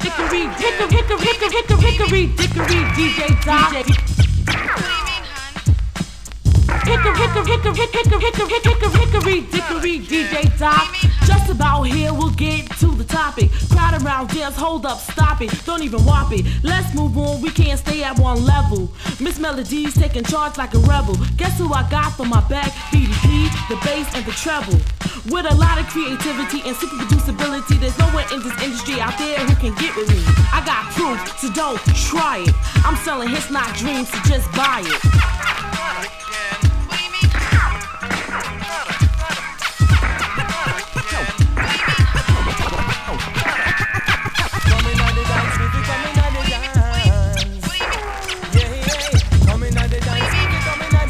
Hickory, 0.00 0.46
hickory, 0.56 0.98
hickory, 0.98 1.58
hickory, 1.58 2.26
hickory, 2.26 2.82
DJ 2.96 3.44
Doc. 3.44 4.97
Hickory, 6.84 7.16
hickory, 7.16 7.44
hickory, 7.44 7.74
hickory, 7.74 8.20
hickory, 8.20 8.90
hickory, 8.98 9.40
dickory, 9.50 9.98
DJ 10.00 10.58
Doc. 10.58 10.94
Just 11.26 11.50
about 11.50 11.82
here, 11.84 12.12
we'll 12.12 12.30
get 12.30 12.70
to 12.78 12.86
the 12.94 13.04
topic. 13.04 13.50
Crowd 13.70 14.02
around, 14.02 14.28
dance, 14.30 14.56
hold 14.56 14.86
up, 14.86 14.98
stop 14.98 15.40
it. 15.40 15.50
Don't 15.64 15.82
even 15.82 16.00
whop 16.04 16.32
it. 16.32 16.46
Let's 16.62 16.94
move 16.94 17.16
on, 17.18 17.40
we 17.40 17.50
can't 17.50 17.78
stay 17.78 18.02
at 18.02 18.18
one 18.18 18.44
level. 18.44 18.90
Miss 19.20 19.38
Melody's 19.38 19.94
taking 19.94 20.24
charge 20.24 20.56
like 20.56 20.74
a 20.74 20.78
rebel. 20.78 21.16
Guess 21.36 21.58
who 21.58 21.72
I 21.72 21.88
got 21.90 22.12
for 22.16 22.24
my 22.24 22.40
back? 22.48 22.72
BDP, 22.92 23.48
the 23.68 23.76
bass, 23.84 24.08
and 24.14 24.24
the 24.24 24.32
treble. 24.32 24.78
With 25.30 25.44
a 25.44 25.54
lot 25.56 25.78
of 25.78 25.86
creativity 25.88 26.62
and 26.66 26.76
super 26.76 26.96
producibility, 26.96 27.78
there's 27.80 27.98
no 27.98 28.06
one 28.06 28.24
in 28.32 28.40
this 28.40 28.62
industry 28.62 29.00
out 29.00 29.18
there 29.18 29.38
who 29.40 29.54
can 29.56 29.74
get 29.76 29.94
with 29.96 30.08
me. 30.08 30.22
I 30.52 30.62
got 30.64 30.88
proof, 30.94 31.20
so 31.38 31.52
don't 31.52 31.78
try 32.08 32.44
it. 32.46 32.54
I'm 32.86 32.96
selling 33.04 33.28
hits, 33.28 33.50
not 33.50 33.74
dreams, 33.76 34.08
so 34.08 34.18
just 34.24 34.50
buy 34.52 34.82
it. 34.86 36.27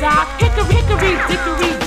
Doc, 0.09 0.41
hickory, 0.41 0.75
hickory, 0.75 1.11
dickory, 1.29 1.78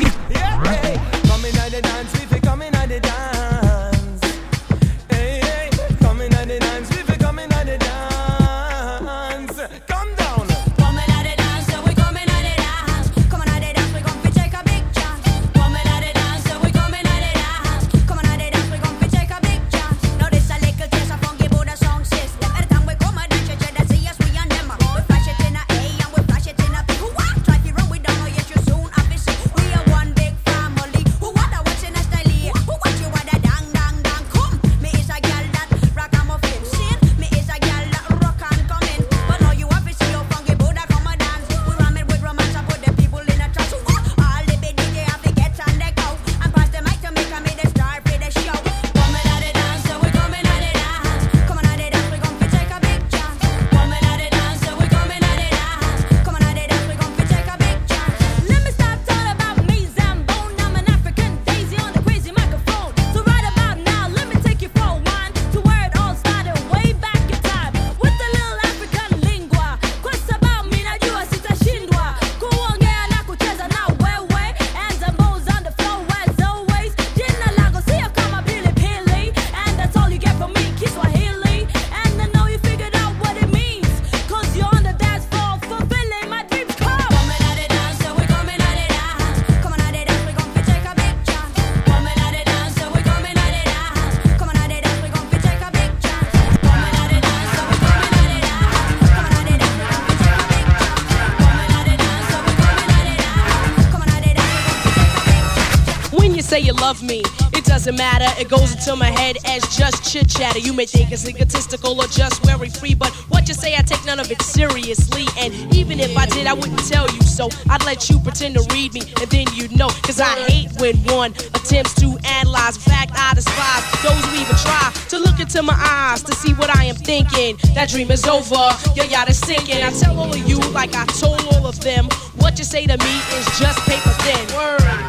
you 106.61 106.73
love 106.73 107.01
me, 107.01 107.23
it 107.53 107.65
doesn't 107.65 107.95
matter. 107.97 108.27
It 108.39 108.49
goes 108.49 108.73
into 108.73 108.95
my 108.95 109.09
head 109.09 109.37
as 109.45 109.63
just 109.75 110.11
chit 110.11 110.29
chatter. 110.29 110.59
You 110.59 110.73
may 110.73 110.85
think 110.85 111.11
it's 111.11 111.27
egotistical 111.27 111.99
or 111.99 112.07
just 112.07 112.43
very 112.45 112.69
free, 112.69 112.93
but 112.93 113.09
what 113.29 113.47
you 113.47 113.53
say, 113.53 113.75
I 113.75 113.81
take 113.81 114.05
none 114.05 114.19
of 114.19 114.31
it 114.31 114.41
seriously. 114.41 115.25
And 115.37 115.53
even 115.73 115.99
if 115.99 116.15
I 116.17 116.25
did, 116.27 116.47
I 116.47 116.53
wouldn't 116.53 116.85
tell 116.87 117.09
you 117.11 117.21
so. 117.21 117.49
I'd 117.69 117.83
let 117.85 118.09
you 118.09 118.19
pretend 118.19 118.55
to 118.55 118.65
read 118.73 118.93
me, 118.93 119.01
and 119.21 119.29
then 119.29 119.47
you'd 119.53 119.75
know. 119.75 119.89
Cause 120.03 120.19
I 120.19 120.35
hate 120.49 120.69
when 120.79 120.97
one 121.05 121.31
attempts 121.53 121.93
to 121.95 122.17
analyze. 122.25 122.75
In 122.75 122.83
fact, 122.83 123.11
I 123.15 123.33
despise 123.33 123.83
those 124.03 124.23
who 124.25 124.41
even 124.41 124.55
try 124.57 124.93
to 125.09 125.19
look 125.19 125.39
into 125.39 125.63
my 125.63 125.75
eyes 125.77 126.21
to 126.23 126.33
see 126.35 126.53
what 126.53 126.69
I 126.69 126.85
am 126.85 126.95
thinking. 126.95 127.57
That 127.73 127.89
dream 127.89 128.11
is 128.11 128.25
over, 128.27 128.69
your 128.95 129.05
yacht 129.05 129.29
is 129.29 129.39
sinking. 129.39 129.81
I 129.83 129.91
tell 129.91 130.17
all 130.19 130.31
of 130.31 130.49
you, 130.49 130.59
like 130.71 130.93
I 130.95 131.05
told 131.05 131.41
all 131.53 131.65
of 131.65 131.79
them, 131.81 132.05
what 132.37 132.57
you 132.59 132.65
say 132.65 132.85
to 132.85 132.97
me 132.97 133.15
is 133.37 133.45
just 133.59 133.79
paper 133.87 134.13
thin. 134.21 134.55
Word. 134.55 135.00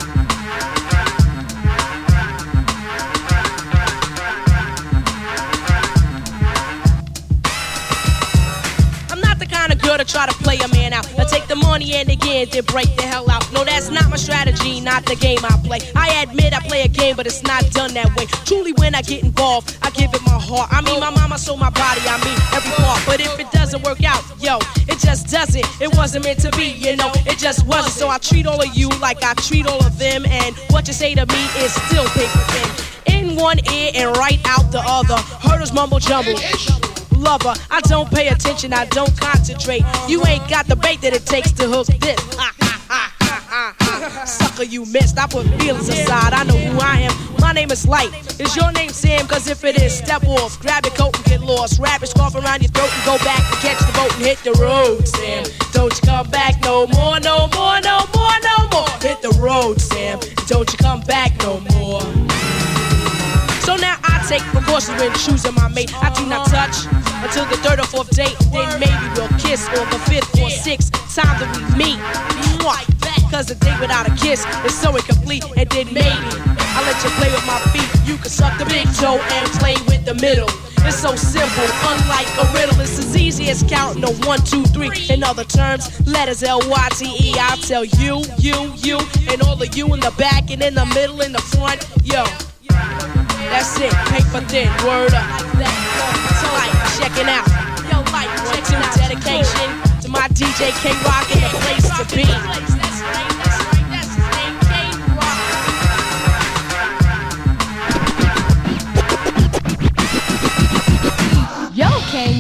Try 10.13 10.27
to 10.27 10.35
play 10.45 10.59
a 10.59 10.69
man 10.69 10.93
out. 10.93 11.09
I 11.19 11.25
take 11.25 11.47
the 11.49 11.57
money 11.57 11.95
and 11.95 12.09
again, 12.11 12.47
then 12.53 12.65
break 12.65 12.95
the 12.97 13.03
hell 13.03 13.31
out. 13.31 13.51
No, 13.53 13.65
that's 13.65 13.89
not 13.89 14.11
my 14.11 14.17
strategy, 14.17 14.81
not 14.81 15.07
the 15.07 15.17
game 15.17 15.39
I 15.43 15.57
play. 15.65 15.81
I 15.97 16.23
admit 16.23 16.53
I 16.53 16.61
play 16.61 16.83
a 16.83 16.89
game, 16.89 17.17
but 17.17 17.27
it's 17.27 17.43
not 17.43 17.65
done 17.71 17.95
that 17.95 18.15
way. 18.15 18.27
Truly, 18.45 18.73
when 18.75 18.95
I 18.95 19.01
get 19.01 19.25
involved, 19.25 19.79
I 19.81 19.91
give 19.91 20.13
it 20.13 20.21
my 20.23 20.39
heart. 20.39 20.69
I 20.71 20.83
mean, 20.83 21.01
my 21.01 21.11
mama 21.11 21.39
sold 21.39 21.61
my 21.61 21.71
body, 21.71 22.03
I 22.05 22.23
mean, 22.25 22.39
every 22.53 22.73
part. 22.85 23.01
But 23.07 23.21
if 23.21 23.41
it 23.41 23.51
doesn't 23.51 23.83
work 23.83 24.05
out, 24.05 24.23
yo, 24.39 24.59
it 24.87 24.99
just 24.99 25.29
doesn't. 25.29 25.65
It 25.81 25.97
wasn't 25.97 26.25
meant 26.25 26.41
to 26.41 26.51
be, 26.53 26.69
you 26.69 26.95
know, 26.97 27.11
it 27.25 27.39
just 27.39 27.67
wasn't. 27.67 27.95
So 27.95 28.09
I 28.09 28.19
treat 28.19 28.47
all 28.47 28.61
of 28.61 28.75
you 28.77 28.91
like 29.01 29.25
I 29.25 29.33
treat 29.35 29.67
all 29.67 29.83
of 29.85 29.99
them, 29.99 30.27
and 30.27 30.55
what 30.71 30.87
you 30.89 30.93
say 30.93 31.15
to 31.15 31.25
me 31.25 31.43
is 31.65 31.73
still 31.89 32.05
paper 32.13 32.45
thin. 32.53 32.69
In 33.15 33.37
one 33.37 33.59
ear 33.73 33.93
and 33.95 34.17
right 34.17 34.41
out 34.45 34.71
the 34.71 34.83
other. 34.85 35.17
Hurdles 35.41 35.73
mumble 35.73 35.99
jumble 35.99 36.37
lover. 37.23 37.55
I 37.70 37.81
don't 37.83 38.11
pay 38.11 38.29
attention, 38.29 38.73
I 38.73 38.87
don't 38.87 39.16
concentrate. 39.18 39.85
You 40.09 40.25
ain't 40.27 40.49
got 40.49 40.66
the 40.66 40.77
bait 40.77 41.01
that 41.03 41.14
it 41.14 41.25
takes 41.25 41.53
to 41.53 41.68
hook 41.68 41.87
this. 41.87 42.20
Sucker, 44.27 44.64
you 44.64 44.85
missed. 44.87 45.18
I 45.18 45.27
put 45.27 45.47
feelings 45.61 45.89
aside. 45.89 46.33
I 46.33 46.45
know 46.45 46.57
who 46.57 46.81
I 46.81 47.01
am. 47.09 47.41
My 47.41 47.53
name 47.53 47.70
is 47.70 47.87
Lyte. 47.87 48.12
Is 48.41 48.57
your 48.57 48.73
name 48.73 48.91
Sam? 48.91 49.27
Cause 49.27 49.49
if 49.49 49.64
it 49.64 49.81
is, 49.81 49.97
step 49.97 50.25
off. 50.25 50.59
Grab 50.61 50.85
your 50.85 50.95
coat 50.95 51.16
and 51.16 51.25
get 51.25 51.41
lost. 51.41 51.79
Wrap 51.79 52.01
your 52.01 52.09
scarf 52.09 52.35
around 52.35 52.62
your 52.62 52.70
throat 52.70 52.91
and 52.93 53.05
go 53.05 53.18
back 53.25 53.41
and 53.41 53.59
catch 53.61 53.79
the 53.79 53.93
boat 53.93 54.12
and 54.14 54.25
hit 54.25 54.39
the 54.39 54.53
road, 54.61 55.07
Sam. 55.07 55.45
Don't 55.73 55.93
you 55.93 56.01
come 56.07 56.29
back 56.31 56.62
no 56.62 56.87
more, 56.89 57.20
no 57.20 57.49
more, 57.49 57.81
no 57.81 58.07
more, 58.14 58.37
no 58.43 58.68
more. 58.73 58.89
Hit 59.01 59.23
the 59.23 59.37
road, 59.41 59.81
Sam. 59.81 60.18
Don't 60.47 60.70
you 60.73 60.79
come 60.79 61.01
back 61.03 61.37
no 61.43 61.61
more. 61.61 61.72
I 64.33 64.39
take 64.39 64.49
precautions 64.49 64.99
when 64.99 65.12
choosing 65.12 65.55
my 65.55 65.68
mate. 65.68 65.93
I 66.01 66.09
do 66.14 66.24
not 66.24 66.49
touch 66.49 66.89
until 67.20 67.45
the 67.53 67.61
third 67.61 67.80
or 67.80 67.85
fourth 67.85 68.09
date. 68.16 68.33
Then 68.49 68.80
maybe 68.80 69.05
we'll 69.12 69.28
kiss 69.37 69.68
on 69.76 69.85
the 69.93 70.01
fifth 70.09 70.41
or 70.41 70.49
sixth 70.49 70.89
time 71.12 71.37
that 71.37 71.53
we 71.53 71.61
meet. 71.76 72.01
Cause 73.28 73.51
a 73.51 73.55
date 73.57 73.78
without 73.80 74.09
a 74.09 74.14
kiss 74.16 74.45
is 74.64 74.72
so 74.72 74.97
incomplete. 74.97 75.45
And 75.57 75.68
then 75.68 75.85
maybe 75.93 76.33
I 76.57 76.80
let 76.80 76.97
you 77.05 77.11
play 77.20 77.28
with 77.28 77.45
my 77.45 77.61
feet. 77.76 77.85
You 78.09 78.16
can 78.16 78.30
suck 78.30 78.57
the 78.57 78.64
big 78.64 78.89
toe 78.97 79.20
and 79.20 79.45
play 79.61 79.76
with 79.85 80.07
the 80.07 80.14
middle. 80.14 80.49
It's 80.89 80.97
so 80.97 81.14
simple, 81.14 81.68
unlike 81.93 82.28
a 82.41 82.49
riddle. 82.57 82.80
It's 82.80 82.99
as 82.99 83.14
easy 83.14 83.51
as 83.51 83.62
counting 83.68 84.05
a 84.05 84.12
one, 84.24 84.41
two, 84.49 84.64
three. 84.64 84.93
In 85.12 85.22
other 85.22 85.45
terms, 85.45 85.93
letters 86.09 86.43
L 86.43 86.61
Y 86.64 86.89
T 86.97 87.05
E. 87.20 87.35
I'll 87.39 87.59
tell 87.59 87.85
you, 87.85 88.24
you, 88.39 88.72
you, 88.80 88.97
and 89.28 89.43
all 89.43 89.61
of 89.61 89.76
you 89.76 89.93
in 89.93 90.01
the 90.01 90.14
back 90.16 90.51
and 90.51 90.62
in 90.62 90.72
the 90.72 90.87
middle, 90.87 91.20
in 91.20 91.33
the 91.33 91.45
front. 91.53 91.85
Yo, 92.03 92.24
that's 93.51 93.79
it, 93.81 93.93
paper 94.09 94.41
thin, 94.49 94.68
word 94.85 95.14
up. 95.14 95.27
So 96.41 96.47
like, 96.57 96.73
checking 96.99 97.29
out. 97.29 97.47
Yo, 97.91 98.01
like, 98.11 98.31
one, 98.49 98.62
two, 98.64 98.81
dedication 98.99 99.68
to 100.03 100.09
my 100.09 100.27
DJ 100.29 100.73
K 100.81 100.93
Rock 101.05 101.29
and 101.37 101.43
the 101.45 101.51
place 101.61 101.89
to 101.99 102.05
be. 102.16 103.51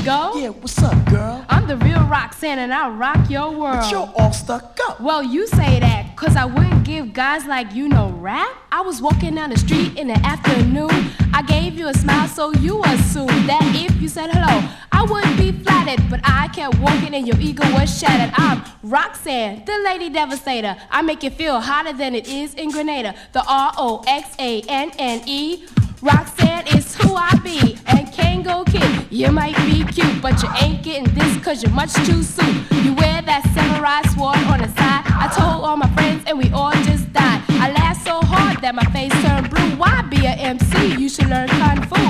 Yeah, 0.04 0.48
what's 0.48 0.82
up, 0.82 1.08
girl? 1.08 1.46
I'm 1.48 1.68
the 1.68 1.76
real 1.76 2.02
Roxanne 2.08 2.58
and 2.58 2.74
I'll 2.74 2.90
rock 2.90 3.30
your 3.30 3.50
world. 3.52 3.76
But 3.82 3.90
you're 3.92 4.12
all 4.18 4.32
stuck 4.32 4.76
up. 4.88 5.00
Well, 5.00 5.22
you 5.22 5.46
say 5.46 5.78
that, 5.78 6.16
cause 6.16 6.34
I 6.34 6.44
wouldn't 6.44 6.82
give 6.82 7.12
guys 7.12 7.46
like 7.46 7.72
you 7.72 7.88
no 7.88 8.10
rap. 8.10 8.50
I 8.72 8.80
was 8.80 9.00
walking 9.00 9.36
down 9.36 9.50
the 9.50 9.56
street 9.56 9.96
in 9.96 10.08
the 10.08 10.18
afternoon. 10.26 10.90
I 11.32 11.42
gave 11.42 11.74
you 11.74 11.86
a 11.86 11.94
smile, 11.94 12.26
so 12.26 12.52
you 12.54 12.82
assumed 12.82 13.48
that 13.48 13.62
if 13.76 14.02
you 14.02 14.08
said 14.08 14.30
hello, 14.32 14.68
I 14.90 15.04
wouldn't 15.08 15.36
be 15.36 15.52
flattered. 15.52 16.02
But 16.10 16.18
I 16.24 16.48
kept 16.48 16.78
walking 16.80 17.14
and 17.14 17.24
your 17.24 17.38
ego 17.38 17.62
was 17.72 17.96
shattered. 17.96 18.34
I'm 18.36 18.64
Roxanne, 18.82 19.64
the 19.66 19.78
lady 19.84 20.08
devastator. 20.08 20.76
I 20.90 21.02
make 21.02 21.22
you 21.22 21.30
feel 21.30 21.60
hotter 21.60 21.92
than 21.92 22.16
it 22.16 22.26
is 22.26 22.54
in 22.54 22.72
Grenada. 22.72 23.14
The 23.34 23.44
R 23.46 23.72
O 23.78 24.02
X 24.08 24.34
A 24.40 24.62
N 24.62 24.90
N 24.98 25.22
E. 25.26 25.64
Roxanne 26.02 26.66
is 26.74 26.96
who 26.96 27.14
I 27.14 27.30
be, 27.44 27.78
and 27.86 28.08
Kangol 28.08 28.66
Kid. 28.66 29.06
You 29.10 29.30
might 29.30 29.54
be 29.58 29.84
cute, 29.84 30.20
but 30.20 30.42
you 30.42 30.48
ain't 30.60 30.82
getting 30.82 31.04
this 31.14 31.38
cause 31.44 31.62
you're 31.62 31.70
much 31.70 31.94
too 31.94 32.24
soon. 32.24 32.64
You 32.82 32.92
wear 32.94 33.22
that 33.22 33.42
samurai 33.54 34.02
sword 34.10 34.36
on 34.50 34.58
the 34.58 34.68
side. 34.74 35.04
I 35.06 35.28
told 35.28 35.64
all 35.64 35.76
my 35.76 35.88
friends, 35.94 36.24
and 36.26 36.36
we 36.36 36.50
all 36.50 36.72
just 36.82 37.12
died. 37.12 37.40
I 37.50 37.70
laughed 37.70 38.04
so 38.04 38.20
hard 38.20 38.60
that 38.62 38.74
my 38.74 38.84
face 38.86 39.12
turned 39.22 39.48
blue. 39.48 39.76
Why 39.78 40.02
be 40.02 40.26
a 40.26 40.32
MC? 40.32 40.96
You 41.00 41.08
should 41.08 41.28
learn 41.28 41.46
Kung 41.46 41.80
Fu. 41.86 42.02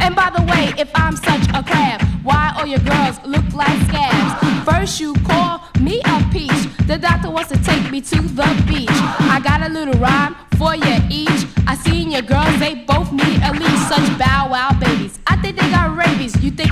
And 0.00 0.14
by 0.14 0.28
the 0.28 0.42
way, 0.42 0.74
if 0.76 0.90
I'm 0.94 1.16
such 1.16 1.44
a 1.54 1.62
crab, 1.62 2.02
why 2.22 2.52
all 2.58 2.66
your 2.66 2.80
girls 2.80 3.16
look 3.24 3.48
like 3.54 3.80
scabs? 3.88 4.68
First, 4.68 5.00
you 5.00 5.14
call 5.24 5.62
me 5.80 6.02
a 6.04 6.22
peach. 6.30 6.68
The 6.86 6.98
doctor 6.98 7.30
wants 7.30 7.48
to 7.52 7.58
take 7.64 7.90
me 7.90 8.02
to 8.02 8.20
the 8.20 8.64
beach. 8.68 9.00
I 9.32 9.40
got 9.42 9.62
a 9.62 9.72
little 9.72 9.94
rhyme 9.94 10.36
for 10.58 10.74
you 10.74 10.96
each. 11.08 11.46
I 11.66 11.76
seen 11.76 12.10
your 12.10 12.22
girls, 12.22 12.39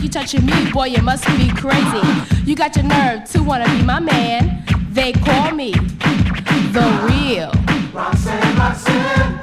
You 0.09 0.13
touching 0.13 0.47
me, 0.47 0.71
boy, 0.73 0.87
you 0.87 1.03
must 1.03 1.27
be 1.37 1.51
crazy. 1.51 2.01
You 2.47 2.57
got 2.57 2.75
your 2.77 2.87
nerve 2.87 3.29
to 3.33 3.43
wanna 3.43 3.67
be 3.67 3.83
my 3.83 4.01
man. 4.01 4.65
They 4.91 5.13
call 5.13 5.51
me 5.51 5.73
the 5.73 6.87
real. 7.05 7.53
Roxanne, 7.93 8.57
Roxanne, 8.57 9.39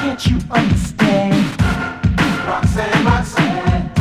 can't 0.00 0.26
you 0.26 0.38
understand? 0.50 1.34
Roxanne, 2.48 3.04
Roxanne, 3.04 3.92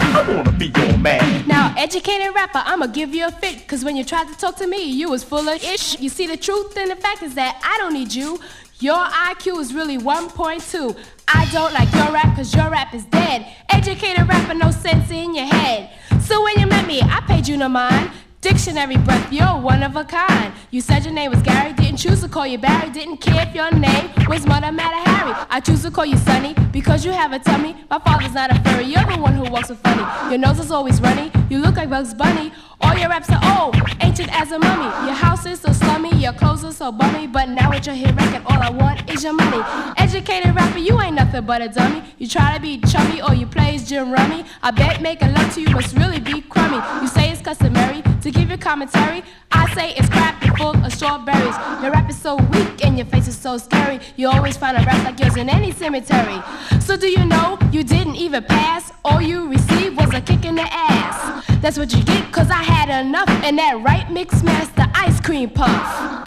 I 0.00 0.24
wanna 0.26 0.52
be 0.52 0.68
your 0.68 0.96
man. 0.96 1.46
Now, 1.46 1.74
educated 1.76 2.34
rapper, 2.34 2.62
I'ma 2.64 2.86
give 2.86 3.14
you 3.14 3.26
a 3.26 3.30
fit. 3.30 3.68
Cause 3.68 3.84
when 3.84 3.96
you 3.96 4.04
tried 4.04 4.28
to 4.28 4.34
talk 4.38 4.56
to 4.56 4.66
me, 4.66 4.82
you 4.82 5.10
was 5.10 5.24
full 5.24 5.46
of 5.46 5.62
ish. 5.62 6.00
You 6.00 6.08
see, 6.08 6.26
the 6.26 6.38
truth 6.38 6.74
and 6.78 6.90
the 6.90 6.96
fact 6.96 7.22
is 7.22 7.34
that 7.34 7.60
I 7.62 7.76
don't 7.76 7.92
need 7.92 8.14
you. 8.14 8.40
Your 8.80 8.94
IQ 8.94 9.58
is 9.58 9.74
really 9.74 9.98
1.2. 9.98 10.96
I 11.26 11.50
don't 11.50 11.72
like 11.72 11.92
your 11.92 12.12
rap 12.12 12.36
cause 12.36 12.54
your 12.54 12.70
rap 12.70 12.94
is 12.94 13.04
dead. 13.06 13.44
Educated 13.70 14.28
rapper, 14.28 14.54
no 14.54 14.70
sense 14.70 15.10
in 15.10 15.34
your 15.34 15.46
head. 15.46 15.90
So 16.22 16.44
when 16.44 16.60
you 16.60 16.66
met 16.68 16.86
me, 16.86 17.02
I 17.02 17.20
paid 17.26 17.48
you 17.48 17.56
no 17.56 17.68
mind. 17.68 18.12
Dictionary 18.40 18.96
breath, 18.98 19.32
you're 19.32 19.58
one 19.60 19.82
of 19.82 19.96
a 19.96 20.04
kind. 20.04 20.54
You 20.70 20.80
said 20.80 21.04
your 21.04 21.12
name 21.12 21.32
was 21.32 21.42
Gary, 21.42 21.72
didn't 21.72 21.96
choose 21.96 22.20
to 22.20 22.28
call 22.28 22.46
you 22.46 22.56
Barry, 22.56 22.88
didn't 22.88 23.16
care 23.16 23.44
if 23.44 23.52
your 23.52 23.68
name 23.72 24.12
was 24.28 24.46
Mother 24.46 24.70
Matter 24.70 25.10
Harry. 25.10 25.34
I 25.50 25.58
choose 25.58 25.82
to 25.82 25.90
call 25.90 26.06
you 26.06 26.16
Sonny 26.18 26.54
because 26.70 27.04
you 27.04 27.10
have 27.10 27.32
a 27.32 27.40
tummy. 27.40 27.74
My 27.90 27.98
father's 27.98 28.34
not 28.34 28.52
a 28.52 28.60
furry, 28.62 28.84
you're 28.84 29.04
the 29.04 29.18
one 29.20 29.34
who 29.34 29.50
walks 29.50 29.70
with 29.70 29.80
funny. 29.80 30.04
Your 30.30 30.38
nose 30.38 30.60
is 30.60 30.70
always 30.70 31.00
runny, 31.00 31.32
you 31.50 31.58
look 31.58 31.74
like 31.74 31.90
Bugs 31.90 32.14
Bunny. 32.14 32.52
All 32.80 32.96
your 32.96 33.08
raps 33.08 33.28
are 33.28 33.60
old, 33.60 33.74
ancient 34.02 34.32
as 34.32 34.52
a 34.52 34.58
mummy. 34.58 34.84
Your 35.06 35.16
house 35.16 35.44
is 35.44 35.58
so 35.60 35.72
slummy, 35.72 36.14
your 36.14 36.32
clothes 36.32 36.62
are 36.62 36.70
so 36.72 36.92
bummy. 36.92 37.26
But 37.26 37.48
now 37.48 37.70
with 37.70 37.86
your 37.86 37.96
hit 37.96 38.14
record, 38.14 38.42
all 38.46 38.62
I 38.62 38.70
want 38.70 39.10
is 39.10 39.24
your 39.24 39.32
money. 39.32 39.60
Educated 39.96 40.54
rapper, 40.54 40.78
you 40.78 41.00
ain't 41.00 41.16
nothing 41.16 41.44
but 41.44 41.60
a 41.60 41.68
dummy. 41.68 42.04
You 42.18 42.28
try 42.28 42.54
to 42.54 42.62
be 42.62 42.78
chummy 42.82 43.20
or 43.20 43.34
you 43.34 43.48
plays 43.48 43.88
gin 43.88 44.12
rummy. 44.12 44.44
I 44.62 44.70
bet 44.70 45.02
making 45.02 45.34
love 45.34 45.52
to 45.54 45.60
you 45.60 45.70
must 45.70 45.96
really 45.96 46.20
be 46.20 46.40
crummy. 46.42 46.78
You 47.02 47.08
say 47.08 47.32
it's 47.32 47.42
customary 47.42 48.02
to 48.20 48.27
give 48.30 48.48
your 48.48 48.58
commentary. 48.58 49.22
I 49.52 49.72
say 49.74 49.94
it's 49.96 50.08
crap 50.08 50.42
full 50.58 50.76
of 50.84 50.92
strawberries. 50.92 51.54
Your 51.82 51.92
rap 51.92 52.10
is 52.10 52.20
so 52.20 52.36
weak 52.36 52.84
and 52.84 52.98
your 52.98 53.06
face 53.06 53.28
is 53.28 53.38
so 53.38 53.56
scary. 53.58 54.00
You 54.16 54.28
always 54.28 54.56
find 54.56 54.76
a 54.76 54.80
rap 54.80 55.04
like 55.04 55.20
yours 55.20 55.36
in 55.36 55.48
any 55.48 55.70
cemetery. 55.70 56.42
So 56.80 56.96
do 56.96 57.06
you 57.08 57.24
know 57.24 57.58
you 57.70 57.84
didn't 57.84 58.16
even 58.16 58.42
pass? 58.44 58.92
All 59.04 59.22
you 59.22 59.48
received 59.48 59.96
was 59.96 60.12
a 60.12 60.20
kick 60.20 60.44
in 60.44 60.56
the 60.56 60.66
ass. 60.70 61.46
That's 61.62 61.78
what 61.78 61.94
you 61.94 62.02
get, 62.02 62.30
cause 62.32 62.50
I 62.50 62.62
had 62.62 63.06
enough. 63.06 63.28
And 63.44 63.56
that 63.58 63.80
right 63.82 64.10
mix 64.10 64.42
master 64.42 64.86
ice 64.94 65.20
cream 65.20 65.50
puff. 65.50 66.26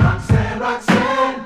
Roxanne, 0.00 0.60
Roxanne. 0.60 1.44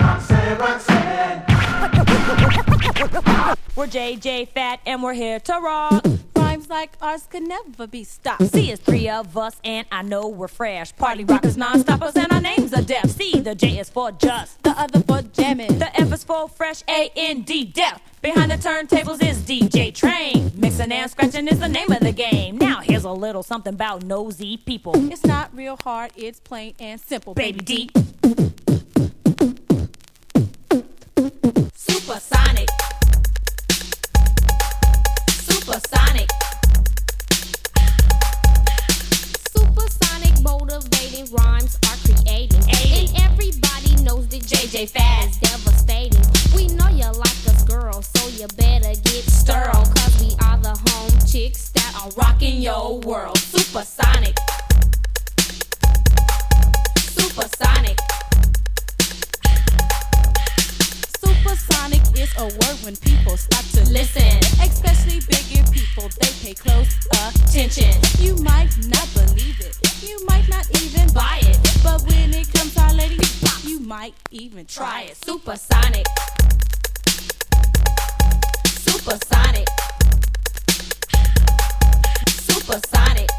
Roxanne, 0.00 0.58
Roxanne. 0.58 2.67
We're 2.98 3.86
JJ 3.86 4.48
Fad 4.48 4.80
and 4.84 5.04
we're 5.04 5.12
here 5.12 5.38
to 5.38 5.52
rock. 5.52 6.04
Rhymes 6.34 6.68
like 6.68 6.96
ours 7.00 7.28
could 7.30 7.44
never 7.46 7.86
be 7.86 8.02
stopped. 8.02 8.42
See, 8.46 8.72
it's 8.72 8.82
three 8.82 9.08
of 9.08 9.36
us 9.36 9.54
and 9.62 9.86
I 9.92 10.02
know 10.02 10.26
we're 10.26 10.48
fresh. 10.48 10.96
Party 10.96 11.22
rockers, 11.22 11.56
non-stoppers, 11.56 12.16
and 12.16 12.32
our 12.32 12.40
names 12.40 12.74
are 12.74 12.82
deaf. 12.82 13.08
See, 13.10 13.38
the 13.38 13.54
J 13.54 13.78
is 13.78 13.88
for 13.88 14.10
just, 14.10 14.60
the 14.64 14.70
other 14.70 15.00
for 15.02 15.22
jamming. 15.22 15.78
The 15.78 15.96
F 15.96 16.12
is 16.12 16.24
for 16.24 16.48
fresh, 16.48 16.82
A 16.88 17.12
N 17.14 17.42
D 17.42 17.66
deaf. 17.66 18.00
Behind 18.20 18.50
the 18.50 18.56
turntables 18.56 19.22
is 19.22 19.38
DJ 19.42 19.94
Train. 19.94 20.50
Mixing 20.56 20.90
and 20.90 21.08
scratching 21.08 21.46
is 21.46 21.60
the 21.60 21.68
name 21.68 21.92
of 21.92 22.00
the 22.00 22.10
game. 22.10 22.58
Now 22.58 22.80
here's 22.80 23.04
a 23.04 23.12
little 23.12 23.44
something 23.44 23.74
about 23.74 24.02
nosy 24.02 24.56
people. 24.56 24.92
It's 25.12 25.24
not 25.24 25.54
real 25.54 25.78
hard, 25.84 26.10
it's 26.16 26.40
plain 26.40 26.74
and 26.80 27.00
simple. 27.00 27.34
Baby 27.34 27.60
D. 27.60 27.90
Supersonic. 31.76 32.68
Supersonic. 35.68 36.30
Supersonic 39.54 40.42
motivating 40.42 41.30
rhymes 41.30 41.78
are 41.84 41.96
creating. 42.06 42.64
And 42.70 43.10
everybody 43.20 44.02
knows 44.02 44.28
that 44.28 44.44
JJ 44.48 44.88
Fad 44.88 45.28
is 45.28 45.36
devastating. 45.36 46.24
We 46.56 46.68
know 46.68 46.88
you 46.88 47.12
like 47.12 47.44
us, 47.48 47.64
girl, 47.64 48.00
so 48.00 48.28
you 48.28 48.46
better 48.56 48.98
get 48.98 49.24
stirred. 49.24 49.74
Cause 49.74 50.18
we 50.22 50.34
are 50.46 50.56
the 50.56 50.74
home 50.88 51.10
chicks 51.30 51.68
that 51.72 52.00
are 52.02 52.12
rocking 52.12 52.62
your 52.62 53.00
world. 53.00 53.36
Supersonic. 53.36 54.38
Supersonic. 56.96 58.07
Supersonic 61.88 62.18
is 62.18 62.36
a 62.36 62.44
word 62.44 62.84
when 62.84 62.96
people 62.96 63.36
stop 63.36 63.64
to 63.72 63.90
listen. 63.90 64.38
Especially 64.60 65.20
bigger 65.20 65.64
people, 65.70 66.08
they 66.20 66.28
pay 66.42 66.54
close 66.54 66.98
attention. 67.12 67.94
You 68.18 68.36
might 68.42 68.68
not 68.88 69.08
believe 69.14 69.58
it, 69.60 69.74
you 70.02 70.18
might 70.26 70.46
not 70.48 70.68
even 70.82 71.10
buy 71.14 71.40
it. 71.42 71.58
But 71.82 72.02
when 72.02 72.34
it 72.34 72.52
comes 72.52 72.74
to 72.74 72.80
our 72.82 72.92
lady, 72.94 73.18
you 73.64 73.80
might 73.80 74.14
even 74.30 74.66
try 74.66 75.02
it. 75.02 75.16
Supersonic. 75.16 76.06
Supersonic. 78.66 79.68
Supersonic. 82.28 83.30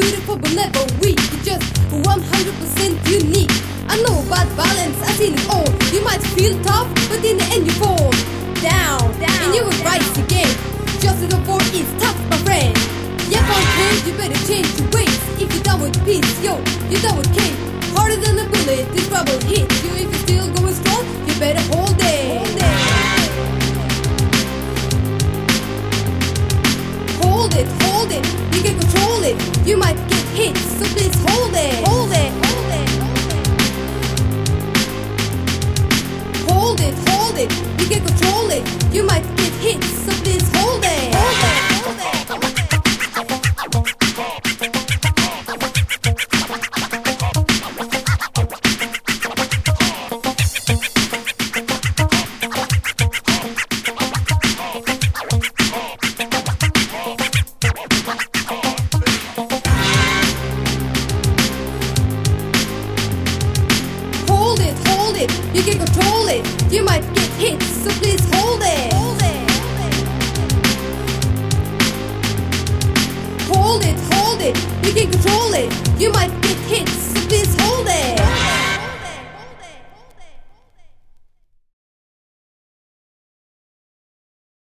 Beautiful 0.00 0.36
but 0.36 0.93